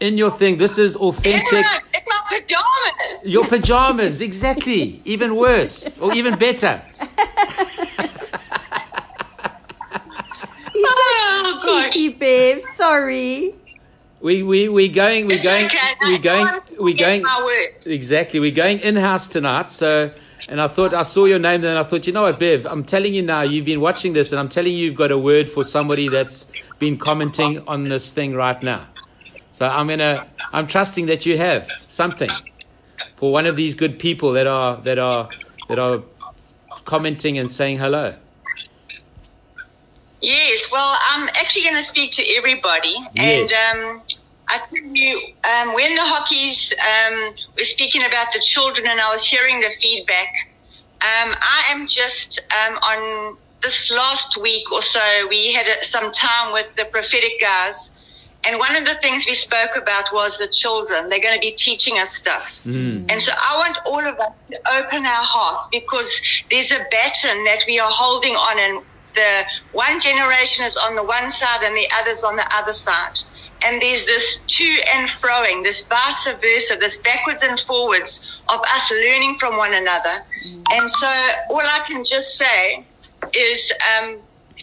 in 0.01 0.17
your 0.19 0.31
thing. 0.31 0.59
This 0.59 0.79
is 0.79 0.97
authentic. 0.97 1.67
In 1.95 2.03
my 2.09 2.21
pajamas. 2.29 3.25
Your 3.33 3.45
pajamas, 3.47 4.21
exactly. 4.21 5.01
Even 5.05 5.37
worse, 5.37 5.99
or 5.99 6.15
even 6.15 6.37
better. 6.39 6.83
He's 10.73 10.89
so 10.89 10.95
Oh, 11.45 11.61
gosh. 11.65 11.93
cheeky, 11.93 12.15
babe. 12.19 12.63
Sorry. 12.75 13.55
We 14.21 14.43
we 14.43 14.69
we 14.69 14.89
going 14.89 15.27
we 15.27 15.39
going 15.39 15.69
we 16.07 16.19
going 16.19 16.47
we 16.81 16.95
going 16.95 17.23
My 17.23 17.67
exactly 17.87 18.39
we're 18.41 18.55
going 18.55 18.79
in 18.81 18.95
house 18.97 19.27
tonight. 19.27 19.69
So, 19.71 20.13
and 20.49 20.61
I 20.61 20.69
thought 20.69 20.95
I 20.95 21.03
saw 21.03 21.25
your 21.25 21.39
name 21.39 21.61
there, 21.61 21.71
and 21.71 21.79
I 21.79 21.83
thought, 21.83 22.07
you 22.07 22.13
know 22.13 22.23
what, 22.23 22.39
Bev, 22.39 22.67
I'm 22.67 22.85
telling 22.85 23.15
you 23.15 23.23
now, 23.23 23.43
you've 23.43 23.65
been 23.65 23.81
watching 23.81 24.13
this, 24.13 24.33
and 24.33 24.41
I'm 24.41 24.49
telling 24.49 24.73
you, 24.73 24.87
you've 24.87 24.97
got 24.97 25.11
a 25.11 25.19
word 25.19 25.49
for 25.49 25.65
somebody 25.65 26.09
that's 26.09 26.47
been 26.79 26.99
commenting 26.99 27.67
on 27.69 27.89
this 27.89 28.13
thing 28.13 28.35
right 28.35 28.61
now. 28.63 28.87
So 29.53 29.67
I'm 29.67 29.89
gonna 29.89 30.27
I'm 30.53 30.67
trusting 30.67 31.07
that 31.07 31.27
you 31.27 31.37
have 31.39 31.71
something 31.89 32.31
for 33.17 33.31
one 33.31 33.47
of 33.47 33.57
these 33.57 33.75
good 33.75 33.99
people 33.99 34.33
that 34.33 34.47
are 34.47 34.77
that 34.83 34.99
are 34.99 35.29
that 35.69 35.79
are 35.79 36.03
commenting 36.85 37.39
and 37.39 37.51
saying 37.51 37.79
hello. 37.79 38.15
Yes, 40.21 40.71
well, 40.71 40.97
I'm 41.11 41.29
actually 41.31 41.65
going 41.65 41.77
to 41.77 41.83
speak 41.83 42.13
to 42.13 42.23
everybody. 42.37 42.95
Yes. 43.15 43.53
And 43.75 43.91
um, 43.91 44.03
I 44.53 44.59
think 44.59 44.99
you, 44.99 45.19
um, 45.51 45.73
when 45.73 45.95
the 45.95 46.03
hockeys 46.03 46.75
um, 46.85 47.33
were 47.57 47.65
speaking 47.65 48.05
about 48.05 48.33
the 48.35 48.41
children 48.41 48.87
and 48.87 49.01
I 49.01 49.09
was 49.09 49.25
hearing 49.25 49.61
the 49.61 49.71
feedback, 49.81 50.29
um, 51.01 51.35
I 51.41 51.69
am 51.71 51.87
just 51.87 52.39
um, 52.53 52.77
on 52.77 53.37
this 53.63 53.91
last 53.91 54.37
week 54.37 54.71
or 54.71 54.83
so, 54.83 55.01
we 55.31 55.55
had 55.55 55.67
some 55.83 56.13
time 56.13 56.53
with 56.53 56.75
the 56.77 56.85
prophetic 56.85 57.41
guys. 57.41 57.91
And 58.45 58.59
one 58.59 58.77
of 58.77 58.85
the 58.85 58.95
things 58.97 59.25
we 59.27 59.35
spoke 59.35 59.71
about 59.81 60.07
was 60.13 60.37
the 60.37 60.49
children. 60.49 61.09
They're 61.09 61.21
going 61.21 61.37
to 61.37 61.41
be 61.41 61.53
teaching 61.57 61.95
us 61.99 62.15
stuff. 62.15 62.43
And 63.09 63.23
so 63.23 63.33
I 63.33 63.57
want 63.57 63.79
all 63.87 64.01
of 64.01 64.19
us 64.19 64.33
to 64.51 64.59
open 64.79 65.07
our 65.07 65.25
hearts 65.25 65.69
because 65.73 66.21
there's 66.51 66.73
a 66.73 66.85
baton 66.91 67.45
that 67.45 67.61
we 67.67 67.79
are 67.81 67.91
holding 67.91 68.35
on 68.35 68.59
and 68.61 68.85
the 69.15 69.45
one 69.73 70.01
generation 70.01 70.67
is 70.67 70.77
on 70.77 70.97
the 70.97 71.05
one 71.05 71.31
side 71.31 71.63
and 71.65 71.77
the 71.77 71.89
other's 72.01 72.23
on 72.23 72.37
the 72.37 72.47
other 72.55 72.73
side. 72.73 73.17
And 73.65 73.81
there's 73.81 74.05
this 74.07 74.43
to 74.43 74.79
and 74.95 75.09
froing, 75.09 75.63
this 75.63 75.87
vice 75.87 76.27
versa, 76.41 76.77
this 76.81 76.99
backwards 76.99 77.43
and 77.43 77.59
forwards 77.61 78.21
of 78.49 78.61
us 78.61 78.91
learning 78.91 79.37
from 79.39 79.57
one 79.57 79.73
another. 79.75 80.17
And 80.73 80.91
so 80.91 81.07
all 81.51 81.61
I 81.61 81.83
can 81.87 82.03
just 82.05 82.37
say 82.37 82.87
is, 83.35 83.73
um, 84.01 84.19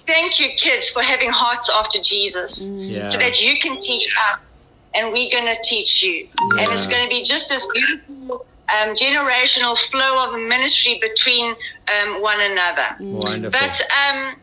thank 0.06 0.40
you, 0.40 0.50
kids, 0.58 0.90
for 0.90 1.02
having 1.02 1.30
hearts 1.30 1.70
after 1.74 2.00
Jesus, 2.02 2.68
Mm. 2.68 2.90
Yeah. 2.90 3.08
so 3.08 3.18
that 3.18 3.42
you 3.42 3.60
can 3.60 3.80
teach 3.80 4.08
us, 4.30 4.38
and 4.96 5.14
we're 5.14 5.32
going 5.32 5.46
to 5.46 5.62
teach 5.64 6.04
you, 6.04 6.28
and 6.60 6.72
it's 6.72 6.88
going 6.88 7.04
to 7.04 7.10
be 7.10 7.24
just 7.24 7.50
this 7.50 7.66
beautiful. 7.74 8.46
Um, 8.72 8.94
generational 8.96 9.76
flow 9.76 10.26
of 10.28 10.40
ministry 10.48 11.00
between 11.02 11.56
um, 11.96 12.22
one 12.22 12.40
another. 12.40 12.86
Wonderful. 13.00 13.60
But 13.60 13.82
um, 14.06 14.36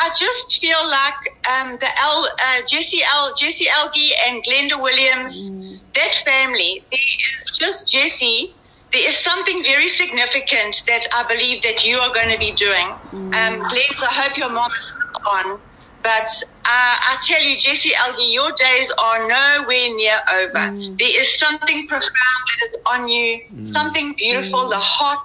I 0.00 0.10
just 0.18 0.58
feel 0.60 0.78
like 0.90 1.20
um, 1.52 1.78
the 1.80 1.88
L, 2.00 2.28
uh, 2.40 2.60
Jesse 2.68 3.00
L, 3.04 3.34
Jesse 3.38 3.66
Elgie 3.66 4.10
and 4.26 4.42
Glenda 4.44 4.80
Williams, 4.82 5.50
that 5.94 6.14
family. 6.24 6.86
There 6.90 7.00
is 7.00 7.58
just 7.58 7.92
Jesse. 7.92 8.54
There 8.92 9.06
is 9.08 9.18
something 9.18 9.62
very 9.64 9.88
significant 9.88 10.76
that 10.86 11.06
I 11.14 11.24
believe 11.28 11.62
that 11.62 11.84
you 11.84 11.98
are 11.98 12.12
going 12.14 12.30
to 12.30 12.38
be 12.38 12.54
doing. 12.54 12.88
Um, 13.34 13.60
Glenda, 13.68 14.02
I 14.10 14.22
hope 14.22 14.36
your 14.38 14.50
mom 14.50 14.70
is 14.78 14.92
on. 15.32 15.58
But 16.02 16.30
uh, 16.64 16.96
I 17.10 17.16
tell 17.26 17.42
you, 17.42 17.58
Jesse 17.58 17.90
Elgie, 17.90 18.32
your 18.32 18.50
days 18.56 18.92
are 19.04 19.28
nowhere 19.28 19.94
near 19.94 20.18
over. 20.34 20.72
There 20.98 21.20
is 21.20 21.38
something 21.38 21.86
profound 21.88 22.44
that 22.60 22.70
is 22.70 22.82
on 22.92 23.08
you, 23.08 23.40
something 23.64 24.14
beautiful, 24.16 24.68
the 24.68 24.76
heart 24.78 25.18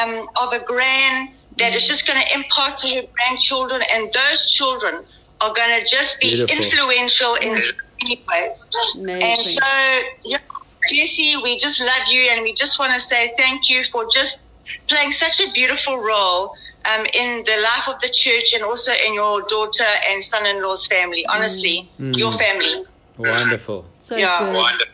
um, 0.00 0.26
of 0.42 0.52
a 0.52 0.64
grand 0.64 1.28
that 1.60 1.74
is 1.74 1.86
just 1.86 2.06
going 2.06 2.20
to 2.20 2.34
impart 2.34 2.78
to 2.78 2.88
her 2.94 3.02
grandchildren, 3.12 3.82
and 3.92 4.12
those 4.12 4.50
children 4.50 5.04
are 5.40 5.52
going 5.52 5.80
to 5.80 5.86
just 5.86 6.20
be 6.20 6.34
Beautiful. 6.34 6.56
influential 6.56 7.34
in 7.36 7.56
so 7.56 7.72
many 8.02 8.22
ways. 8.28 8.68
Amazing. 8.94 9.22
And 9.22 9.42
so, 9.42 9.66
yeah, 10.24 10.38
Jesse, 10.88 11.36
we 11.42 11.56
just 11.56 11.80
love 11.80 12.06
you, 12.10 12.28
and 12.30 12.42
we 12.42 12.52
just 12.52 12.78
want 12.78 12.92
to 12.94 13.00
say 13.00 13.32
thank 13.36 13.70
you 13.70 13.84
for 13.84 14.06
just 14.12 14.42
playing 14.88 15.12
such 15.12 15.40
a 15.40 15.50
beautiful 15.52 15.98
role 15.98 16.54
um, 16.84 17.06
in 17.12 17.42
the 17.44 17.56
life 17.62 17.88
of 17.88 18.00
the 18.00 18.08
church 18.08 18.54
and 18.54 18.64
also 18.64 18.92
in 19.06 19.14
your 19.14 19.42
daughter 19.42 19.90
and 20.08 20.22
son-in-law's 20.22 20.86
family. 20.86 21.24
Honestly, 21.26 21.90
your 21.98 22.32
family. 22.32 22.84
Wonderful. 23.18 23.86
so 24.00 24.16
yeah. 24.16 24.52
good. 24.52 24.88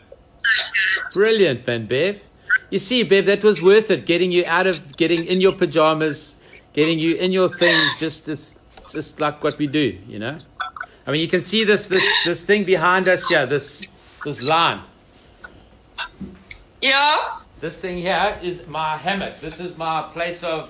Brilliant, 1.13 1.65
man, 1.65 1.87
Bev. 1.87 2.21
You 2.69 2.79
see, 2.79 3.03
Bev, 3.03 3.25
that 3.25 3.43
was 3.43 3.61
worth 3.61 3.89
it. 3.91 4.05
Getting 4.05 4.31
you 4.31 4.43
out 4.45 4.67
of, 4.67 4.97
getting 4.97 5.25
in 5.25 5.39
your 5.41 5.53
pajamas, 5.53 6.36
getting 6.77 6.99
you 6.99 7.15
in 7.15 7.31
your 7.31 7.49
thing. 7.49 7.75
Just, 7.97 8.27
just 8.27 9.19
like 9.19 9.43
what 9.43 9.57
we 9.57 9.65
do, 9.65 9.97
you 10.07 10.19
know. 10.19 10.37
I 11.07 11.11
mean, 11.11 11.21
you 11.21 11.27
can 11.27 11.41
see 11.41 11.63
this, 11.63 11.87
this, 11.87 12.05
this 12.23 12.45
thing 12.45 12.65
behind 12.65 13.09
us 13.09 13.27
here. 13.27 13.47
This, 13.47 13.83
this 14.23 14.47
line. 14.47 14.81
Yeah. 16.79 17.39
This 17.59 17.81
thing 17.81 17.97
here 17.97 18.37
is 18.43 18.67
my 18.67 18.95
hammock. 18.95 19.39
This 19.39 19.59
is 19.59 19.75
my 19.75 20.03
place 20.13 20.43
of, 20.43 20.69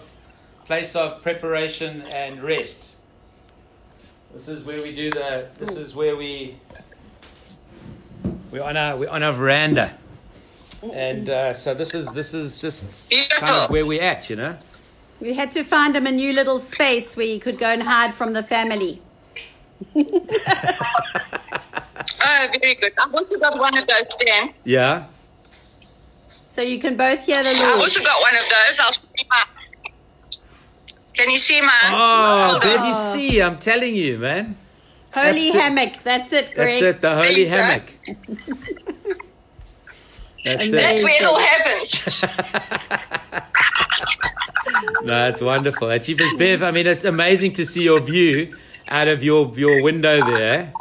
place 0.65 0.95
of 0.95 1.21
preparation 1.21 2.03
and 2.15 2.41
rest. 2.41 2.95
This 4.31 4.47
is 4.47 4.63
where 4.63 4.81
we 4.81 4.95
do 4.95 5.09
the. 5.09 5.49
This 5.57 5.75
is 5.75 5.93
where 5.93 6.15
we. 6.15 6.55
We're 8.51 8.63
on 8.63 8.77
our 8.77 8.97
we're 8.97 9.09
on 9.09 9.23
our 9.23 9.33
veranda, 9.33 9.97
and 10.93 11.29
uh, 11.29 11.53
so 11.53 11.73
this 11.73 11.93
is 11.95 12.11
this 12.13 12.33
is 12.33 12.61
just 12.61 13.11
kind 13.31 13.51
of 13.51 13.69
where 13.69 13.85
we're 13.85 14.01
at, 14.01 14.29
you 14.29 14.35
know. 14.35 14.57
We 15.19 15.33
had 15.33 15.51
to 15.51 15.63
find 15.63 15.95
him 15.95 16.05
a 16.07 16.11
new 16.11 16.33
little 16.33 16.59
space 16.59 17.17
where 17.17 17.25
he 17.25 17.39
could 17.39 17.57
go 17.57 17.67
and 17.67 17.81
hide 17.83 18.13
from 18.13 18.33
the 18.33 18.43
family. 18.43 19.01
Oh, 22.29 22.47
very 22.59 22.75
good. 22.75 22.93
I've 23.01 23.13
also 23.13 23.37
got 23.39 23.57
one 23.57 23.77
of 23.77 23.87
those, 23.87 24.15
Dan. 24.25 24.53
Yeah. 24.63 25.05
So 26.49 26.61
you 26.61 26.77
can 26.79 26.97
both 26.97 27.23
hear 27.25 27.41
the 27.43 27.51
little 27.51 27.65
I've 27.67 27.75
also 27.79 28.03
got 28.03 28.21
one 28.21 28.35
of 28.35 28.43
those. 28.43 28.79
I'll 28.79 28.93
see 28.93 29.25
my. 29.29 29.43
Can 31.13 31.29
you 31.29 31.37
see 31.37 31.61
mine? 31.61 31.69
Oh, 31.85 32.59
Hold 32.61 32.87
you 32.87 32.93
see, 32.93 33.41
I'm 33.41 33.57
telling 33.57 33.95
you, 33.95 34.17
man. 34.19 34.57
Holy 35.13 35.31
That's 35.51 35.55
it. 35.55 35.61
hammock. 35.61 35.93
That's 36.03 36.33
it, 36.33 36.53
Greg. 36.53 36.67
That's 36.67 36.81
it, 36.81 37.01
the 37.01 37.15
holy 37.15 37.27
There 37.27 37.37
you 37.37 37.45
go. 37.45 37.57
hammock. 37.57 37.93
That's 40.47 40.71
That's 40.71 41.01
it. 41.01 41.03
where 41.03 41.21
it 41.21 41.25
all 41.25 41.39
happens. 41.39 42.23
No, 45.03 45.27
it's 45.27 45.41
wonderful. 45.41 45.89
At 45.89 46.03
Chief's 46.03 46.33
Bev, 46.33 46.61
I 46.61 46.71
mean, 46.71 46.85
it's 46.85 47.05
amazing 47.05 47.53
to 47.53 47.65
see 47.65 47.83
your 47.83 48.01
view 48.01 48.57
out 48.87 49.07
of 49.07 49.23
your 49.23 49.57
your 49.57 49.81
window 49.81 50.23
there. 50.25 50.73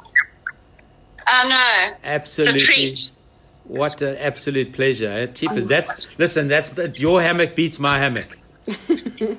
I 1.27 1.49
know. 1.49 1.97
Absolutely. 2.03 2.61
It's 2.61 2.69
a 2.69 2.73
treat. 2.73 3.11
What 3.65 4.03
an 4.03 4.17
absolute 4.17 4.73
pleasure, 4.73 5.11
eh? 5.11 5.27
Cheapers. 5.27 5.67
That's 5.67 6.19
listen. 6.19 6.49
That's 6.49 6.71
the, 6.71 6.93
your 6.97 7.23
hammock 7.23 7.55
beats 7.55 7.79
my 7.79 7.99
hammock. 7.99 8.37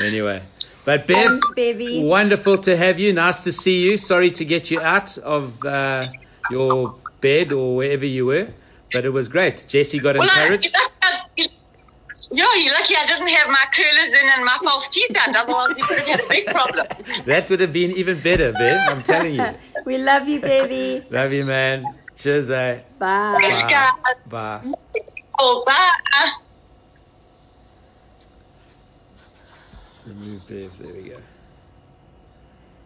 anyway, 0.00 0.42
but 0.84 1.06
Bev, 1.06 1.40
Thanks, 1.56 2.08
wonderful 2.08 2.58
to 2.58 2.76
have 2.76 2.98
you. 3.00 3.12
Nice 3.12 3.40
to 3.44 3.52
see 3.52 3.82
you. 3.84 3.96
Sorry 3.98 4.30
to 4.32 4.44
get 4.44 4.70
you 4.70 4.80
out 4.80 5.18
of 5.18 5.64
uh, 5.64 6.06
your 6.50 6.96
bed 7.24 7.52
or 7.52 7.74
wherever 7.80 8.04
you 8.16 8.26
were, 8.26 8.46
but 8.92 9.02
it 9.08 9.12
was 9.18 9.26
great. 9.36 9.56
Jesse 9.72 9.98
got 9.98 10.16
Well, 10.16 10.28
I, 10.30 10.42
encouraged. 10.42 10.76
yeah, 12.30 12.54
you're 12.62 12.74
lucky 12.78 12.94
I 13.02 13.06
didn't 13.10 13.28
have 13.38 13.48
my 13.48 13.64
curlers 13.76 14.12
in 14.20 14.26
and 14.34 14.44
my 14.44 14.56
false 14.62 14.88
teeth 14.90 15.16
out. 15.22 15.34
Otherwise, 15.34 15.70
you 15.78 15.84
could 15.88 15.98
have 16.00 16.08
had 16.14 16.20
a 16.20 16.28
big 16.28 16.44
problem. 16.56 16.86
That 17.32 17.48
would 17.50 17.60
have 17.64 17.72
been 17.72 17.92
even 18.02 18.20
better, 18.20 18.52
Bev. 18.52 18.78
I'm 18.92 19.02
telling 19.02 19.34
you. 19.40 19.48
We 19.90 19.98
love 19.98 20.24
you, 20.32 20.40
baby. 20.40 21.04
Love 21.10 21.32
you, 21.36 21.44
man. 21.44 21.84
Cheers, 22.16 22.50
eh? 22.50 22.80
Bye. 22.98 23.36
Thanks, 23.40 23.62
Bye. 23.64 23.90
Bye. 24.34 24.72
Oh, 25.38 25.62
bye. 25.66 26.30
Remove 30.06 30.46
Bev. 30.48 30.70
There 30.78 30.94
we 30.94 31.02
go. 31.10 31.18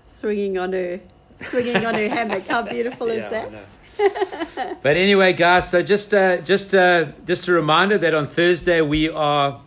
Swinging 0.06 0.58
on 0.58 0.72
her, 0.72 0.98
swinging 1.42 1.84
on 1.86 1.94
her 1.94 2.08
hammock. 2.08 2.46
How 2.48 2.62
beautiful 2.62 3.06
is 3.08 3.18
Yeah, 3.18 3.26
I 3.26 3.30
that? 3.30 3.64
but 4.82 4.96
anyway, 4.96 5.32
guys, 5.32 5.70
so 5.70 5.82
just 5.82 6.14
uh, 6.14 6.38
just 6.38 6.74
uh, 6.74 7.06
just 7.26 7.48
a 7.48 7.52
reminder 7.52 7.98
that 7.98 8.14
on 8.14 8.26
Thursday 8.26 8.80
we 8.80 9.08
are 9.08 9.60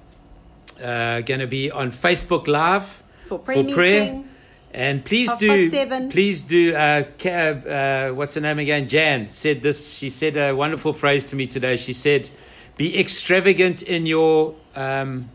uh, 0.82 1.22
going 1.22 1.40
to 1.40 1.48
be 1.48 1.72
on 1.72 1.92
Facebook 1.92 2.48
Live 2.48 3.04
For 3.26 3.40
prayer 3.40 3.64
meeting. 3.64 4.28
And 4.74 5.04
please 5.04 5.34
do, 5.36 5.70
please 6.10 6.44
do. 6.44 6.74
Uh, 6.74 7.04
uh, 7.26 8.12
what's 8.12 8.36
her 8.36 8.42
name 8.42 8.60
again? 8.60 8.88
Jan 8.88 9.28
said 9.28 9.62
this. 9.62 9.92
She 9.92 10.10
said 10.10 10.38
a 10.38 10.54
wonderful 10.54 10.94
phrase 10.94 11.28
to 11.28 11.36
me 11.36 11.46
today. 11.46 11.76
She 11.76 11.92
said, 11.92 12.30
"Be 12.78 12.98
extravagant 12.98 13.84
in 13.84 14.06
your." 14.06 14.56
Um, 14.74 15.30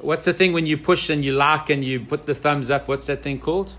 what's 0.00 0.26
the 0.26 0.32
thing 0.32 0.52
when 0.52 0.64
you 0.64 0.78
push 0.78 1.10
and 1.10 1.24
you 1.24 1.32
like 1.32 1.70
and 1.70 1.82
you 1.82 1.98
put 1.98 2.26
the 2.26 2.36
thumbs 2.36 2.70
up? 2.70 2.86
What's 2.86 3.06
that 3.06 3.24
thing 3.24 3.40
called? 3.40 3.72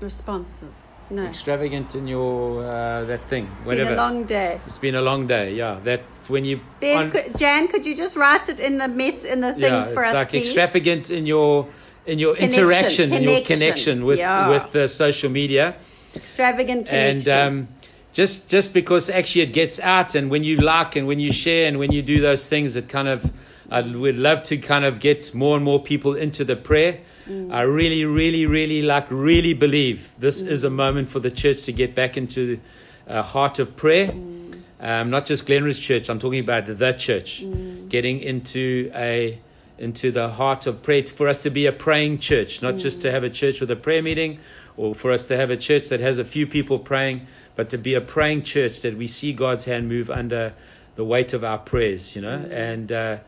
Responses. 0.00 0.87
No. 1.10 1.24
Extravagant 1.24 1.94
in 1.94 2.06
your 2.06 2.62
uh, 2.62 3.04
that 3.04 3.26
thing. 3.28 3.46
been 3.46 3.64
whatever. 3.66 3.90
Been 3.90 3.98
a 3.98 4.02
long 4.02 4.24
day. 4.24 4.60
It's 4.66 4.78
been 4.78 4.94
a 4.94 5.00
long 5.00 5.26
day. 5.26 5.54
Yeah, 5.54 5.80
that 5.84 6.02
when 6.28 6.44
you 6.44 6.60
Bev, 6.80 7.10
could, 7.12 7.36
Jan, 7.38 7.68
could 7.68 7.86
you 7.86 7.96
just 7.96 8.14
write 8.16 8.48
it 8.50 8.60
in 8.60 8.76
the 8.76 8.88
mess 8.88 9.24
in 9.24 9.40
the 9.40 9.52
things 9.54 9.62
yeah, 9.62 9.84
for 9.86 10.02
it's 10.02 10.08
us, 10.10 10.14
like 10.14 10.28
please? 10.30 10.46
extravagant 10.46 11.10
in 11.10 11.24
your 11.24 11.66
in 12.04 12.18
your 12.18 12.34
Connection, 12.34 12.60
interaction, 12.60 13.12
in 13.14 13.22
your 13.22 13.32
connection. 13.40 13.58
connection 13.58 14.04
with 14.04 14.18
Yeah. 14.18 14.48
with 14.50 14.70
the 14.72 14.88
social 14.88 15.30
media. 15.30 15.76
Extravagant 16.14 16.88
and 16.88 17.22
connection. 17.24 17.58
um, 17.60 17.68
just 18.12 18.50
just 18.50 18.74
because 18.74 19.08
actually 19.08 19.42
it 19.42 19.52
gets 19.52 19.78
out 19.80 20.14
and 20.14 20.30
when 20.30 20.42
you 20.44 20.56
like 20.58 20.96
and 20.96 21.06
when 21.06 21.20
you 21.20 21.32
share 21.32 21.68
and 21.68 21.78
when 21.78 21.92
you 21.92 22.02
do 22.02 22.20
those 22.20 22.46
things 22.46 22.76
it 22.76 22.88
kind 22.88 23.08
of 23.08 23.30
I 23.70 23.80
would 23.82 24.16
love 24.18 24.42
to 24.44 24.56
kind 24.58 24.84
of 24.84 24.98
get 25.00 25.34
more 25.34 25.54
and 25.56 25.64
more 25.64 25.82
people 25.82 26.14
into 26.14 26.44
the 26.44 26.56
prayer 26.56 26.98
Mm. 27.28 27.52
I 27.52 27.62
really 27.62 28.04
really 28.04 28.46
really 28.46 28.82
like 28.82 29.06
really 29.10 29.54
believe 29.54 30.10
this 30.18 30.40
is 30.40 30.64
a 30.64 30.68
mm. 30.68 30.74
moment 30.74 31.08
for 31.08 31.20
the 31.20 31.30
church 31.30 31.62
to 31.62 31.72
get 31.72 31.94
back 31.94 32.16
into 32.16 32.58
a 33.06 33.22
heart 33.22 33.58
of 33.58 33.76
prayer. 33.76 34.08
Mm. 34.08 34.62
Um, 34.80 35.10
not 35.10 35.26
just 35.26 35.46
Glenridge 35.46 35.80
Church 35.80 36.08
I'm 36.08 36.18
talking 36.18 36.40
about 36.40 36.66
the 36.66 36.92
church. 36.92 37.44
Getting 37.88 38.20
into 38.20 38.90
a 38.94 39.38
into 39.78 40.10
the 40.10 40.28
heart 40.28 40.66
of 40.66 40.82
prayer 40.82 41.04
for 41.06 41.28
us 41.28 41.42
to 41.42 41.50
be 41.50 41.66
a 41.66 41.72
praying 41.72 42.18
church 42.18 42.62
not 42.62 42.76
just 42.76 43.00
to 43.02 43.12
have 43.12 43.22
a 43.22 43.30
church 43.30 43.60
with 43.60 43.70
a 43.70 43.76
prayer 43.76 44.02
meeting 44.02 44.38
or 44.78 44.94
for 44.94 45.10
us 45.10 45.26
to 45.26 45.36
have 45.36 45.50
a 45.50 45.56
church 45.56 45.88
that 45.88 46.00
has 46.00 46.18
a 46.18 46.24
few 46.24 46.46
people 46.46 46.78
praying, 46.78 47.26
but 47.56 47.68
to 47.70 47.76
be 47.76 47.94
a 47.94 48.00
praying 48.00 48.42
church 48.42 48.80
that 48.82 48.96
we 48.96 49.08
see 49.08 49.32
God's 49.32 49.64
hand 49.64 49.88
move 49.88 50.08
under 50.08 50.54
the 50.94 51.04
weight 51.04 51.32
of 51.32 51.44
our 51.44 51.58
prayers, 51.58 52.14
you 52.14 52.22
know. 52.22 52.48
And 52.50 52.90
uh, 52.92 53.18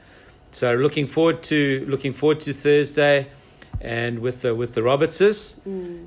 so, 0.52 0.74
looking 0.74 1.08
forward 1.08 1.42
to 1.44 1.84
looking 1.88 2.12
forward 2.12 2.40
to 2.40 2.54
Thursday, 2.54 3.26
and 3.80 4.18
with 4.18 4.42
the 4.42 4.54
with 4.54 4.74
the 4.74 4.82
Robertses 4.82 5.54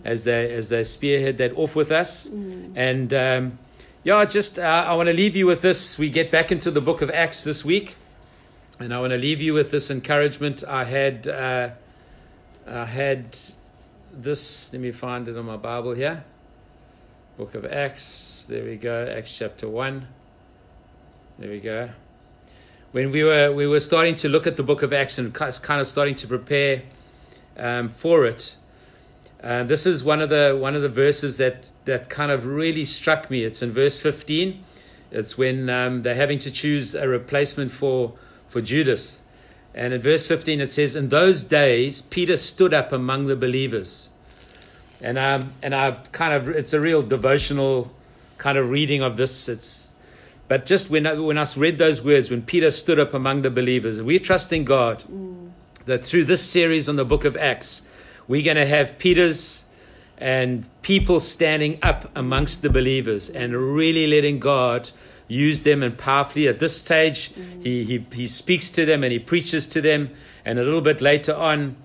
as 0.05 0.23
they 0.23 0.53
as 0.53 0.69
they 0.69 0.83
spearhead 0.83 1.37
that 1.39 1.57
off 1.57 1.75
with 1.75 1.91
us, 1.91 2.27
and 2.75 3.13
um, 3.13 3.57
yeah, 4.03 4.25
just 4.25 4.59
uh, 4.59 4.85
I 4.87 4.95
want 4.95 5.07
to 5.07 5.13
leave 5.13 5.35
you 5.35 5.45
with 5.45 5.61
this. 5.61 5.97
We 5.97 6.09
get 6.09 6.31
back 6.31 6.51
into 6.51 6.71
the 6.71 6.81
book 6.81 7.01
of 7.01 7.09
Acts 7.09 7.43
this 7.43 7.63
week, 7.65 7.95
and 8.79 8.93
I 8.93 8.99
want 8.99 9.11
to 9.11 9.17
leave 9.17 9.41
you 9.41 9.53
with 9.53 9.71
this 9.71 9.89
encouragement. 9.89 10.63
I 10.67 10.83
had 10.83 11.27
uh, 11.27 11.69
I 12.67 12.85
had 12.85 13.37
this, 14.13 14.71
let 14.71 14.81
me 14.81 14.91
find 14.91 15.27
it 15.27 15.37
on 15.37 15.45
my 15.45 15.57
Bible 15.57 15.93
here. 15.93 16.23
Book 17.37 17.55
of 17.55 17.65
Acts. 17.65 18.45
There 18.47 18.63
we 18.63 18.77
go. 18.77 19.07
Acts 19.07 19.35
chapter 19.35 19.67
1. 19.67 20.07
There 21.39 21.49
we 21.49 21.59
go. 21.59 21.89
When 22.91 23.11
we 23.11 23.23
were 23.23 23.51
we 23.51 23.65
were 23.65 23.79
starting 23.79 24.13
to 24.15 24.29
look 24.29 24.45
at 24.45 24.55
the 24.55 24.61
book 24.61 24.83
of 24.83 24.93
Acts 24.93 25.17
and 25.17 25.33
kind 25.33 25.81
of 25.81 25.87
starting 25.87 26.13
to 26.15 26.27
prepare 26.27 26.83
um, 27.57 27.89
for 27.89 28.25
it. 28.25 28.55
Uh, 29.43 29.63
this 29.63 29.85
is 29.85 30.03
one 30.03 30.21
of 30.21 30.29
the 30.29 30.57
one 30.59 30.73
of 30.73 30.81
the 30.81 30.89
verses 30.89 31.37
that 31.37 31.71
that 31.85 32.09
kind 32.09 32.31
of 32.31 32.45
really 32.45 32.85
struck 32.85 33.29
me. 33.29 33.43
It's 33.43 33.61
in 33.61 33.73
verse 33.73 33.99
15. 33.99 34.63
It's 35.11 35.37
when 35.37 35.69
um, 35.69 36.01
they're 36.01 36.15
having 36.15 36.39
to 36.39 36.51
choose 36.51 36.95
a 36.95 37.07
replacement 37.07 37.71
for 37.71 38.13
for 38.47 38.61
Judas. 38.61 39.21
And 39.75 39.93
in 39.93 40.01
verse 40.01 40.27
15 40.27 40.61
it 40.61 40.69
says, 40.69 40.95
In 40.95 41.09
those 41.09 41.43
days 41.43 42.01
Peter 42.01 42.37
stood 42.37 42.73
up 42.73 42.93
among 42.93 43.27
the 43.27 43.35
believers. 43.35 44.09
And 45.01 45.17
um, 45.17 45.51
and 45.61 45.75
I 45.75 45.91
kind 46.13 46.33
of 46.33 46.47
it's 46.47 46.71
a 46.71 46.79
real 46.79 47.01
devotional 47.01 47.91
kind 48.37 48.57
of 48.57 48.69
reading 48.69 49.01
of 49.01 49.17
this. 49.17 49.49
It's 49.49 49.93
but 50.47 50.65
just 50.65 50.89
when 50.89 51.05
I, 51.05 51.13
when 51.15 51.37
I 51.37 51.45
read 51.57 51.79
those 51.79 52.01
words, 52.01 52.29
when 52.29 52.43
Peter 52.43 52.71
stood 52.71 52.99
up 52.99 53.13
among 53.13 53.41
the 53.41 53.49
believers, 53.49 54.01
we're 54.01 54.19
trusting 54.19 54.63
God 54.63 55.03
mm. 55.11 55.42
That 55.85 56.05
through 56.05 56.25
this 56.25 56.47
series 56.47 56.87
on 56.87 56.95
the 56.95 57.05
book 57.05 57.25
of 57.25 57.35
Acts, 57.37 57.81
we're 58.27 58.43
going 58.43 58.57
to 58.57 58.65
have 58.65 58.97
Peter's 58.97 59.63
and 60.17 60.65
people 60.81 61.19
standing 61.19 61.79
up 61.81 62.09
amongst 62.15 62.61
the 62.61 62.69
believers 62.69 63.29
and 63.29 63.55
really 63.55 64.07
letting 64.07 64.39
God 64.39 64.89
use 65.27 65.63
them 65.63 65.83
and 65.83 65.97
powerfully. 65.97 66.47
At 66.47 66.59
this 66.59 66.77
stage, 66.77 67.31
he, 67.61 67.83
he, 67.83 68.05
he 68.13 68.27
speaks 68.27 68.69
to 68.71 68.85
them 68.85 69.03
and 69.03 69.11
he 69.11 69.19
preaches 69.19 69.67
to 69.67 69.81
them. 69.81 70.11
And 70.45 70.59
a 70.59 70.63
little 70.63 70.81
bit 70.81 71.01
later 71.01 71.33
on, 71.33 71.75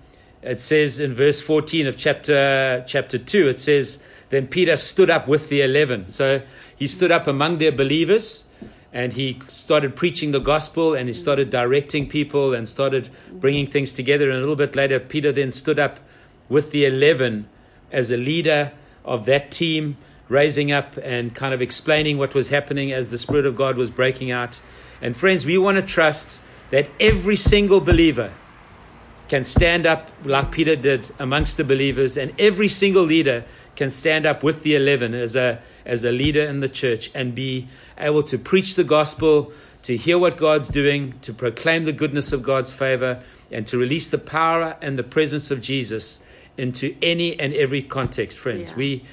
it 0.41 0.61
says 0.61 0.99
in 0.99 1.13
verse 1.15 1.41
14 1.41 1.87
of 1.87 1.97
chapter, 1.97 2.83
chapter 2.87 3.17
2, 3.17 3.49
it 3.49 3.59
says, 3.59 3.99
Then 4.29 4.47
Peter 4.47 4.77
stood 4.77 5.09
up 5.09 5.27
with 5.27 5.49
the 5.49 5.61
eleven. 5.61 6.07
So 6.07 6.41
he 6.75 6.87
stood 6.87 7.11
up 7.11 7.27
among 7.27 7.57
their 7.57 7.71
believers 7.73 8.45
and 8.91 9.13
he 9.13 9.39
started 9.47 9.95
preaching 9.95 10.31
the 10.31 10.39
gospel 10.39 10.95
and 10.95 11.07
he 11.07 11.13
started 11.13 11.49
directing 11.49 12.07
people 12.07 12.53
and 12.53 12.67
started 12.67 13.09
bringing 13.31 13.67
things 13.67 13.91
together. 13.93 14.29
And 14.29 14.37
a 14.37 14.39
little 14.39 14.55
bit 14.55 14.75
later, 14.75 14.99
Peter 14.99 15.31
then 15.31 15.51
stood 15.51 15.79
up 15.79 15.99
with 16.47 16.71
the 16.71 16.85
11 16.85 17.47
as 17.91 18.11
a 18.11 18.17
leader 18.17 18.71
of 19.05 19.25
that 19.25 19.51
team 19.51 19.97
raising 20.27 20.71
up 20.71 20.97
and 21.03 21.33
kind 21.33 21.53
of 21.53 21.61
explaining 21.61 22.17
what 22.17 22.33
was 22.33 22.49
happening 22.49 22.91
as 22.91 23.11
the 23.11 23.17
Spirit 23.17 23.45
of 23.45 23.55
God 23.55 23.77
was 23.77 23.91
breaking 23.91 24.31
out. 24.31 24.59
And 25.01 25.15
friends, 25.15 25.45
we 25.45 25.57
want 25.57 25.77
to 25.77 25.81
trust 25.81 26.41
that 26.69 26.89
every 26.99 27.35
single 27.35 27.81
believer 27.81 28.31
can 29.27 29.43
stand 29.43 29.85
up 29.85 30.11
like 30.23 30.51
Peter 30.51 30.75
did 30.75 31.09
amongst 31.19 31.57
the 31.57 31.63
believers, 31.63 32.17
and 32.17 32.33
every 32.39 32.67
single 32.67 33.03
leader 33.03 33.45
can 33.75 33.89
stand 33.91 34.25
up 34.25 34.43
with 34.43 34.63
the 34.63 34.75
11 34.75 35.13
as 35.13 35.35
a, 35.35 35.61
as 35.89 36.05
a 36.05 36.11
leader 36.11 36.45
in 36.45 36.59
the 36.59 36.69
church 36.69 37.09
and 37.15 37.33
be 37.33 37.67
able 37.97 38.21
to 38.21 38.37
preach 38.37 38.75
the 38.75 38.83
gospel, 38.83 39.51
to 39.81 39.97
hear 39.97 40.19
what 40.19 40.37
God's 40.37 40.67
doing, 40.67 41.15
to 41.21 41.33
proclaim 41.33 41.85
the 41.85 41.93
goodness 41.93 42.31
of 42.31 42.43
God's 42.43 42.71
favor, 42.71 43.23
and 43.51 43.65
to 43.67 43.77
release 43.77 44.09
the 44.09 44.19
power 44.19 44.77
and 44.83 44.99
the 44.99 45.03
presence 45.03 45.49
of 45.49 45.61
Jesus 45.61 46.19
into 46.57 46.95
any 47.01 47.39
and 47.39 47.55
every 47.55 47.81
context, 47.81 48.37
friends. 48.37 48.69
Yeah. 48.69 48.77
We 48.77 49.05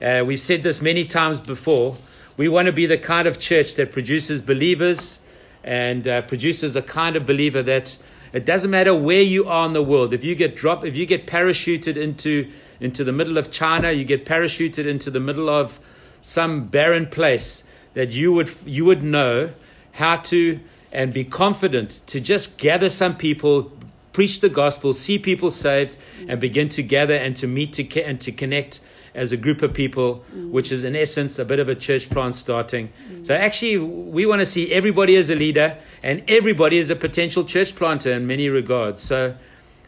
uh, 0.00 0.24
we've 0.24 0.40
said 0.40 0.62
this 0.62 0.80
many 0.80 1.04
times 1.04 1.38
before. 1.38 1.96
We 2.36 2.48
want 2.48 2.66
to 2.66 2.72
be 2.72 2.86
the 2.86 2.98
kind 2.98 3.28
of 3.28 3.38
church 3.38 3.74
that 3.76 3.92
produces 3.92 4.40
believers 4.40 5.20
and 5.62 6.08
uh, 6.08 6.22
produces 6.22 6.74
a 6.76 6.82
kind 6.82 7.14
of 7.14 7.26
believer 7.26 7.62
that 7.62 7.96
it 8.32 8.46
doesn't 8.46 8.70
matter 8.70 8.94
where 8.94 9.20
you 9.20 9.48
are 9.48 9.66
in 9.66 9.74
the 9.74 9.82
world. 9.82 10.14
If 10.14 10.24
you 10.24 10.34
get 10.34 10.56
dropped, 10.56 10.84
if 10.84 10.96
you 10.96 11.04
get 11.04 11.26
parachuted 11.26 11.98
into 11.98 12.50
into 12.80 13.04
the 13.04 13.12
middle 13.12 13.36
of 13.36 13.50
China, 13.50 13.92
you 13.92 14.04
get 14.04 14.24
parachuted 14.24 14.86
into 14.86 15.10
the 15.10 15.20
middle 15.20 15.50
of 15.50 15.78
some 16.22 16.64
barren 16.64 17.06
place, 17.06 17.64
that 17.94 18.10
you 18.10 18.32
would 18.32 18.50
you 18.64 18.86
would 18.86 19.02
know 19.02 19.50
how 19.92 20.16
to 20.16 20.58
and 20.92 21.12
be 21.12 21.24
confident 21.24 22.00
to 22.06 22.20
just 22.20 22.58
gather 22.58 22.88
some 22.88 23.16
people, 23.16 23.70
preach 24.12 24.40
the 24.40 24.48
gospel, 24.48 24.92
see 24.92 25.18
people 25.18 25.50
saved, 25.50 25.96
and 26.28 26.40
begin 26.40 26.68
to 26.68 26.82
gather 26.82 27.14
and 27.14 27.36
to 27.36 27.46
meet 27.46 27.72
to, 27.74 28.02
and 28.02 28.20
to 28.20 28.32
connect 28.32 28.80
as 29.14 29.32
a 29.32 29.36
group 29.36 29.62
of 29.62 29.74
people, 29.74 30.24
mm. 30.34 30.50
which 30.50 30.72
is 30.72 30.84
in 30.84 30.96
essence 30.96 31.38
a 31.38 31.44
bit 31.44 31.60
of 31.60 31.68
a 31.68 31.74
church 31.74 32.08
plant 32.08 32.34
starting. 32.34 32.90
Mm. 33.10 33.26
So 33.26 33.34
actually, 33.34 33.78
we 33.78 34.26
want 34.26 34.40
to 34.40 34.46
see 34.46 34.72
everybody 34.72 35.16
as 35.16 35.30
a 35.30 35.34
leader 35.34 35.76
and 36.02 36.22
everybody 36.28 36.78
as 36.78 36.90
a 36.90 36.96
potential 36.96 37.44
church 37.44 37.74
planter 37.74 38.12
in 38.12 38.26
many 38.26 38.48
regards. 38.48 39.02
So, 39.02 39.34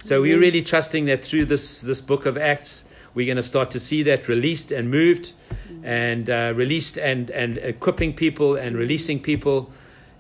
so 0.01 0.21
we're 0.21 0.39
really 0.39 0.63
trusting 0.63 1.07
that 1.07 1.25
through 1.25 1.47
this 1.47 1.81
this 1.81 2.03
book 2.03 2.27
of 2.27 2.37
Acts, 2.37 2.84
we're 3.15 3.27
going 3.27 3.37
to 3.37 3.43
start 3.43 3.71
to 3.73 3.81
see 3.81 4.03
that 4.05 4.29
released 4.29 4.73
and 4.73 4.91
moved, 4.91 5.33
and 5.83 6.29
uh, 6.29 6.53
released 6.55 6.99
and 6.99 7.31
and 7.31 7.59
equipping 7.59 8.15
people 8.15 8.57
and 8.57 8.77
releasing 8.77 9.21
people, 9.21 9.71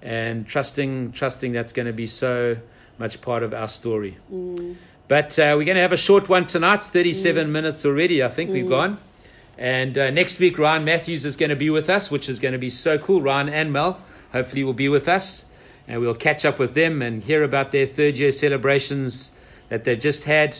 and 0.02 0.46
trusting 0.46 1.12
trusting 1.12 1.52
that's 1.52 1.72
going 1.72 1.86
to 1.86 1.92
be 1.92 2.06
so 2.06 2.56
much 2.98 3.20
part 3.20 3.42
of 3.42 3.52
our 3.52 3.68
story. 3.68 4.16
Mm. 4.32 4.76
But 5.06 5.38
uh, 5.38 5.54
we're 5.56 5.64
going 5.64 5.74
to 5.74 5.82
have 5.82 5.92
a 5.92 5.98
short 5.98 6.28
one 6.28 6.46
tonight. 6.46 6.76
It's 6.76 6.88
37 6.88 7.46
mm. 7.46 7.50
minutes 7.50 7.84
already, 7.84 8.22
I 8.22 8.28
think 8.28 8.50
mm. 8.50 8.54
we've 8.54 8.68
gone. 8.68 8.98
And 9.58 9.96
uh, 9.96 10.10
next 10.10 10.40
week, 10.40 10.58
Ryan 10.58 10.84
Matthews 10.84 11.24
is 11.24 11.36
going 11.36 11.50
to 11.50 11.56
be 11.56 11.70
with 11.70 11.90
us, 11.90 12.10
which 12.10 12.28
is 12.28 12.38
going 12.38 12.52
to 12.52 12.58
be 12.58 12.70
so 12.70 12.98
cool. 12.98 13.20
Ryan 13.20 13.48
and 13.48 13.72
Mel 13.72 14.00
hopefully 14.32 14.64
will 14.64 14.72
be 14.72 14.88
with 14.88 15.08
us. 15.08 15.44
And 15.86 16.00
we'll 16.00 16.14
catch 16.14 16.44
up 16.44 16.58
with 16.58 16.74
them 16.74 17.02
and 17.02 17.22
hear 17.22 17.42
about 17.42 17.70
their 17.70 17.86
third 17.86 18.16
year 18.16 18.32
celebrations 18.32 19.30
that 19.68 19.84
they've 19.84 19.98
just 19.98 20.24
had. 20.24 20.58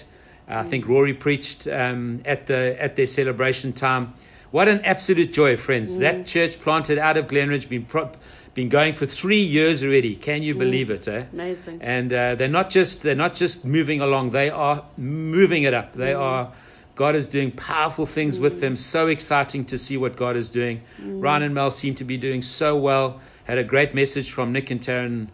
I 0.49 0.63
mm. 0.63 0.71
think 0.71 0.89
Rory 0.89 1.15
preached 1.15 1.67
um, 1.67 2.23
at, 2.25 2.47
the, 2.47 2.77
at 2.81 2.97
their 2.97 3.07
celebration 3.07 3.73
time. 3.73 4.15
What 4.51 4.69
an 4.69 4.85
absolute 4.85 5.33
joy, 5.33 5.57
friends. 5.57 5.97
Mm. 5.97 6.01
That 6.01 6.27
church 6.27 6.61
planted 6.61 6.99
out 6.99 7.17
of 7.17 7.27
Glenridge, 7.27 7.69
been 7.69 7.85
pro- 7.85 8.11
been 8.55 8.69
going 8.69 8.95
for 8.95 9.05
three 9.05 9.43
years 9.43 9.83
already. 9.83 10.15
Can 10.15 10.43
you 10.43 10.55
mm. 10.55 10.61
believe 10.61 10.91
it? 10.91 11.09
Eh? 11.09 11.21
Amazing. 11.33 11.83
And 11.83 12.13
uh, 12.13 12.37
they're 12.37 12.49
not 12.49 12.71
just 12.71 13.03
they're 13.03 13.17
not 13.17 13.35
just 13.35 13.65
moving 13.65 14.01
along; 14.01 14.31
they 14.31 14.51
are 14.51 14.85
moving 14.97 15.65
it 15.65 15.75
up. 15.75 15.93
They 15.93 16.13
mm. 16.13 16.21
are. 16.21 16.53
God 16.95 17.17
is 17.17 17.27
doing 17.27 17.51
powerful 17.51 18.07
things 18.07 18.39
mm. 18.39 18.43
with 18.43 18.61
them. 18.61 18.77
So 18.77 19.09
exciting 19.09 19.65
to 19.67 19.79
see 19.79 19.97
what 19.97 20.15
God 20.15 20.37
is 20.37 20.49
doing. 20.49 20.83
Mm. 21.01 21.21
Ryan 21.21 21.43
and 21.43 21.55
Mel 21.55 21.73
seem 21.73 21.97
to 21.97 22.05
be 22.05 22.17
doing 22.17 22.43
so 22.43 22.77
well. 22.77 23.21
Had 23.45 23.59
a 23.59 23.65
great 23.65 23.95
message 23.95 24.31
from 24.31 24.53
Nick 24.53 24.71
and 24.71 24.81
Taryn 24.81 25.27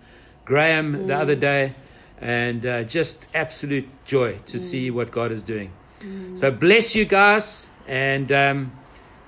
Graham 0.46 1.06
the 1.06 1.14
other 1.14 1.36
mm. 1.36 1.40
day, 1.40 1.74
and 2.20 2.64
uh, 2.64 2.84
just 2.84 3.26
absolute 3.34 3.88
joy 4.04 4.38
to 4.46 4.56
mm. 4.56 4.60
see 4.60 4.90
what 4.90 5.10
God 5.10 5.32
is 5.32 5.42
doing. 5.42 5.72
So 6.34 6.50
bless 6.50 6.94
you 6.94 7.04
guys, 7.04 7.68
and. 7.86 8.30
Um, 8.32 8.72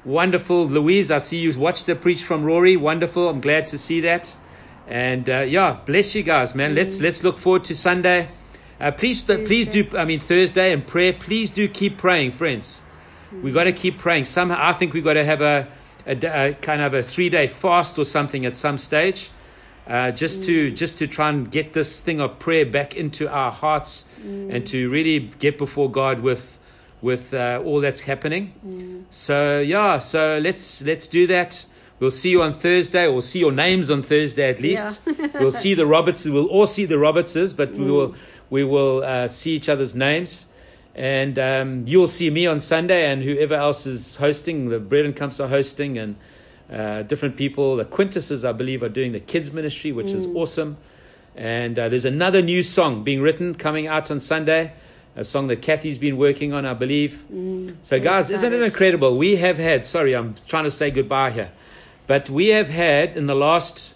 Wonderful. 0.05 0.67
Louise, 0.67 1.13
I 1.13 1.19
see 1.19 1.39
you 1.39 1.57
watched 1.57 1.87
the 1.87 1.95
preach 1.95 2.25
from 2.25 2.45
Rory. 2.45 2.77
Wonderful. 2.77 3.29
I'm 3.29 3.41
glad 3.41 3.67
to 3.67 3.79
see 3.79 4.01
that. 4.01 4.35
And 4.89 5.29
uh, 5.31 5.41
yeah, 5.41 5.79
bless 5.87 6.15
you 6.17 6.25
guys, 6.25 6.57
man. 6.57 6.73
Mm. 6.73 6.77
Let's 6.77 7.01
let's 7.01 7.23
look 7.23 7.39
forward 7.39 7.65
to 7.65 7.77
Sunday. 7.77 8.29
Uh, 8.81 8.91
please, 8.91 9.23
th- 9.23 9.47
please 9.47 9.69
do. 9.69 9.87
I 9.97 10.05
mean 10.05 10.19
Thursday 10.19 10.73
and 10.73 10.85
prayer. 10.85 11.13
Please 11.13 11.51
do 11.51 11.69
keep 11.69 11.99
praying, 11.99 12.33
friends. 12.33 12.83
Mm. 13.33 13.43
We 13.43 13.53
got 13.53 13.65
to 13.65 13.73
keep 13.73 13.99
praying. 13.99 14.25
Somehow, 14.25 14.57
I 14.59 14.73
think 14.73 14.93
we 14.93 15.03
got 15.03 15.15
to 15.15 15.25
have 15.25 15.41
a, 15.41 15.69
a, 16.05 16.17
a, 16.17 16.55
kind 16.55 16.83
of 16.83 16.95
a 16.95 17.03
three 17.05 17.29
day 17.29 17.47
fast 17.47 17.97
or 17.97 18.05
something 18.05 18.45
at 18.45 18.57
some 18.57 18.79
stage, 18.79 19.31
uh, 19.87 20.11
just 20.11 20.41
mm. 20.41 20.47
to 20.47 20.71
just 20.71 20.99
to 20.99 21.07
try 21.07 21.29
and 21.29 21.51
get 21.51 21.73
this 21.73 22.01
thing 22.01 22.21
of 22.21 22.39
prayer 22.39 22.65
back 22.67 22.97
into 22.97 23.29
our 23.29 23.51
hearts 23.51 24.05
mm. 24.21 24.55
and 24.55 24.67
to 24.69 24.91
really 24.91 25.21
get 25.39 25.59
before 25.59 25.91
God 25.91 26.21
with 26.21 26.59
with 27.01 27.35
uh, 27.35 27.61
all 27.65 27.81
that's 27.81 28.01
happening. 28.01 28.53
Mm. 28.65 29.05
So 29.11 29.61
yeah, 29.61 29.99
so 29.99 30.39
let's 30.43 30.83
let's 30.83 31.07
do 31.09 31.27
that. 31.29 31.65
We'll 31.99 32.11
see 32.11 32.31
you 32.31 32.43
on 32.43 32.53
Thursday, 32.53 33.07
We'll 33.07 33.21
see 33.21 33.39
your 33.39 33.53
names 33.53 33.89
on 33.89 34.03
Thursday 34.03 34.51
at 34.51 34.61
least. 34.61 35.01
Yeah. 35.07 35.29
we'll 35.35 35.53
see 35.53 35.75
the 35.75 35.87
Roberts. 35.87 36.25
We'll 36.25 36.49
all 36.49 36.67
see 36.67 36.85
the 36.85 36.97
Robertses, 36.97 37.57
but 37.57 37.73
we 37.75 37.91
will 37.91 38.15
we 38.51 38.65
will 38.65 39.05
uh, 39.05 39.29
see 39.29 39.53
each 39.53 39.69
other's 39.69 39.95
names, 39.95 40.47
and 40.95 41.39
um, 41.39 41.85
you'll 41.87 42.09
see 42.09 42.29
me 42.29 42.47
on 42.47 42.61
Sunday, 42.61 43.07
and 43.11 43.23
whoever 43.23 43.55
else 43.55 43.87
is 43.87 44.17
hosting. 44.17 44.69
The 44.69 44.81
Bread 44.81 45.05
and 45.05 45.15
Cups 45.15 45.39
are 45.39 45.49
hosting, 45.49 45.97
and 45.97 46.17
uh, 46.73 47.03
different 47.03 47.37
people. 47.37 47.77
The 47.77 47.85
Quintuses, 47.85 48.45
I 48.45 48.53
believe, 48.53 48.83
are 48.83 48.89
doing 48.89 49.13
the 49.13 49.21
kids 49.21 49.53
ministry, 49.53 49.93
which 49.93 50.07
mm. 50.07 50.15
is 50.15 50.27
awesome. 50.27 50.77
And 51.37 51.79
uh, 51.79 51.89
there's 51.89 52.05
another 52.05 52.43
new 52.43 52.63
song 52.63 53.05
being 53.05 53.21
written 53.21 53.55
coming 53.55 53.87
out 53.87 54.11
on 54.11 54.21
Sunday 54.21 54.73
a 55.15 55.25
song 55.25 55.49
that 55.49 55.61
Kathy's 55.61 55.99
been 55.99 56.17
working 56.17 56.53
on, 56.53 56.65
I 56.65 56.75
believe. 56.75 57.25
Mm, 57.33 57.77
so, 57.83 58.01
guys, 58.01 58.31
isn't 58.31 58.53
it 58.53 58.63
incredible? 58.63 59.17
We 59.17 59.37
have 59.37 59.59
had, 59.59 59.85
sorry, 59.85 60.15
I'm 60.15 60.35
trying 60.47 60.65
to 60.65 60.71
say 60.71 60.91
goodbye 60.91 61.31
here, 61.33 61.51
but 62.07 62.31
we 62.31 62.49
have 62.49 62.69
had 62.69 63.17
in 63.17 63.27
the 63.27 63.35
last, 63.35 63.95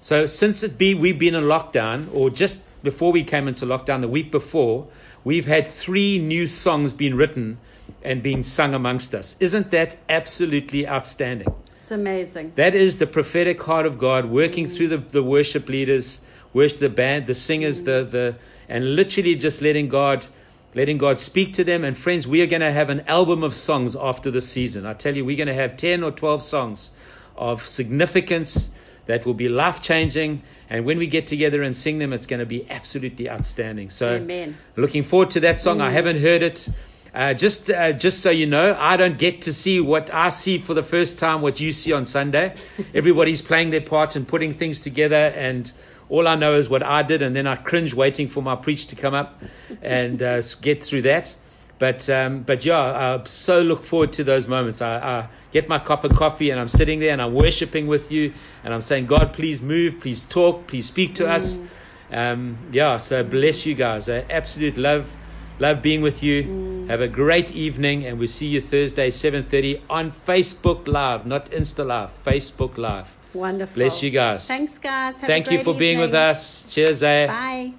so 0.00 0.26
since 0.26 0.62
it 0.62 0.76
be, 0.76 0.94
we've 0.94 1.18
been 1.18 1.34
in 1.34 1.44
lockdown, 1.44 2.12
or 2.12 2.30
just 2.30 2.62
before 2.82 3.12
we 3.12 3.22
came 3.22 3.46
into 3.46 3.66
lockdown, 3.66 4.00
the 4.00 4.08
week 4.08 4.32
before, 4.32 4.88
we've 5.24 5.46
had 5.46 5.66
three 5.66 6.18
new 6.18 6.46
songs 6.46 6.92
being 6.92 7.14
written 7.14 7.58
and 8.02 8.22
being 8.22 8.42
sung 8.42 8.74
amongst 8.74 9.14
us. 9.14 9.36
Isn't 9.40 9.70
that 9.70 9.96
absolutely 10.08 10.88
outstanding? 10.88 11.54
It's 11.88 11.92
amazing. 11.94 12.52
That 12.56 12.74
is 12.74 12.98
the 12.98 13.06
prophetic 13.06 13.62
heart 13.62 13.86
of 13.86 13.96
God 13.96 14.26
working 14.26 14.66
mm. 14.66 14.76
through 14.76 14.88
the, 14.88 14.98
the 14.98 15.22
worship 15.22 15.70
leaders, 15.70 16.20
worship 16.52 16.80
the 16.80 16.90
band, 16.90 17.26
the 17.26 17.34
singers, 17.34 17.80
mm. 17.80 17.86
the, 17.86 18.04
the, 18.04 18.36
and 18.68 18.94
literally 18.94 19.34
just 19.34 19.62
letting 19.62 19.88
God 19.88 20.26
letting 20.74 20.98
God 20.98 21.18
speak 21.18 21.54
to 21.54 21.64
them. 21.64 21.84
And 21.84 21.96
friends, 21.96 22.28
we 22.28 22.42
are 22.42 22.46
going 22.46 22.60
to 22.60 22.70
have 22.70 22.90
an 22.90 23.00
album 23.08 23.42
of 23.42 23.54
songs 23.54 23.96
after 23.96 24.30
the 24.30 24.42
season. 24.42 24.84
I 24.84 24.92
tell 24.92 25.16
you, 25.16 25.24
we're 25.24 25.38
going 25.38 25.48
to 25.48 25.54
have 25.54 25.78
10 25.78 26.02
or 26.02 26.10
12 26.10 26.42
songs 26.42 26.90
of 27.38 27.66
significance 27.66 28.68
that 29.06 29.24
will 29.24 29.32
be 29.32 29.48
life 29.48 29.80
changing. 29.80 30.42
And 30.68 30.84
when 30.84 30.98
we 30.98 31.06
get 31.06 31.26
together 31.26 31.62
and 31.62 31.74
sing 31.74 32.00
them, 32.00 32.12
it's 32.12 32.26
going 32.26 32.40
to 32.40 32.46
be 32.46 32.70
absolutely 32.70 33.30
outstanding. 33.30 33.88
So, 33.88 34.16
Amen. 34.16 34.58
looking 34.76 35.04
forward 35.04 35.30
to 35.30 35.40
that 35.40 35.58
song. 35.58 35.80
I 35.80 35.90
haven't 35.90 36.20
heard 36.20 36.42
it. 36.42 36.68
Uh, 37.14 37.34
just, 37.34 37.70
uh, 37.70 37.92
just 37.92 38.20
so 38.20 38.30
you 38.30 38.46
know, 38.46 38.76
I 38.78 38.96
don't 38.96 39.18
get 39.18 39.42
to 39.42 39.52
see 39.52 39.80
what 39.80 40.12
I 40.12 40.28
see 40.28 40.58
for 40.58 40.74
the 40.74 40.82
first 40.82 41.18
time, 41.18 41.42
what 41.42 41.60
you 41.60 41.72
see 41.72 41.92
on 41.92 42.04
Sunday. 42.04 42.54
Everybody's 42.94 43.42
playing 43.42 43.70
their 43.70 43.80
part 43.80 44.16
and 44.16 44.26
putting 44.26 44.54
things 44.54 44.80
together, 44.80 45.32
and 45.34 45.70
all 46.08 46.28
I 46.28 46.36
know 46.36 46.54
is 46.54 46.68
what 46.68 46.82
I 46.82 47.02
did, 47.02 47.22
and 47.22 47.34
then 47.34 47.46
I 47.46 47.56
cringe 47.56 47.94
waiting 47.94 48.28
for 48.28 48.42
my 48.42 48.56
preach 48.56 48.86
to 48.88 48.96
come 48.96 49.14
up 49.14 49.42
and 49.82 50.22
uh, 50.22 50.42
get 50.60 50.84
through 50.84 51.02
that. 51.02 51.34
But, 51.78 52.10
um, 52.10 52.42
but 52.42 52.64
yeah, 52.64 52.78
I 52.78 53.24
so 53.24 53.62
look 53.62 53.84
forward 53.84 54.12
to 54.14 54.24
those 54.24 54.48
moments. 54.48 54.82
I, 54.82 54.98
I 54.98 55.28
get 55.52 55.68
my 55.68 55.78
cup 55.78 56.04
of 56.04 56.12
coffee 56.14 56.50
and 56.50 56.58
I'm 56.58 56.68
sitting 56.68 56.98
there 56.98 57.12
and 57.12 57.22
I'm 57.22 57.34
worshiping 57.34 57.86
with 57.86 58.10
you 58.10 58.34
and 58.64 58.74
I'm 58.74 58.80
saying, 58.80 59.06
God, 59.06 59.32
please 59.32 59.62
move, 59.62 60.00
please 60.00 60.26
talk, 60.26 60.66
please 60.66 60.86
speak 60.86 61.14
to 61.16 61.28
us. 61.28 61.60
Um, 62.10 62.58
yeah, 62.72 62.96
so 62.96 63.22
bless 63.22 63.64
you 63.64 63.74
guys. 63.74 64.08
I 64.08 64.24
absolute 64.28 64.76
love, 64.76 65.14
love 65.58 65.82
being 65.82 66.02
with 66.02 66.22
you. 66.22 66.86
Have 66.88 67.00
a 67.00 67.08
great 67.08 67.52
evening, 67.52 68.06
and 68.06 68.18
we'll 68.18 68.28
see 68.28 68.46
you 68.46 68.60
Thursday, 68.60 69.10
seven 69.10 69.42
thirty 69.42 69.82
on 69.90 70.10
Facebook 70.10 70.88
Live, 70.88 71.26
not 71.26 71.50
Insta 71.50 71.86
Live, 71.86 72.10
Facebook 72.24 72.78
Live. 72.78 73.14
Wonderful. 73.34 73.74
Bless 73.74 74.02
you 74.02 74.10
guys. 74.10 74.46
Thanks, 74.46 74.78
guys. 74.78 75.14
Have 75.20 75.26
Thank 75.26 75.50
you 75.50 75.62
for 75.62 75.74
being 75.74 75.98
with 75.98 76.14
us. 76.14 76.66
Cheers, 76.70 77.02
eh? 77.02 77.26
Bye. 77.26 77.74